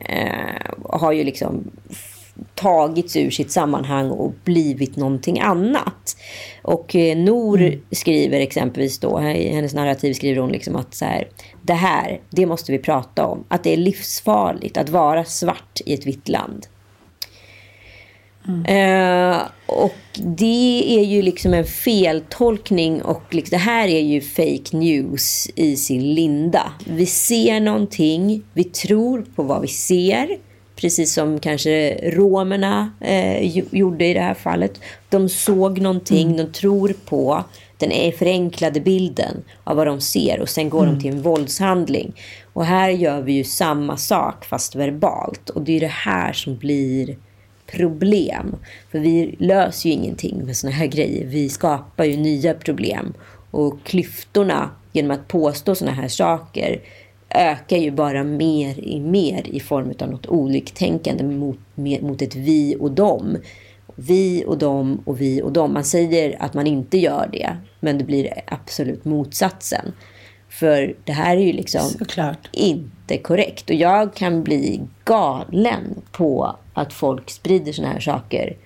Eh, 0.00 0.74
har 0.82 1.12
ju 1.12 1.24
liksom 1.24 1.70
tagits 2.54 3.16
ur 3.16 3.30
sitt 3.30 3.50
sammanhang 3.50 4.10
och 4.10 4.32
blivit 4.44 4.96
någonting 4.96 5.40
annat. 5.40 6.16
Och 6.62 6.96
eh, 6.96 7.16
Nor 7.16 7.60
mm. 7.60 7.80
skriver 7.90 8.40
exempelvis 8.40 8.98
då, 8.98 9.22
i 9.22 9.48
hennes 9.48 9.74
narrativ 9.74 10.12
skriver 10.12 10.40
hon 10.40 10.52
liksom 10.52 10.76
att 10.76 10.94
så 10.94 11.04
här, 11.04 11.28
det 11.62 11.74
här, 11.74 12.20
det 12.30 12.46
måste 12.46 12.72
vi 12.72 12.78
prata 12.78 13.26
om. 13.26 13.44
Att 13.48 13.64
det 13.64 13.72
är 13.72 13.76
livsfarligt 13.76 14.76
att 14.76 14.88
vara 14.88 15.24
svart 15.24 15.80
i 15.86 15.94
ett 15.94 16.06
vitt 16.06 16.28
land. 16.28 16.66
Mm. 18.48 18.64
Eh, 18.64 19.42
och 19.66 19.96
det 20.14 20.98
är 20.98 21.04
ju 21.04 21.22
liksom 21.22 21.54
en 21.54 21.64
feltolkning 21.64 23.02
och 23.02 23.34
liksom, 23.34 23.50
det 23.50 23.62
här 23.64 23.88
är 23.88 24.00
ju 24.00 24.20
fake 24.20 24.76
news 24.76 25.50
i 25.54 25.76
sin 25.76 26.14
linda. 26.14 26.72
Vi 26.86 27.06
ser 27.06 27.60
någonting, 27.60 28.42
vi 28.52 28.64
tror 28.64 29.24
på 29.36 29.42
vad 29.42 29.62
vi 29.62 29.68
ser. 29.68 30.28
Precis 30.76 31.14
som 31.14 31.38
kanske 31.40 31.94
romerna 32.10 32.92
eh, 33.00 33.58
gjorde 33.74 34.06
i 34.06 34.14
det 34.14 34.20
här 34.20 34.34
fallet. 34.34 34.80
De 35.08 35.28
såg 35.28 35.80
någonting, 35.80 36.26
mm. 36.26 36.36
de 36.36 36.52
tror 36.52 36.94
på 37.04 37.44
den 37.78 38.12
förenklade 38.12 38.80
bilden 38.80 39.44
av 39.64 39.76
vad 39.76 39.86
de 39.86 40.00
ser 40.00 40.40
och 40.40 40.48
sen 40.48 40.70
går 40.70 40.82
mm. 40.82 40.94
de 40.94 41.00
till 41.00 41.12
en 41.12 41.22
våldshandling. 41.22 42.12
Och 42.52 42.64
här 42.64 42.90
gör 42.90 43.22
vi 43.22 43.32
ju 43.32 43.44
samma 43.44 43.96
sak 43.96 44.44
fast 44.44 44.74
verbalt. 44.74 45.50
Och 45.50 45.62
det 45.62 45.76
är 45.76 45.80
det 45.80 45.86
här 45.86 46.32
som 46.32 46.56
blir 46.56 47.16
problem. 47.66 48.56
För 48.90 48.98
vi 48.98 49.36
löser 49.38 49.88
ju 49.88 49.94
ingenting 49.94 50.44
med 50.44 50.56
såna 50.56 50.72
här 50.72 50.86
grejer. 50.86 51.26
Vi 51.26 51.48
skapar 51.48 52.04
ju 52.04 52.16
nya 52.16 52.54
problem. 52.54 53.14
Och 53.50 53.82
klyftorna 53.84 54.70
genom 54.92 55.10
att 55.10 55.28
påstå 55.28 55.74
såna 55.74 55.90
här 55.90 56.08
saker 56.08 56.80
ökar 57.30 57.76
ju 57.76 57.90
bara 57.90 58.24
mer 58.24 58.80
i 58.80 59.00
mer 59.00 59.42
i 59.48 59.60
form 59.60 59.92
av 60.00 60.10
något 60.10 60.26
oliktänkande 60.26 61.24
mot, 61.24 61.58
mot 62.00 62.22
ett 62.22 62.34
vi 62.34 62.76
och 62.80 62.90
dem. 62.90 63.36
Vi 63.96 64.44
och 64.46 64.58
dem 64.58 65.02
och 65.04 65.20
vi 65.20 65.42
och 65.42 65.52
dem. 65.52 65.72
Man 65.72 65.84
säger 65.84 66.36
att 66.42 66.54
man 66.54 66.66
inte 66.66 66.98
gör 66.98 67.28
det, 67.32 67.56
men 67.80 67.98
det 67.98 68.04
blir 68.04 68.28
absolut 68.46 69.04
motsatsen. 69.04 69.92
För 70.54 70.94
det 71.04 71.12
här 71.12 71.36
är 71.36 71.40
ju 71.40 71.52
liksom 71.52 71.82
Såklart. 71.82 72.48
inte 72.52 73.18
korrekt. 73.18 73.70
Och 73.70 73.76
jag 73.76 74.14
kan 74.14 74.42
bli 74.42 74.80
galen 75.04 76.02
på 76.12 76.56
att 76.74 76.92
folk 76.92 77.30
sprider 77.30 77.72
såna 77.72 77.88
här 77.88 78.00
saker 78.00 78.56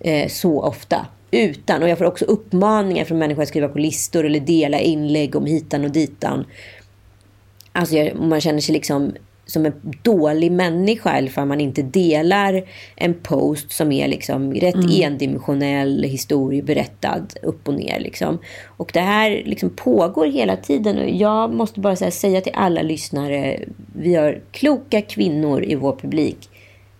eh, 0.00 0.28
så 0.28 0.62
ofta. 0.62 1.06
Utan, 1.30 1.82
och 1.82 1.88
jag 1.88 1.98
får 1.98 2.04
också 2.04 2.24
uppmaningar 2.24 3.04
från 3.04 3.18
människor 3.18 3.42
att 3.42 3.48
skriva 3.48 3.68
på 3.68 3.78
listor 3.78 4.26
eller 4.26 4.40
dela 4.40 4.80
inlägg 4.80 5.36
om 5.36 5.46
hitan 5.46 5.84
och 5.84 5.90
ditan. 5.90 6.44
Alltså 7.72 7.94
jag, 7.94 8.16
man 8.16 8.40
känner 8.40 8.60
sig 8.60 8.72
liksom 8.72 9.12
som 9.50 9.66
en 9.66 9.72
dålig 10.02 10.52
människa 10.52 11.10
eller 11.10 11.44
man 11.44 11.60
inte 11.60 11.82
delar 11.82 12.62
en 12.96 13.14
post 13.14 13.72
som 13.72 13.92
är 13.92 14.08
liksom 14.08 14.54
rätt 14.54 14.74
mm. 14.74 15.02
endimensionell 15.02 16.02
historieberättad 16.02 17.34
upp 17.42 17.68
och 17.68 17.74
ner. 17.74 18.00
Liksom. 18.00 18.38
Och 18.66 18.90
det 18.94 19.00
här 19.00 19.42
liksom 19.44 19.70
pågår 19.70 20.26
hela 20.26 20.56
tiden 20.56 20.98
och 20.98 21.10
jag 21.10 21.54
måste 21.54 21.80
bara 21.80 21.96
säga 21.96 22.40
till 22.40 22.52
alla 22.54 22.82
lyssnare, 22.82 23.60
vi 23.96 24.14
har 24.14 24.40
kloka 24.50 25.02
kvinnor 25.02 25.64
i 25.64 25.74
vår 25.74 25.96
publik. 25.96 26.48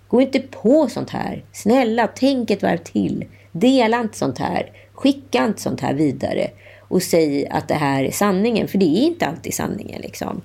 Gå 0.08 0.20
inte 0.20 0.40
på 0.40 0.88
sånt 0.88 1.10
här. 1.10 1.44
Snälla, 1.52 2.08
tänk 2.14 2.50
ett 2.50 2.62
varv 2.62 2.76
till. 2.76 3.24
Dela 3.52 4.00
inte 4.00 4.18
sånt 4.18 4.38
här. 4.38 4.70
Skicka 4.92 5.44
inte 5.44 5.60
sånt 5.60 5.80
här 5.80 5.94
vidare. 5.94 6.50
Och 6.80 7.02
säg 7.02 7.46
att 7.48 7.68
det 7.68 7.74
här 7.74 8.04
är 8.04 8.10
sanningen, 8.10 8.68
för 8.68 8.78
det 8.78 8.84
är 8.84 9.06
inte 9.06 9.26
alltid 9.26 9.54
sanningen. 9.54 10.00
Liksom 10.00 10.42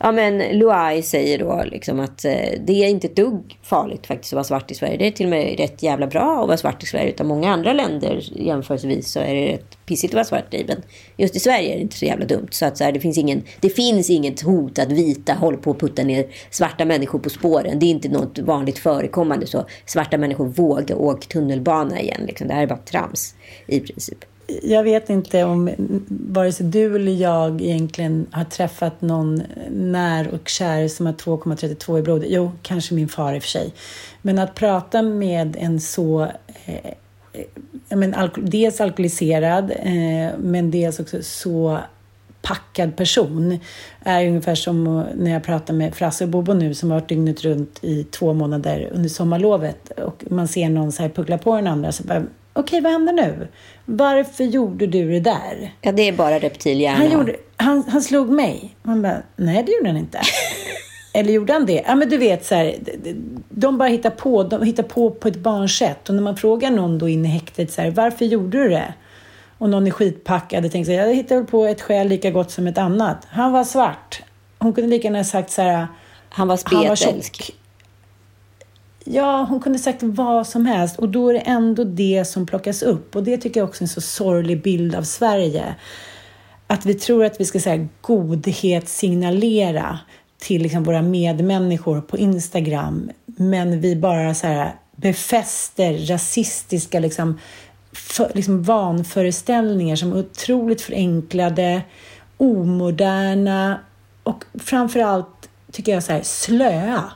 ja, 0.00 0.12
men 0.12 0.58
Luai 0.58 1.02
säger 1.02 1.38
då 1.38 1.64
liksom 1.66 2.00
att 2.00 2.24
eh, 2.24 2.32
det 2.66 2.84
är 2.84 2.88
inte 2.88 3.06
ett 3.06 3.16
dugg 3.16 3.58
farligt 3.62 4.06
faktiskt 4.06 4.32
att 4.32 4.36
vara 4.36 4.44
svart 4.44 4.70
i 4.70 4.74
Sverige. 4.74 4.96
Det 4.96 5.06
är 5.06 5.10
till 5.10 5.26
och 5.26 5.30
med 5.30 5.58
rätt 5.58 5.82
jävla 5.82 6.06
bra 6.06 6.40
att 6.42 6.46
vara 6.46 6.56
svart 6.56 6.82
i 6.82 6.86
Sverige. 6.86 7.08
Utan 7.08 7.26
många 7.26 7.52
andra 7.52 7.72
länder 7.72 8.28
jämförelsevis 8.36 9.12
så 9.12 9.20
är 9.20 9.34
det 9.34 9.52
rätt 9.52 9.86
pissigt 9.86 10.14
att 10.14 10.14
vara 10.14 10.24
svart 10.24 10.54
i. 10.54 10.64
Men 10.68 10.82
just 11.16 11.36
i 11.36 11.40
Sverige 11.40 11.72
är 11.72 11.76
det 11.76 11.82
inte 11.82 11.96
så 11.96 12.04
jävla 12.04 12.26
dumt. 12.26 12.48
Så 12.50 12.66
att 12.66 12.78
så 12.78 12.84
här, 12.84 12.92
det, 12.92 13.00
finns 13.00 13.18
ingen, 13.18 13.42
det 13.60 13.70
finns 13.70 14.10
inget 14.10 14.40
hot 14.40 14.78
att 14.78 14.92
vita 14.92 15.32
håller 15.32 15.58
på 15.58 15.70
att 15.70 15.80
putta 15.80 16.02
ner 16.02 16.26
svarta 16.50 16.84
människor 16.84 17.18
på 17.18 17.30
spåren. 17.30 17.78
Det 17.78 17.86
är 17.86 17.90
inte 17.90 18.08
något 18.08 18.38
vanligt 18.38 18.78
förekommande. 18.78 19.46
Så 19.46 19.64
svarta 19.86 20.18
människor 20.18 20.46
vågar 20.46 20.96
åka 20.96 21.26
tunnelbana 21.26 22.00
igen. 22.00 22.20
Liksom. 22.26 22.48
Det 22.48 22.54
här 22.54 22.62
är 22.62 22.66
bara 22.66 22.78
trams 22.78 23.34
i 23.66 23.80
princip 23.80 24.24
jag 24.62 24.82
vet 24.82 25.10
inte 25.10 25.44
om 25.44 25.70
vare 26.08 26.52
sig 26.52 26.66
du 26.66 26.96
eller 26.96 27.12
jag 27.12 27.60
egentligen 27.60 28.26
har 28.30 28.44
träffat 28.44 29.00
någon 29.00 29.42
när 29.70 30.34
och 30.34 30.48
kär 30.48 30.88
som 30.88 31.06
har 31.06 31.12
2,32 31.12 31.98
i 31.98 32.02
blodet. 32.02 32.28
Jo, 32.30 32.52
kanske 32.62 32.94
min 32.94 33.08
far 33.08 33.34
i 33.34 33.38
och 33.38 33.42
för 33.42 33.48
sig. 33.48 33.74
Men 34.22 34.38
att 34.38 34.54
prata 34.54 35.02
med 35.02 35.56
en 35.58 35.80
så 35.80 36.22
eh, 36.66 36.94
men, 37.88 38.14
alko 38.14 38.40
dels 38.40 38.80
alkoholiserad, 38.80 39.70
eh, 39.70 40.38
men 40.38 40.70
dels 40.70 41.00
också 41.00 41.22
så 41.22 41.78
packad 42.42 42.96
person 42.96 43.58
är 44.00 44.28
ungefär 44.28 44.54
som 44.54 45.04
när 45.14 45.30
jag 45.30 45.42
pratar 45.42 45.74
med 45.74 45.94
Frasse 45.94 46.24
och 46.24 46.30
Bobo 46.30 46.52
nu 46.52 46.74
som 46.74 46.90
har 46.90 47.00
varit 47.00 47.08
dygnet 47.08 47.44
runt 47.44 47.78
i 47.82 48.04
två 48.04 48.32
månader 48.32 48.90
under 48.92 49.08
sommarlovet 49.08 49.90
och 49.90 50.24
man 50.30 50.48
ser 50.48 50.68
någon 50.68 50.92
så 50.92 51.02
här 51.02 51.10
puckla 51.10 51.38
på 51.38 51.56
den 51.56 51.66
andra 51.66 51.92
så 51.92 52.02
bara, 52.02 52.22
okej, 52.60 52.80
vad 52.80 52.92
händer 52.92 53.12
nu? 53.12 53.48
Varför 53.84 54.44
gjorde 54.44 54.86
du 54.86 55.10
det 55.10 55.20
där? 55.20 55.74
Ja, 55.80 55.92
det 55.92 56.08
är 56.08 56.12
bara 56.12 56.38
reptilhjärna. 56.38 56.98
Han, 56.98 57.10
gjorde, 57.10 57.36
han, 57.56 57.84
han 57.88 58.02
slog 58.02 58.28
mig. 58.30 58.76
Man 58.82 59.02
bara, 59.02 59.22
nej 59.36 59.62
det 59.66 59.72
gjorde 59.72 59.88
han 59.88 59.96
inte. 59.96 60.20
Eller 61.14 61.32
gjorde 61.32 61.52
han 61.52 61.66
det? 61.66 61.82
Ja, 61.86 61.94
men 61.94 62.08
du 62.08 62.16
vet 62.16 62.44
så 62.44 62.54
här, 62.54 62.74
de 63.48 63.78
bara 63.78 63.88
hittar 63.88 64.10
på, 64.10 64.42
de 64.42 64.62
hittar 64.62 64.82
på 64.82 65.10
på 65.10 65.28
ett 65.28 65.36
barnsätt. 65.36 66.08
Och 66.08 66.14
när 66.14 66.22
man 66.22 66.36
frågar 66.36 66.70
någon 66.70 66.98
då 66.98 67.08
inne 67.08 67.28
i 67.28 67.30
häktet 67.30 67.72
så 67.72 67.82
här, 67.82 67.90
varför 67.90 68.24
gjorde 68.24 68.62
du 68.62 68.68
det? 68.68 68.94
Och 69.58 69.70
någon 69.70 69.86
är 69.86 69.90
skitpackad 69.90 70.64
och 70.64 70.72
tänker 70.72 70.84
så 70.84 70.98
här, 70.98 71.06
jag 71.06 71.14
hittar 71.14 71.42
på 71.42 71.64
ett 71.64 71.82
skäl 71.82 72.08
lika 72.08 72.30
gott 72.30 72.50
som 72.50 72.66
ett 72.66 72.78
annat. 72.78 73.26
Han 73.30 73.52
var 73.52 73.64
svart. 73.64 74.22
Hon 74.58 74.72
kunde 74.72 74.90
lika 74.90 75.08
gärna 75.08 75.24
sagt 75.24 75.50
så 75.50 75.62
här, 75.62 75.86
han 76.28 76.48
var 76.48 76.56
spetälsk. 76.56 77.54
Ja, 79.04 79.46
hon 79.48 79.60
kunde 79.60 79.78
sagt 79.78 80.02
vad 80.02 80.46
som 80.46 80.66
helst 80.66 80.98
och 80.98 81.08
då 81.08 81.28
är 81.28 81.34
det 81.34 81.40
ändå 81.40 81.84
det 81.84 82.24
som 82.24 82.46
plockas 82.46 82.82
upp. 82.82 83.16
Och 83.16 83.24
det 83.24 83.36
tycker 83.36 83.60
jag 83.60 83.68
också 83.68 83.82
är 83.82 83.84
en 83.84 83.88
så 83.88 84.00
sorglig 84.00 84.62
bild 84.62 84.94
av 84.94 85.02
Sverige. 85.02 85.74
Att 86.66 86.86
vi 86.86 86.94
tror 86.94 87.24
att 87.24 87.40
vi 87.40 87.44
ska 87.44 87.60
säga 87.60 87.88
godhetssignalera 88.00 89.98
till 90.38 90.62
liksom 90.62 90.84
våra 90.84 91.02
medmänniskor 91.02 92.00
på 92.00 92.18
Instagram, 92.18 93.10
men 93.26 93.80
vi 93.80 93.96
bara 93.96 94.34
så 94.34 94.46
här 94.46 94.74
befäster 94.96 95.98
rasistiska 96.06 97.00
liksom, 97.00 97.38
för, 97.92 98.30
liksom 98.34 98.62
vanföreställningar 98.62 99.96
som 99.96 100.12
är 100.12 100.18
otroligt 100.18 100.82
förenklade, 100.82 101.82
omoderna 102.36 103.78
och 104.22 104.44
framförallt 104.58 105.48
tycker 105.72 105.92
jag 105.92 106.02
så 106.02 106.12
här, 106.12 106.22
slöa. 106.22 107.10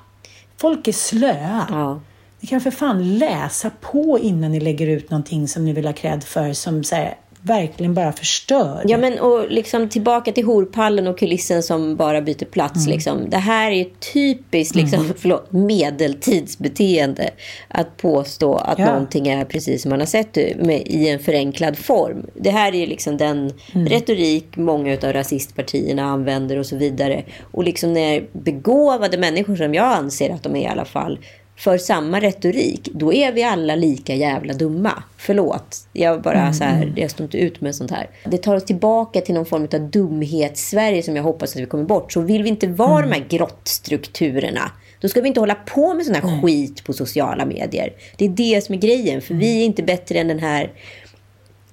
Folk 0.65 0.89
är 0.89 0.93
slöa. 0.93 1.67
Ja. 1.71 2.01
Ni 2.41 2.49
kan 2.49 2.61
för 2.61 2.71
fan 2.71 3.19
läsa 3.19 3.71
på 3.81 4.19
innan 4.19 4.53
ni 4.53 4.61
lägger 4.61 4.87
ut 4.87 5.11
någonting 5.11 5.49
som 5.49 5.65
ni 5.65 5.73
vill 5.73 5.87
ha 5.87 5.93
cred 5.93 6.25
för 6.25 6.53
som 6.53 6.85
så 6.85 6.95
här, 6.95 7.15
verkligen 7.45 7.95
bara 7.95 8.13
förstör. 8.13 8.83
Ja, 8.85 8.97
men 8.97 9.19
och 9.19 9.51
liksom 9.51 9.89
tillbaka 9.89 10.33
till 10.33 10.45
horpallen 10.45 11.07
och 11.07 11.19
kulissen 11.19 11.63
som 11.63 11.97
bara 11.97 12.21
byter 12.21 12.45
plats. 12.45 12.87
Mm. 12.87 12.91
Liksom. 12.91 13.31
Det 13.31 13.37
här 13.37 13.71
är 13.71 13.75
ju 13.77 13.85
typiskt 14.13 14.77
liksom, 14.77 15.01
mm. 15.01 15.13
förlåt, 15.19 15.53
medeltidsbeteende. 15.53 17.31
Att 17.69 17.97
påstå 17.97 18.55
att 18.55 18.79
ja. 18.79 18.87
någonting 18.87 19.29
är 19.29 19.45
precis 19.45 19.83
som 19.83 19.91
man 19.91 20.01
har 20.01 20.07
sett 20.07 20.33
det 20.33 20.57
med, 20.57 20.83
i 20.87 21.09
en 21.09 21.19
förenklad 21.19 21.79
form. 21.79 22.27
Det 22.35 22.51
här 22.51 22.75
är 22.75 22.79
ju 22.79 22.87
liksom 22.87 23.17
den 23.17 23.53
mm. 23.75 23.89
retorik 23.89 24.57
många 24.57 24.93
av 24.93 25.13
rasistpartierna 25.13 26.05
använder 26.05 26.59
och 26.59 26.67
så 26.67 26.77
vidare. 26.77 27.25
Och 27.53 27.65
liksom 27.65 27.93
när 27.93 28.27
begåvade 28.33 29.19
människor, 29.19 29.57
som 29.57 29.75
jag 29.75 29.87
anser 29.87 30.31
att 30.31 30.43
de 30.43 30.57
är 30.57 30.63
i 30.63 30.67
alla 30.67 30.85
fall, 30.85 31.19
för 31.57 31.79
samma 31.79 32.21
retorik, 32.21 32.89
då 32.93 33.13
är 33.13 33.33
vi 33.33 33.43
alla 33.43 33.75
lika 33.77 34.15
jävla 34.15 34.53
dumma. 34.55 35.03
Förlåt, 35.17 35.77
jag 35.93 36.23
bara 36.23 36.41
Mm, 36.41 36.55
så 36.55 36.65
här, 36.65 36.93
jag 36.97 37.11
står 37.11 37.25
inte 37.25 37.39
ut 37.39 37.61
med 37.61 37.75
sånt 37.75 37.91
här. 37.91 38.11
Det 38.25 38.39
tar 38.39 38.57
oss 38.57 38.65
tillbaka 38.65 39.21
till 39.21 39.35
någon 39.35 39.47
form 39.47 39.63
av 39.63 39.91
dumhets-Sverige 39.91 41.03
som 41.03 41.17
jag 41.17 41.23
hoppas 41.23 41.57
att 41.57 41.63
vi 41.63 41.67
kommer 41.67 41.85
bort. 41.85 42.13
Så 42.13 42.21
vill 42.21 42.43
vi 42.43 42.49
inte 42.49 42.67
vara 42.67 42.99
Mm. 43.05 43.11
de 43.11 43.15
här 43.17 43.29
grottstrukturerna, 43.29 44.71
då 45.01 45.09
ska 45.09 45.21
vi 45.21 45.29
inte 45.29 45.41
hålla 45.41 45.55
på 45.55 45.95
med 45.95 46.07
sån 46.07 46.15
här 46.15 46.43
skit 46.43 46.85
på 46.85 46.93
sociala 46.93 47.45
medier. 47.47 47.93
Det 48.17 48.25
är 48.25 48.29
det 48.29 48.65
som 48.65 48.75
är 48.75 48.79
grejen, 48.79 49.21
för 49.23 49.35
vi 49.35 49.61
är 49.61 49.65
inte 49.65 49.83
bättre 49.83 50.19
än 50.19 50.29
den 50.29 50.39
här 50.39 50.73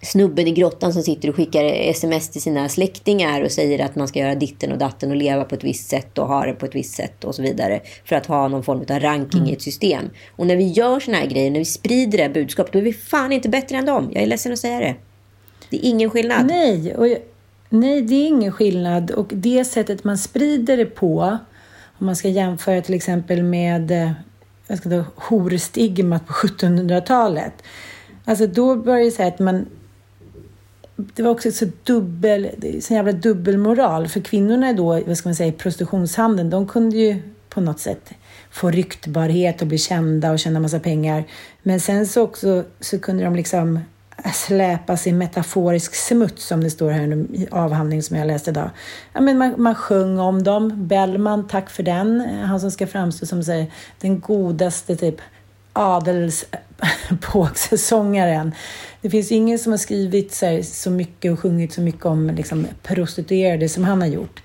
snubben 0.02 0.47
i 0.47 0.52
grottan 0.52 0.93
som 0.93 1.04
sitter 1.04 1.30
och 1.30 1.36
skickar 1.36 1.64
sms 1.64 2.30
till 2.30 2.41
sina 2.41 2.70
släktingar 2.70 3.41
och 3.41 3.52
säger 3.52 3.86
att 3.86 3.95
man 3.95 4.08
ska 4.08 4.20
göra 4.20 4.36
ditten 4.36 4.72
och 4.72 4.78
datten 4.78 5.10
och 5.10 5.16
leva 5.16 5.43
på 5.43 5.56
ett 5.56 5.64
visst 5.64 5.89
sätt 5.89 6.18
och 6.18 6.28
ha 6.28 6.45
det 6.45 6.54
på 6.54 6.66
ett 6.66 6.76
visst 6.76 6.95
sätt 6.95 7.24
och 7.24 7.36
så 7.36 7.41
vidare. 7.41 7.82
För 8.06 8.16
att 8.16 8.26
ha 8.26 8.47
någon 8.47 8.64
form 8.64 8.86
av 8.89 8.99
ranking 8.99 9.49
i 9.49 9.54
ett 9.54 9.62
system. 9.62 10.10
Och 10.36 10.47
när 10.47 10.56
vi 10.56 10.68
gör 10.68 10.99
såna 10.99 11.18
här 11.18 11.26
grejer, 11.26 11.52
när 11.52 11.60
vi 11.60 11.66
sprider 11.66 12.18
det 12.18 12.24
här 12.24 12.34
budskapet, 12.34 12.74
då 12.74 12.80
är 12.80 12.84
vi 12.84 12.93
fan 12.93 13.32
inte 13.32 13.49
bättre 13.49 13.78
än 13.78 13.86
dem. 13.86 14.10
Jag 14.14 14.24
är 14.24 14.28
ledsen 14.28 14.54
att 14.54 14.60
säga 14.60 14.80
det. 14.80 14.95
Det 15.70 15.78
är 15.78 15.89
ingen 15.89 16.10
skillnad. 16.10 16.45
Nej, 16.45 16.95
och 16.95 17.08
jag, 17.08 17.18
nej, 17.70 18.02
det 18.02 18.16
är 18.16 18.28
ingen 18.28 18.52
skillnad. 18.52 19.12
Och 19.12 19.28
det 19.30 19.66
sättet 19.66 20.04
man 20.04 20.18
sprider 20.18 20.78
det 20.78 20.86
på, 20.86 21.38
om 21.99 22.06
man 22.06 22.16
ska 22.16 22.28
jämföra 22.28 22.82
till 22.82 22.95
exempel 22.95 23.43
med 23.43 23.91
eh, 23.91 24.12
jag 24.68 24.78
ska 24.78 24.89
ta, 24.89 25.04
horstigmat 25.16 26.28
på 26.28 26.34
1700-talet. 26.34 27.54
Alltså 28.26 28.47
då 28.47 28.76
börjar 28.76 29.06
det 29.06 29.12
säga 29.12 29.28
att 29.28 29.39
man 29.39 29.66
det 31.16 31.24
var 31.24 31.32
också 31.32 31.52
så 31.52 31.66
dubbel, 31.84 32.49
så 32.82 32.93
jävla 32.93 33.12
dubbelmoral. 33.12 34.08
För 34.08 34.20
kvinnorna 34.20 34.74
då, 34.74 35.02
vad 35.08 35.18
ska 35.18 35.30
man 35.30 35.36
säga, 35.36 35.49
i 35.49 35.52
prostitutionshandeln, 35.52 36.49
de 36.49 36.68
kunde 36.68 36.97
ju 36.97 37.22
på 37.49 37.62
något 37.62 37.80
sätt 37.80 38.12
få 38.52 38.72
ryktbarhet 38.72 39.62
och 39.62 39.68
bli 39.68 39.78
kända 39.78 40.32
och 40.32 40.39
tjäna 40.39 40.60
massa 40.60 40.80
pengar. 40.80 41.24
Men 41.64 41.80
sen 41.80 42.08
så 42.08 42.22
också 42.22 42.64
så 42.80 42.99
kunde 42.99 43.24
de 43.24 43.36
liksom 43.36 43.80
släpas 44.34 45.08
i 45.08 45.12
metaforisk 45.12 45.95
smuts 45.95 46.45
som 46.45 46.64
det 46.64 46.70
står 46.70 46.91
här 46.91 47.14
i 47.34 47.47
avhandling 47.52 48.04
som 48.04 48.18
jag 48.18 48.28
läste 48.28 48.49
idag. 48.49 48.70
Ja, 49.14 49.22
men 49.22 49.38
man, 49.38 49.54
man 49.58 49.76
sjöng 49.76 50.20
om 50.20 50.43
dem. 50.43 50.88
Bellman, 50.88 51.47
tack 51.47 51.70
för 51.70 51.84
den. 51.84 52.22
Han 52.22 52.60
som 52.60 52.72
ska 52.72 52.88
framstå 52.88 53.26
som 53.26 53.43
säger, 53.43 53.72
den 53.99 54.20
godaste 54.20 54.95
typ 54.95 55.16
adels... 55.74 56.45
adelspåksångaren. 57.34 58.51
Det 59.01 59.09
finns 59.09 59.32
ingen 59.32 59.59
som 59.59 59.71
har 59.71 59.77
skrivit 59.77 60.34
så, 60.34 60.45
här, 60.45 60.61
så 60.61 60.89
mycket 60.89 61.32
och 61.32 61.39
sjungit 61.39 61.73
så 61.73 61.82
mycket 61.82 62.05
om 62.05 62.29
liksom, 62.29 62.67
prostituerade 62.84 63.69
som 63.69 63.84
han 63.84 64.01
har 64.01 64.07
gjort. 64.07 64.43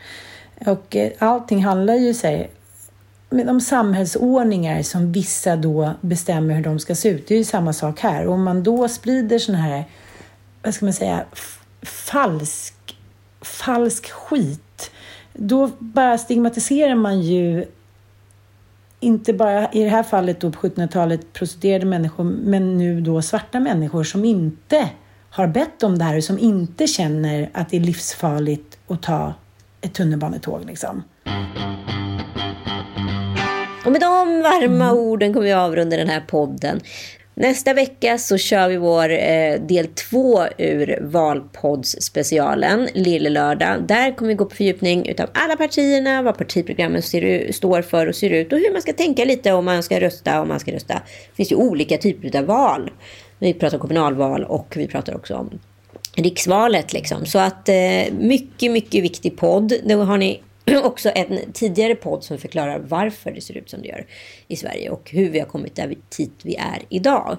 Och 0.67 0.97
eh, 0.97 1.13
allting 1.19 1.65
handlar 1.65 1.95
ju 1.95 2.15
så 2.15 2.27
här, 2.27 2.49
med 3.31 3.63
samhällsordningar 3.63 4.83
som 4.83 5.13
vissa 5.13 5.57
då 5.57 5.93
bestämmer 6.01 6.55
hur 6.55 6.65
de 6.65 6.79
ska 6.79 6.95
se 6.95 7.09
ut. 7.09 7.29
Det 7.29 7.35
är 7.35 7.39
ju 7.39 7.45
samma 7.45 7.73
sak 7.73 8.01
här. 8.01 8.27
Och 8.27 8.35
om 8.35 8.43
man 8.43 8.63
då 8.63 8.89
sprider 8.89 9.39
sån 9.39 9.55
här, 9.55 9.85
vad 10.63 10.75
ska 10.75 10.85
man 10.85 10.93
säga, 10.93 11.25
falsk, 11.83 12.75
falsk 13.41 14.11
skit, 14.11 14.91
då 15.33 15.71
bara 15.79 16.19
stigmatiserar 16.19 16.95
man 16.95 17.21
ju 17.21 17.65
inte 19.01 19.33
bara 19.33 19.73
i 19.73 19.83
det 19.83 19.89
här 19.89 20.03
fallet 20.03 20.41
då 20.41 20.51
på 20.51 20.69
1700-talet 20.69 21.33
prostituerade 21.33 21.87
människor, 21.87 22.25
men 22.25 22.79
nu 22.79 23.01
då 23.01 23.23
svarta 23.23 23.61
människor 23.61 24.05
som 24.05 24.25
inte 24.25 24.89
har 25.31 25.47
bett 25.47 25.83
om 25.83 25.99
det 25.99 26.05
här 26.05 26.17
och 26.17 26.25
som 26.25 26.39
inte 26.39 26.87
känner 26.87 27.51
att 27.53 27.71
det 27.71 27.77
är 27.77 27.81
livsfarligt 27.81 28.79
att 28.89 29.03
ta 29.03 29.35
ett 29.81 29.95
tunnelbanetåg. 29.95 30.65
Liksom. 30.65 31.03
Och 33.85 33.93
med 33.93 34.01
de 34.01 34.43
varma 34.43 34.93
orden 34.93 35.33
kommer 35.33 35.47
vi 35.47 35.53
avrunda 35.53 35.97
den 35.97 36.09
här 36.09 36.21
podden. 36.21 36.81
Nästa 37.39 37.75
vecka 37.75 38.19
så 38.19 38.39
kör 38.39 38.69
vi 38.69 38.77
vår 38.77 39.11
eh, 39.11 39.61
del 39.61 39.87
två 39.87 40.45
ur 40.59 40.99
valpoddsspecialen, 41.03 42.89
Lille 42.95 43.31
lördag. 43.31 43.83
Där 43.83 44.17
kommer 44.17 44.29
vi 44.29 44.35
gå 44.35 44.45
på 44.45 44.57
fördjupning 44.57 45.09
utav 45.09 45.29
alla 45.33 45.57
partierna, 45.57 46.23
vad 46.23 46.39
partiprogrammen 46.39 47.03
ser, 47.03 47.53
står 47.53 47.83
för 47.83 48.07
och 48.07 48.15
ser 48.15 48.31
ut 48.31 48.53
och 48.53 48.59
hur 48.59 48.73
man 48.73 48.83
ska 48.83 48.93
tänka 48.93 49.25
lite 49.25 49.53
om 49.53 49.65
man 49.65 49.83
ska 49.83 50.01
rösta 50.01 50.41
om 50.41 50.49
man 50.49 50.61
ska 50.61 50.73
rösta. 50.73 50.95
Det 50.95 51.37
finns 51.37 51.53
ju 51.53 51.57
olika 51.57 51.99
typer 51.99 52.39
av 52.39 52.45
val. 52.45 52.91
Vi 53.39 53.55
pratar 53.55 53.77
om 53.77 53.81
kommunalval 53.81 54.45
och 54.45 54.75
vi 54.77 54.87
pratar 54.87 55.15
också 55.15 55.35
om 55.35 55.59
riksvalet. 56.15 56.93
Liksom. 56.93 57.27
Så 57.27 57.39
att 57.39 57.69
eh, 57.69 58.13
mycket, 58.19 58.73
mycket 58.73 59.05
viktig 59.05 59.37
podd. 59.37 59.73
Det 59.85 59.95
har 59.95 60.19
ni 60.19 60.43
också 60.85 61.11
en 61.15 61.53
tidigare 61.53 61.95
podd 61.95 62.25
som 62.25 62.39
förklarar 62.39 62.79
varför 62.79 63.31
det 63.31 63.41
ser 63.41 63.57
ut 63.57 63.71
som 63.71 63.83
det 63.83 63.89
gör 63.89 64.07
i 64.49 64.57
Sverige 64.57 64.91
och 64.91 65.11
hur 65.11 65.31
vi 65.31 65.39
har 65.39 65.47
kommit 65.47 65.75
där 65.75 65.95
dit 66.17 66.41
vi 66.43 66.57
är 66.57 66.83
idag. 66.89 67.39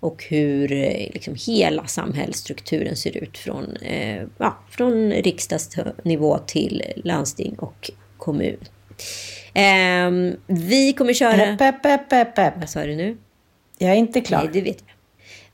Och 0.00 0.24
hur 0.28 0.72
eh, 0.72 1.10
liksom, 1.12 1.34
hela 1.46 1.86
samhällsstrukturen 1.86 2.96
ser 2.96 3.16
ut 3.16 3.38
från, 3.38 3.76
eh, 3.76 4.22
ja, 4.38 4.58
från 4.70 5.12
riksdagsnivå 5.12 6.38
till 6.38 6.82
landsting 6.96 7.54
och 7.58 7.90
kommun. 8.16 8.58
Eh, 9.54 10.36
vi 10.46 10.92
kommer 10.92 11.12
köra... 11.12 11.46
Epp, 11.46 11.60
epp, 11.60 11.86
epp, 11.86 12.12
epp, 12.12 12.38
epp. 12.38 12.54
Vad 12.56 12.68
sa 12.68 12.84
du 12.84 12.96
nu? 12.96 13.16
Jag 13.78 13.90
är 13.90 13.96
inte 13.96 14.20
klar. 14.20 14.38
Nej, 14.38 14.50
det 14.52 14.60
vet 14.60 14.84
jag. 14.86 14.97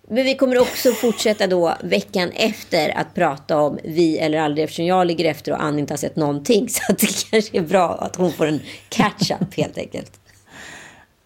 Men 0.08 0.24
vi 0.24 0.36
kommer 0.36 0.58
också 0.58 0.92
fortsätta 0.92 1.46
då 1.46 1.74
veckan 1.82 2.30
efter 2.34 2.98
att 2.98 3.14
prata 3.14 3.60
om 3.60 3.78
vi 3.84 4.18
eller 4.18 4.38
aldrig 4.38 4.64
eftersom 4.64 4.86
jag 4.86 5.06
ligger 5.06 5.24
efter 5.24 5.52
och 5.52 5.62
Ann 5.62 5.78
inte 5.78 5.92
har 5.92 5.98
sett 5.98 6.16
någonting. 6.16 6.68
Så 6.68 6.92
det 6.92 7.30
kanske 7.30 7.58
är 7.58 7.62
bra 7.62 7.94
att 7.94 8.16
hon 8.16 8.32
får 8.32 8.46
en 8.46 8.60
catch-up 8.88 9.54
helt 9.54 9.78
enkelt. 9.78 10.20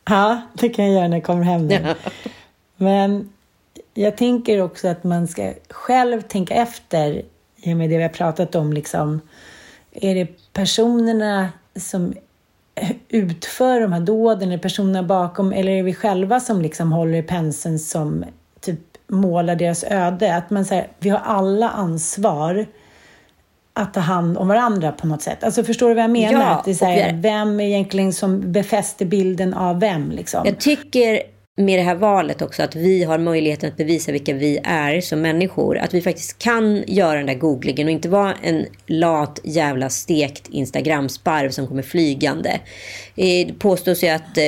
Ja, 0.08 0.42
det 0.54 0.68
kan 0.68 0.84
jag 0.84 0.94
göra 0.94 1.08
när 1.08 1.16
jag 1.16 1.24
kommer 1.24 1.44
hem 1.44 1.66
nu. 1.66 1.94
Men 2.76 3.32
jag 3.94 4.16
tänker 4.16 4.60
också 4.60 4.88
att 4.88 5.04
man 5.04 5.28
ska 5.28 5.52
själv 5.70 6.22
tänka 6.22 6.54
efter 6.54 7.22
i 7.56 7.72
och 7.72 7.76
med 7.76 7.90
det 7.90 7.96
vi 7.96 8.02
har 8.02 8.10
pratat 8.10 8.54
om. 8.54 8.72
Liksom, 8.72 9.20
är 9.92 10.14
det 10.14 10.52
personerna 10.52 11.48
som 11.76 12.14
utför 13.08 13.80
de 13.80 13.92
här 13.92 14.00
dåden, 14.00 14.48
är 14.48 14.56
det 14.56 14.62
personerna 14.62 15.02
bakom 15.02 15.52
eller 15.52 15.72
är 15.72 15.82
vi 15.82 15.94
själva 15.94 16.40
som 16.40 16.62
liksom 16.62 16.92
håller 16.92 17.18
i 17.18 17.22
penseln 17.22 17.78
som 17.78 18.24
målar 19.08 19.56
deras 19.56 19.84
öde? 19.84 20.34
Att 20.36 20.50
man 20.50 20.64
säger, 20.64 20.86
vi 20.98 21.08
har 21.10 21.18
alla 21.24 21.68
ansvar 21.70 22.66
att 23.72 23.94
ta 23.94 24.00
hand 24.00 24.38
om 24.38 24.48
varandra 24.48 24.92
på 24.92 25.06
något 25.06 25.22
sätt. 25.22 25.44
Alltså 25.44 25.64
förstår 25.64 25.88
du 25.88 25.94
vad 25.94 26.04
jag 26.04 26.10
menar? 26.10 26.32
Ja, 26.40 26.46
att 26.46 26.64
det 26.64 26.82
är 26.82 26.86
här, 26.86 27.08
är- 27.08 27.12
vem 27.12 27.60
är 27.60 27.64
egentligen 27.64 28.12
som 28.12 28.52
befäster 28.52 29.04
bilden 29.06 29.54
av 29.54 29.80
vem? 29.80 30.10
Liksom? 30.10 30.42
Jag 30.44 30.58
tycker 30.60 31.22
med 31.56 31.78
det 31.78 31.82
här 31.82 31.94
valet 31.94 32.42
också 32.42 32.62
att 32.62 32.76
vi 32.76 33.04
har 33.04 33.18
möjligheten 33.18 33.68
att 33.68 33.76
bevisa 33.76 34.12
vilka 34.12 34.32
vi 34.34 34.58
är 34.64 35.00
som 35.00 35.20
människor. 35.20 35.78
Att 35.78 35.94
vi 35.94 36.00
faktiskt 36.00 36.38
kan 36.38 36.84
göra 36.86 37.16
den 37.16 37.26
där 37.26 37.34
googlingen 37.34 37.86
och 37.86 37.90
inte 37.92 38.08
vara 38.08 38.34
en 38.42 38.66
lat 38.86 39.40
jävla 39.44 39.88
stekt 39.88 40.48
Instagram-sparv 40.48 41.50
som 41.50 41.66
kommer 41.66 41.82
flygande. 41.82 42.50
Eh, 43.16 43.46
Det 43.46 43.54
påstås 43.58 44.04
ju 44.04 44.08
att 44.08 44.38
eh, 44.38 44.44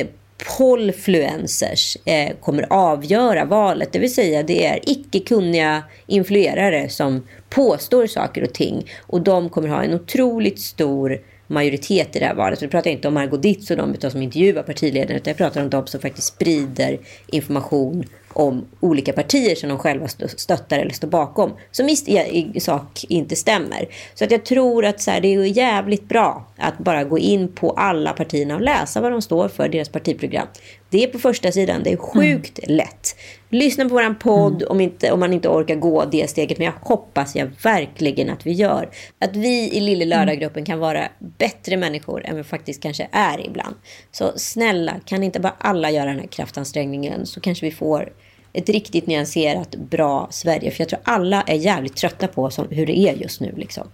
polfluencers 0.57 1.97
eh, 2.05 2.35
kommer 2.41 2.67
avgöra 2.69 3.45
valet. 3.45 3.93
Det 3.93 3.99
vill 3.99 4.13
säga 4.13 4.43
det 4.43 4.65
är 4.65 4.79
icke 4.83 5.19
kunniga 5.19 5.83
influerare 6.07 6.89
som 6.89 7.27
påstår 7.49 8.07
saker 8.07 8.43
och 8.43 8.53
ting. 8.53 8.89
Och 9.01 9.21
de 9.21 9.49
kommer 9.49 9.67
ha 9.67 9.83
en 9.83 9.93
otroligt 9.93 10.59
stor 10.59 11.21
majoritet 11.47 12.15
i 12.15 12.19
det 12.19 12.25
här 12.25 12.35
valet. 12.35 12.61
Nu 12.61 12.67
pratar 12.67 12.89
jag 12.89 12.97
inte 12.97 13.07
om 13.07 13.13
Margot 13.13 13.41
Ditz 13.41 13.71
och 13.71 13.77
de 13.77 13.93
utan 13.93 14.11
som 14.11 14.21
intervjuar 14.21 14.63
partiledarna. 14.63 15.15
Utan 15.15 15.31
jag 15.31 15.37
pratar 15.37 15.61
om 15.61 15.69
de 15.69 15.87
som 15.87 15.99
faktiskt 15.99 16.27
sprider 16.27 16.99
information 17.27 18.05
om 18.33 18.65
olika 18.79 19.13
partier 19.13 19.55
som 19.55 19.69
de 19.69 19.77
själva 19.79 20.05
stö- 20.05 20.37
stöttar 20.37 20.79
eller 20.79 20.91
står 20.91 21.07
bakom. 21.07 21.53
Som 21.71 21.89
i, 21.89 21.91
i, 22.07 22.51
i 22.53 22.59
sak 22.59 23.05
inte 23.09 23.35
stämmer. 23.35 23.87
Så 24.13 24.23
att 24.23 24.31
jag 24.31 24.45
tror 24.45 24.85
att 24.85 25.01
så 25.01 25.11
här, 25.11 25.21
det 25.21 25.27
är 25.27 25.43
jävligt 25.43 26.09
bra 26.09 26.47
att 26.57 26.77
bara 26.77 27.03
gå 27.03 27.17
in 27.19 27.47
på 27.47 27.71
alla 27.71 28.13
partierna 28.13 28.55
och 28.55 28.61
läsa 28.61 29.01
vad 29.01 29.11
de 29.11 29.21
står 29.21 29.47
för, 29.47 29.69
deras 29.69 29.89
partiprogram. 29.89 30.47
Det 30.89 31.03
är 31.03 31.07
på 31.07 31.19
första 31.19 31.51
sidan, 31.51 31.81
det 31.83 31.91
är 31.91 31.97
sjukt 31.97 32.59
lätt. 32.67 33.15
Lyssna 33.49 33.83
på 33.83 33.89
våran 33.89 34.15
podd 34.15 34.63
om, 34.63 34.81
inte, 34.81 35.11
om 35.11 35.19
man 35.19 35.33
inte 35.33 35.49
orkar 35.49 35.75
gå 35.75 36.05
det 36.05 36.29
steget. 36.29 36.57
Men 36.57 36.65
jag 36.65 36.73
hoppas 36.81 37.35
jag 37.35 37.51
verkligen 37.63 38.29
att 38.29 38.45
vi 38.45 38.51
gör. 38.51 38.89
Att 39.19 39.35
vi 39.35 39.69
i 39.73 39.79
Lille 39.79 40.05
Lördaggruppen 40.05 40.65
kan 40.65 40.79
vara 40.79 41.07
bättre 41.19 41.77
människor 41.77 42.25
än 42.25 42.35
vi 42.35 42.43
faktiskt 42.43 42.83
kanske 42.83 43.07
är 43.11 43.45
ibland. 43.45 43.75
Så 44.11 44.31
snälla, 44.35 44.95
kan 45.05 45.23
inte 45.23 45.39
bara 45.39 45.55
alla 45.57 45.91
göra 45.91 46.09
den 46.09 46.19
här 46.19 46.27
kraftansträngningen 46.27 47.25
så 47.25 47.39
kanske 47.39 47.65
vi 47.65 47.71
får 47.71 48.09
ett 48.53 48.69
riktigt 48.69 49.07
nyanserat, 49.07 49.75
bra 49.75 50.27
Sverige. 50.31 50.71
För 50.71 50.81
jag 50.81 50.89
tror 50.89 50.99
alla 51.03 51.41
är 51.41 51.55
jävligt 51.55 51.95
trötta 51.95 52.27
på 52.27 52.49
som, 52.49 52.67
hur 52.69 52.85
det 52.85 52.97
är 52.97 53.13
just 53.13 53.41
nu. 53.41 53.53
Liksom. 53.57 53.87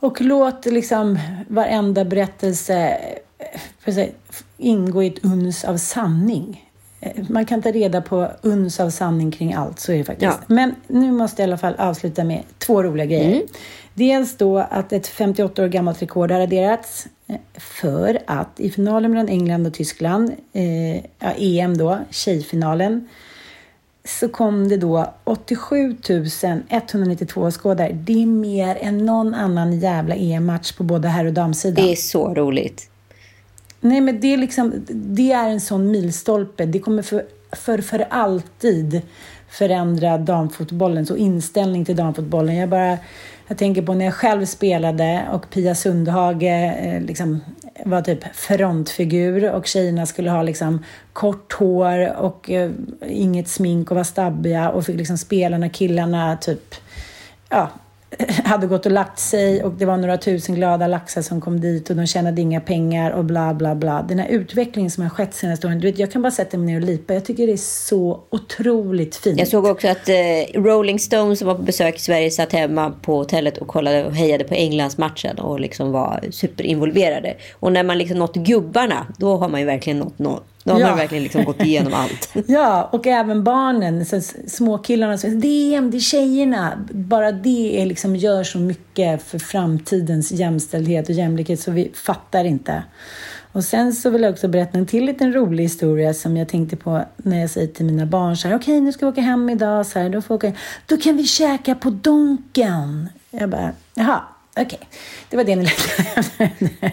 Och 0.00 0.20
låt 0.20 0.66
liksom 0.66 1.18
varenda 1.48 2.04
berättelse 2.04 2.98
eh, 3.84 3.92
säga, 3.94 4.12
ingå 4.58 5.02
i 5.02 5.06
ett 5.06 5.24
uns 5.24 5.64
av 5.64 5.76
sanning. 5.76 6.70
Eh, 7.00 7.24
Man 7.28 7.44
kan 7.44 7.62
ta 7.62 7.70
reda 7.70 8.00
på 8.00 8.30
uns 8.42 8.80
av 8.80 8.90
sanning 8.90 9.30
kring 9.30 9.52
allt, 9.52 9.78
så 9.80 9.92
är 9.92 9.98
det 9.98 10.04
faktiskt. 10.04 10.38
Ja. 10.40 10.54
Men 10.54 10.74
nu 10.86 11.12
måste 11.12 11.42
jag 11.42 11.48
i 11.48 11.50
alla 11.50 11.58
fall 11.58 11.74
avsluta 11.78 12.24
med 12.24 12.42
två 12.58 12.82
roliga 12.82 13.06
grejer. 13.06 13.42
Dels 13.94 14.36
då 14.36 14.58
att 14.58 14.92
ett 14.92 15.06
58 15.06 15.64
år 15.64 15.68
gammalt 15.68 16.02
rekord 16.02 16.30
har 16.30 16.38
raderats 16.38 17.06
eh, 17.26 17.36
för 17.54 18.18
att 18.26 18.60
i 18.60 18.70
finalen 18.70 19.10
mellan 19.10 19.28
England 19.28 19.66
och 19.66 19.74
Tyskland, 19.74 20.32
eh, 20.52 20.96
ja, 20.96 21.32
EM 21.38 21.78
då, 21.78 21.98
tjejfinalen, 22.10 23.08
så 24.04 24.28
kom 24.28 24.68
det 24.68 24.76
då 24.76 25.14
87 25.24 25.96
192 26.68 27.50
skådare. 27.50 27.92
Det 27.92 28.22
är 28.22 28.26
mer 28.26 28.78
än 28.80 29.06
någon 29.06 29.34
annan 29.34 29.80
jävla 29.80 30.14
EM-match 30.14 30.72
på 30.72 30.84
både 30.84 31.08
herr 31.08 31.24
och 31.24 31.32
damsidan. 31.32 31.84
Det 31.84 31.92
är 31.92 31.96
så 31.96 32.34
roligt. 32.34 32.88
Nej, 33.80 34.00
men 34.00 34.20
det 34.20 34.32
är 34.32 34.36
liksom, 34.36 34.72
det 34.88 35.32
är 35.32 35.48
en 35.48 35.60
sån 35.60 35.90
milstolpe. 35.90 36.66
Det 36.66 36.78
kommer 36.78 37.02
för, 37.02 37.24
för, 37.52 37.78
för 37.78 38.06
alltid 38.10 39.02
förändra 39.48 40.18
damfotbollens 40.18 41.10
och 41.10 41.18
inställning 41.18 41.84
till 41.84 41.96
damfotbollen. 41.96 42.56
Jag 42.56 42.68
bara, 42.68 42.98
jag 43.52 43.58
tänker 43.58 43.82
på 43.82 43.94
när 43.94 44.04
jag 44.04 44.14
själv 44.14 44.44
spelade 44.44 45.28
och 45.32 45.50
Pia 45.50 45.74
Sundhage 45.74 46.42
eh, 46.42 47.00
liksom 47.00 47.40
var 47.84 48.02
typ 48.02 48.36
frontfigur 48.36 49.52
och 49.52 49.66
tjejerna 49.66 50.06
skulle 50.06 50.30
ha 50.30 50.42
liksom 50.42 50.84
kort 51.12 51.52
hår 51.52 52.16
och 52.16 52.50
eh, 52.50 52.70
inget 53.08 53.48
smink 53.48 53.90
och 53.90 53.96
var 53.96 54.04
stabbiga 54.04 54.70
och 54.70 54.86
fick 54.86 54.96
liksom 54.96 55.18
spela 55.18 55.58
när 55.58 55.68
killarna 55.68 56.36
typ 56.36 56.74
ja, 57.48 57.70
hade 58.44 58.66
gått 58.66 58.86
och 58.86 58.92
lagt 58.92 59.18
sig 59.18 59.64
och 59.64 59.72
det 59.72 59.84
var 59.84 59.96
några 59.96 60.18
tusen 60.18 60.54
glada 60.54 60.86
laxar 60.86 61.22
som 61.22 61.40
kom 61.40 61.60
dit 61.60 61.90
och 61.90 61.96
de 61.96 62.06
tjänade 62.06 62.40
inga 62.40 62.60
pengar 62.60 63.10
och 63.10 63.24
bla 63.24 63.54
bla 63.54 63.74
bla. 63.74 64.02
Den 64.08 64.18
här 64.18 64.28
utvecklingen 64.28 64.90
som 64.90 65.02
har 65.02 65.10
skett 65.10 65.34
senaste 65.34 65.66
åren, 65.66 65.80
du 65.80 65.86
vet, 65.90 65.98
jag 65.98 66.12
kan 66.12 66.22
bara 66.22 66.30
sätta 66.30 66.58
mig 66.58 66.66
ner 66.66 66.80
och 66.80 66.86
lipa. 66.86 67.14
Jag 67.14 67.24
tycker 67.24 67.46
det 67.46 67.52
är 67.52 67.56
så 67.56 68.20
otroligt 68.30 69.16
fint. 69.16 69.38
Jag 69.38 69.48
såg 69.48 69.66
också 69.66 69.88
att 69.88 70.08
eh, 70.08 70.14
Rolling 70.54 70.98
Stones 70.98 71.38
som 71.38 71.48
var 71.48 71.54
på 71.54 71.62
besök 71.62 71.96
i 71.96 72.00
Sverige 72.00 72.30
satt 72.30 72.52
hemma 72.52 72.92
på 73.02 73.16
hotellet 73.16 73.58
och 73.58 73.66
kollade 73.66 74.04
och 74.04 74.14
hejade 74.14 74.44
på 74.44 74.54
Englands 74.54 74.98
matchen 74.98 75.38
och 75.38 75.60
liksom 75.60 75.92
var 75.92 76.20
superinvolverade. 76.30 77.36
Och 77.52 77.72
när 77.72 77.82
man 77.82 77.98
liksom 77.98 78.18
nått 78.18 78.34
gubbarna, 78.34 79.06
då 79.18 79.36
har 79.36 79.48
man 79.48 79.60
ju 79.60 79.66
verkligen 79.66 79.98
nått, 79.98 80.18
nått 80.18 80.51
har 80.70 80.80
ja. 80.80 80.86
man 80.86 80.96
verkligen 80.96 81.24
liksom 81.24 81.44
gått 81.44 81.62
igenom 81.62 81.94
allt. 81.94 82.28
ja, 82.46 82.88
och 82.92 83.06
även 83.06 83.44
barnen, 83.44 84.06
så 84.06 84.20
småkillarna. 84.46 85.18
Så, 85.18 85.26
DM, 85.26 85.90
det 85.90 85.96
är 85.96 86.00
tjejerna. 86.00 86.84
Bara 86.90 87.32
det 87.32 87.82
är 87.82 87.86
liksom, 87.86 88.16
gör 88.16 88.44
så 88.44 88.58
mycket 88.58 89.22
för 89.22 89.38
framtidens 89.38 90.32
jämställdhet 90.32 91.08
och 91.08 91.14
jämlikhet 91.14 91.60
så 91.60 91.70
vi 91.70 91.92
fattar 91.94 92.44
inte. 92.44 92.82
Och 93.52 93.64
sen 93.64 93.92
så 93.92 94.10
vill 94.10 94.22
jag 94.22 94.32
också 94.32 94.48
berätta 94.48 94.78
en 94.78 94.86
till 94.86 95.04
liten 95.04 95.32
rolig 95.32 95.64
historia 95.64 96.14
som 96.14 96.36
jag 96.36 96.48
tänkte 96.48 96.76
på 96.76 97.04
när 97.16 97.40
jag 97.40 97.50
säger 97.50 97.66
till 97.66 97.86
mina 97.86 98.06
barn 98.06 98.36
så 98.36 98.48
här, 98.48 98.56
okej 98.56 98.74
okay, 98.74 98.80
nu 98.80 98.92
ska 98.92 99.06
vi 99.06 99.12
åka 99.12 99.20
hem 99.20 99.50
idag, 99.50 99.86
så 99.86 99.98
här, 99.98 100.08
då, 100.08 100.22
får 100.22 100.34
åka, 100.34 100.52
då 100.86 100.96
kan 100.96 101.16
vi 101.16 101.24
käka 101.24 101.74
på 101.74 101.90
Donken. 101.90 103.08
Jag 103.30 103.50
bara, 103.50 103.72
jaha, 103.94 104.22
okej. 104.56 104.64
Okay. 104.64 104.78
Det 105.30 105.36
var 105.36 105.44
det 105.44 105.56
ni 105.56 105.64
lät 105.64 106.92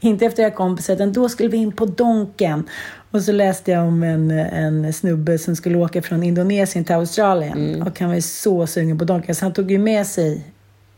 Inte 0.00 0.26
efter 0.26 0.42
jag 0.42 0.54
kom 0.54 0.78
utan 0.88 1.12
då 1.12 1.28
skulle 1.28 1.48
vi 1.48 1.56
in 1.56 1.72
på 1.72 1.86
Donken. 1.86 2.68
Och 3.10 3.22
så 3.22 3.32
läste 3.32 3.70
jag 3.70 3.86
om 3.86 4.02
en, 4.02 4.30
en 4.30 4.92
snubbe 4.92 5.38
som 5.38 5.56
skulle 5.56 5.78
åka 5.78 6.02
från 6.02 6.22
Indonesien 6.22 6.84
till 6.84 6.94
Australien. 6.94 7.74
Mm. 7.74 7.86
Och 7.86 8.00
han 8.00 8.10
var 8.10 8.20
så 8.20 8.66
sugen 8.66 8.98
på 8.98 9.04
Donken 9.04 9.34
så 9.34 9.44
han 9.44 9.52
tog 9.52 9.70
ju 9.70 9.78
med 9.78 10.06
sig 10.06 10.44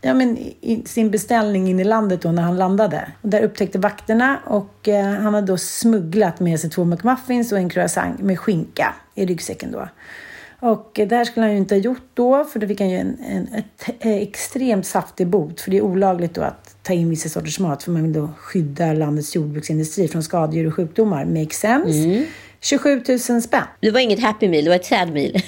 ja, 0.05 0.15
men, 0.15 0.39
sin 0.85 1.11
beställning 1.11 1.69
in 1.69 1.81
i 1.81 1.85
landet 1.85 2.23
då 2.23 2.33
när 2.33 2.43
han 2.43 2.57
landade. 2.57 3.13
Och 3.23 3.29
där 3.29 3.43
upptäckte 3.43 3.79
vakterna 3.79 4.39
och 4.47 4.89
eh, 4.89 5.07
han 5.07 5.35
hade 5.35 5.47
då 5.47 5.57
smugglat 5.57 6.41
med 6.41 6.61
sig 6.61 6.71
två 6.71 6.85
McMuffins 6.85 7.53
och 7.53 7.59
en 7.59 7.69
croissant 7.69 8.21
med 8.21 8.39
skinka 8.39 8.95
i 9.15 9.27
ryggsäcken 9.27 9.73
då. 9.73 9.89
Och 10.65 10.91
det 10.95 11.17
här 11.17 11.25
skulle 11.25 11.47
han 11.47 11.53
ju 11.53 11.59
inte 11.59 11.75
ha 11.75 11.81
gjort 11.81 12.03
då, 12.15 12.45
för 12.45 12.61
då 12.61 12.67
fick 12.67 12.81
han 12.81 12.91
ju 12.91 12.97
en, 12.97 13.19
en 13.29 13.49
ett, 13.55 13.89
ett 13.89 14.23
extremt 14.23 14.87
saftig 14.87 15.27
bot. 15.27 15.61
För 15.61 15.71
det 15.71 15.77
är 15.77 15.81
olagligt 15.81 16.35
då 16.35 16.43
att 16.43 16.77
ta 16.83 16.93
in 16.93 17.11
vissa 17.11 17.29
sorters 17.29 17.59
mat, 17.59 17.83
för 17.83 17.91
man 17.91 18.03
vill 18.03 18.13
då 18.13 18.29
skydda 18.39 18.93
landets 18.93 19.35
jordbruksindustri 19.35 20.09
från 20.09 20.23
skadedjur 20.23 20.67
och 20.67 20.75
sjukdomar. 20.75 21.25
Makes 21.25 21.59
sense. 21.59 21.99
Mm. 21.99 22.25
27 22.61 23.03
000 23.09 23.43
spänn. 23.43 23.63
Det 23.81 23.91
var 23.91 24.01
inget 24.01 24.23
happy 24.23 24.49
meal, 24.49 24.65
det 24.65 24.71
var 24.71 24.77
ett 24.77 24.85
sad 24.85 25.13
meal. 25.13 25.33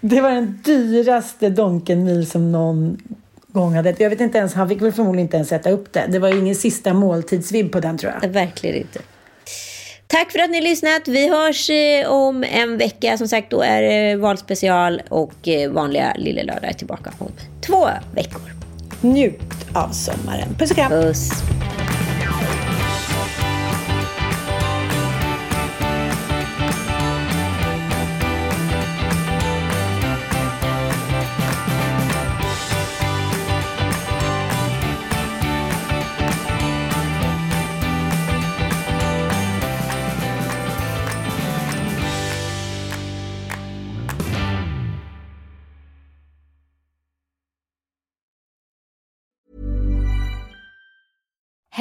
det 0.00 0.20
var 0.20 0.30
den 0.30 0.60
dyraste 0.64 1.50
Donken 1.50 2.04
meal 2.04 2.26
som 2.26 2.52
någon 2.52 2.98
gång 3.48 3.74
hade 3.74 3.94
Jag 3.98 4.10
vet 4.10 4.20
inte 4.20 4.38
ens, 4.38 4.54
han 4.54 4.68
fick 4.68 4.82
väl 4.82 4.92
förmodligen 4.92 5.26
inte 5.26 5.36
ens 5.36 5.48
sätta 5.48 5.70
upp 5.70 5.92
det. 5.92 6.06
Det 6.08 6.18
var 6.18 6.28
ju 6.28 6.38
ingen 6.38 6.54
sista 6.54 6.94
måltidsvibb 6.94 7.72
på 7.72 7.80
den 7.80 7.98
tror 7.98 8.12
jag. 8.22 8.28
Verkligen 8.28 8.76
inte. 8.76 9.00
Tack 10.06 10.32
för 10.32 10.38
att 10.38 10.50
ni 10.50 10.56
har 10.56 10.62
lyssnat. 10.62 11.08
Vi 11.08 11.28
hörs 11.28 11.70
eh, 11.70 12.10
om 12.12 12.44
en 12.44 12.78
vecka. 12.78 13.18
Som 13.18 13.28
sagt, 13.28 13.50
då 13.50 13.62
är 13.62 13.82
det 13.82 14.16
valspecial 14.16 15.02
och 15.08 15.48
eh, 15.48 15.70
vanliga 15.70 16.14
Lille 16.18 16.42
Lördag 16.42 16.70
är 16.70 16.72
tillbaka 16.72 17.12
om 17.18 17.32
två 17.60 17.88
veckor. 18.14 18.42
Njut 19.00 19.40
av 19.74 19.88
sommaren. 19.88 20.54
Puss 20.58 20.70
och 20.70 20.76
kram. 20.76 20.90
Puss. 20.90 21.30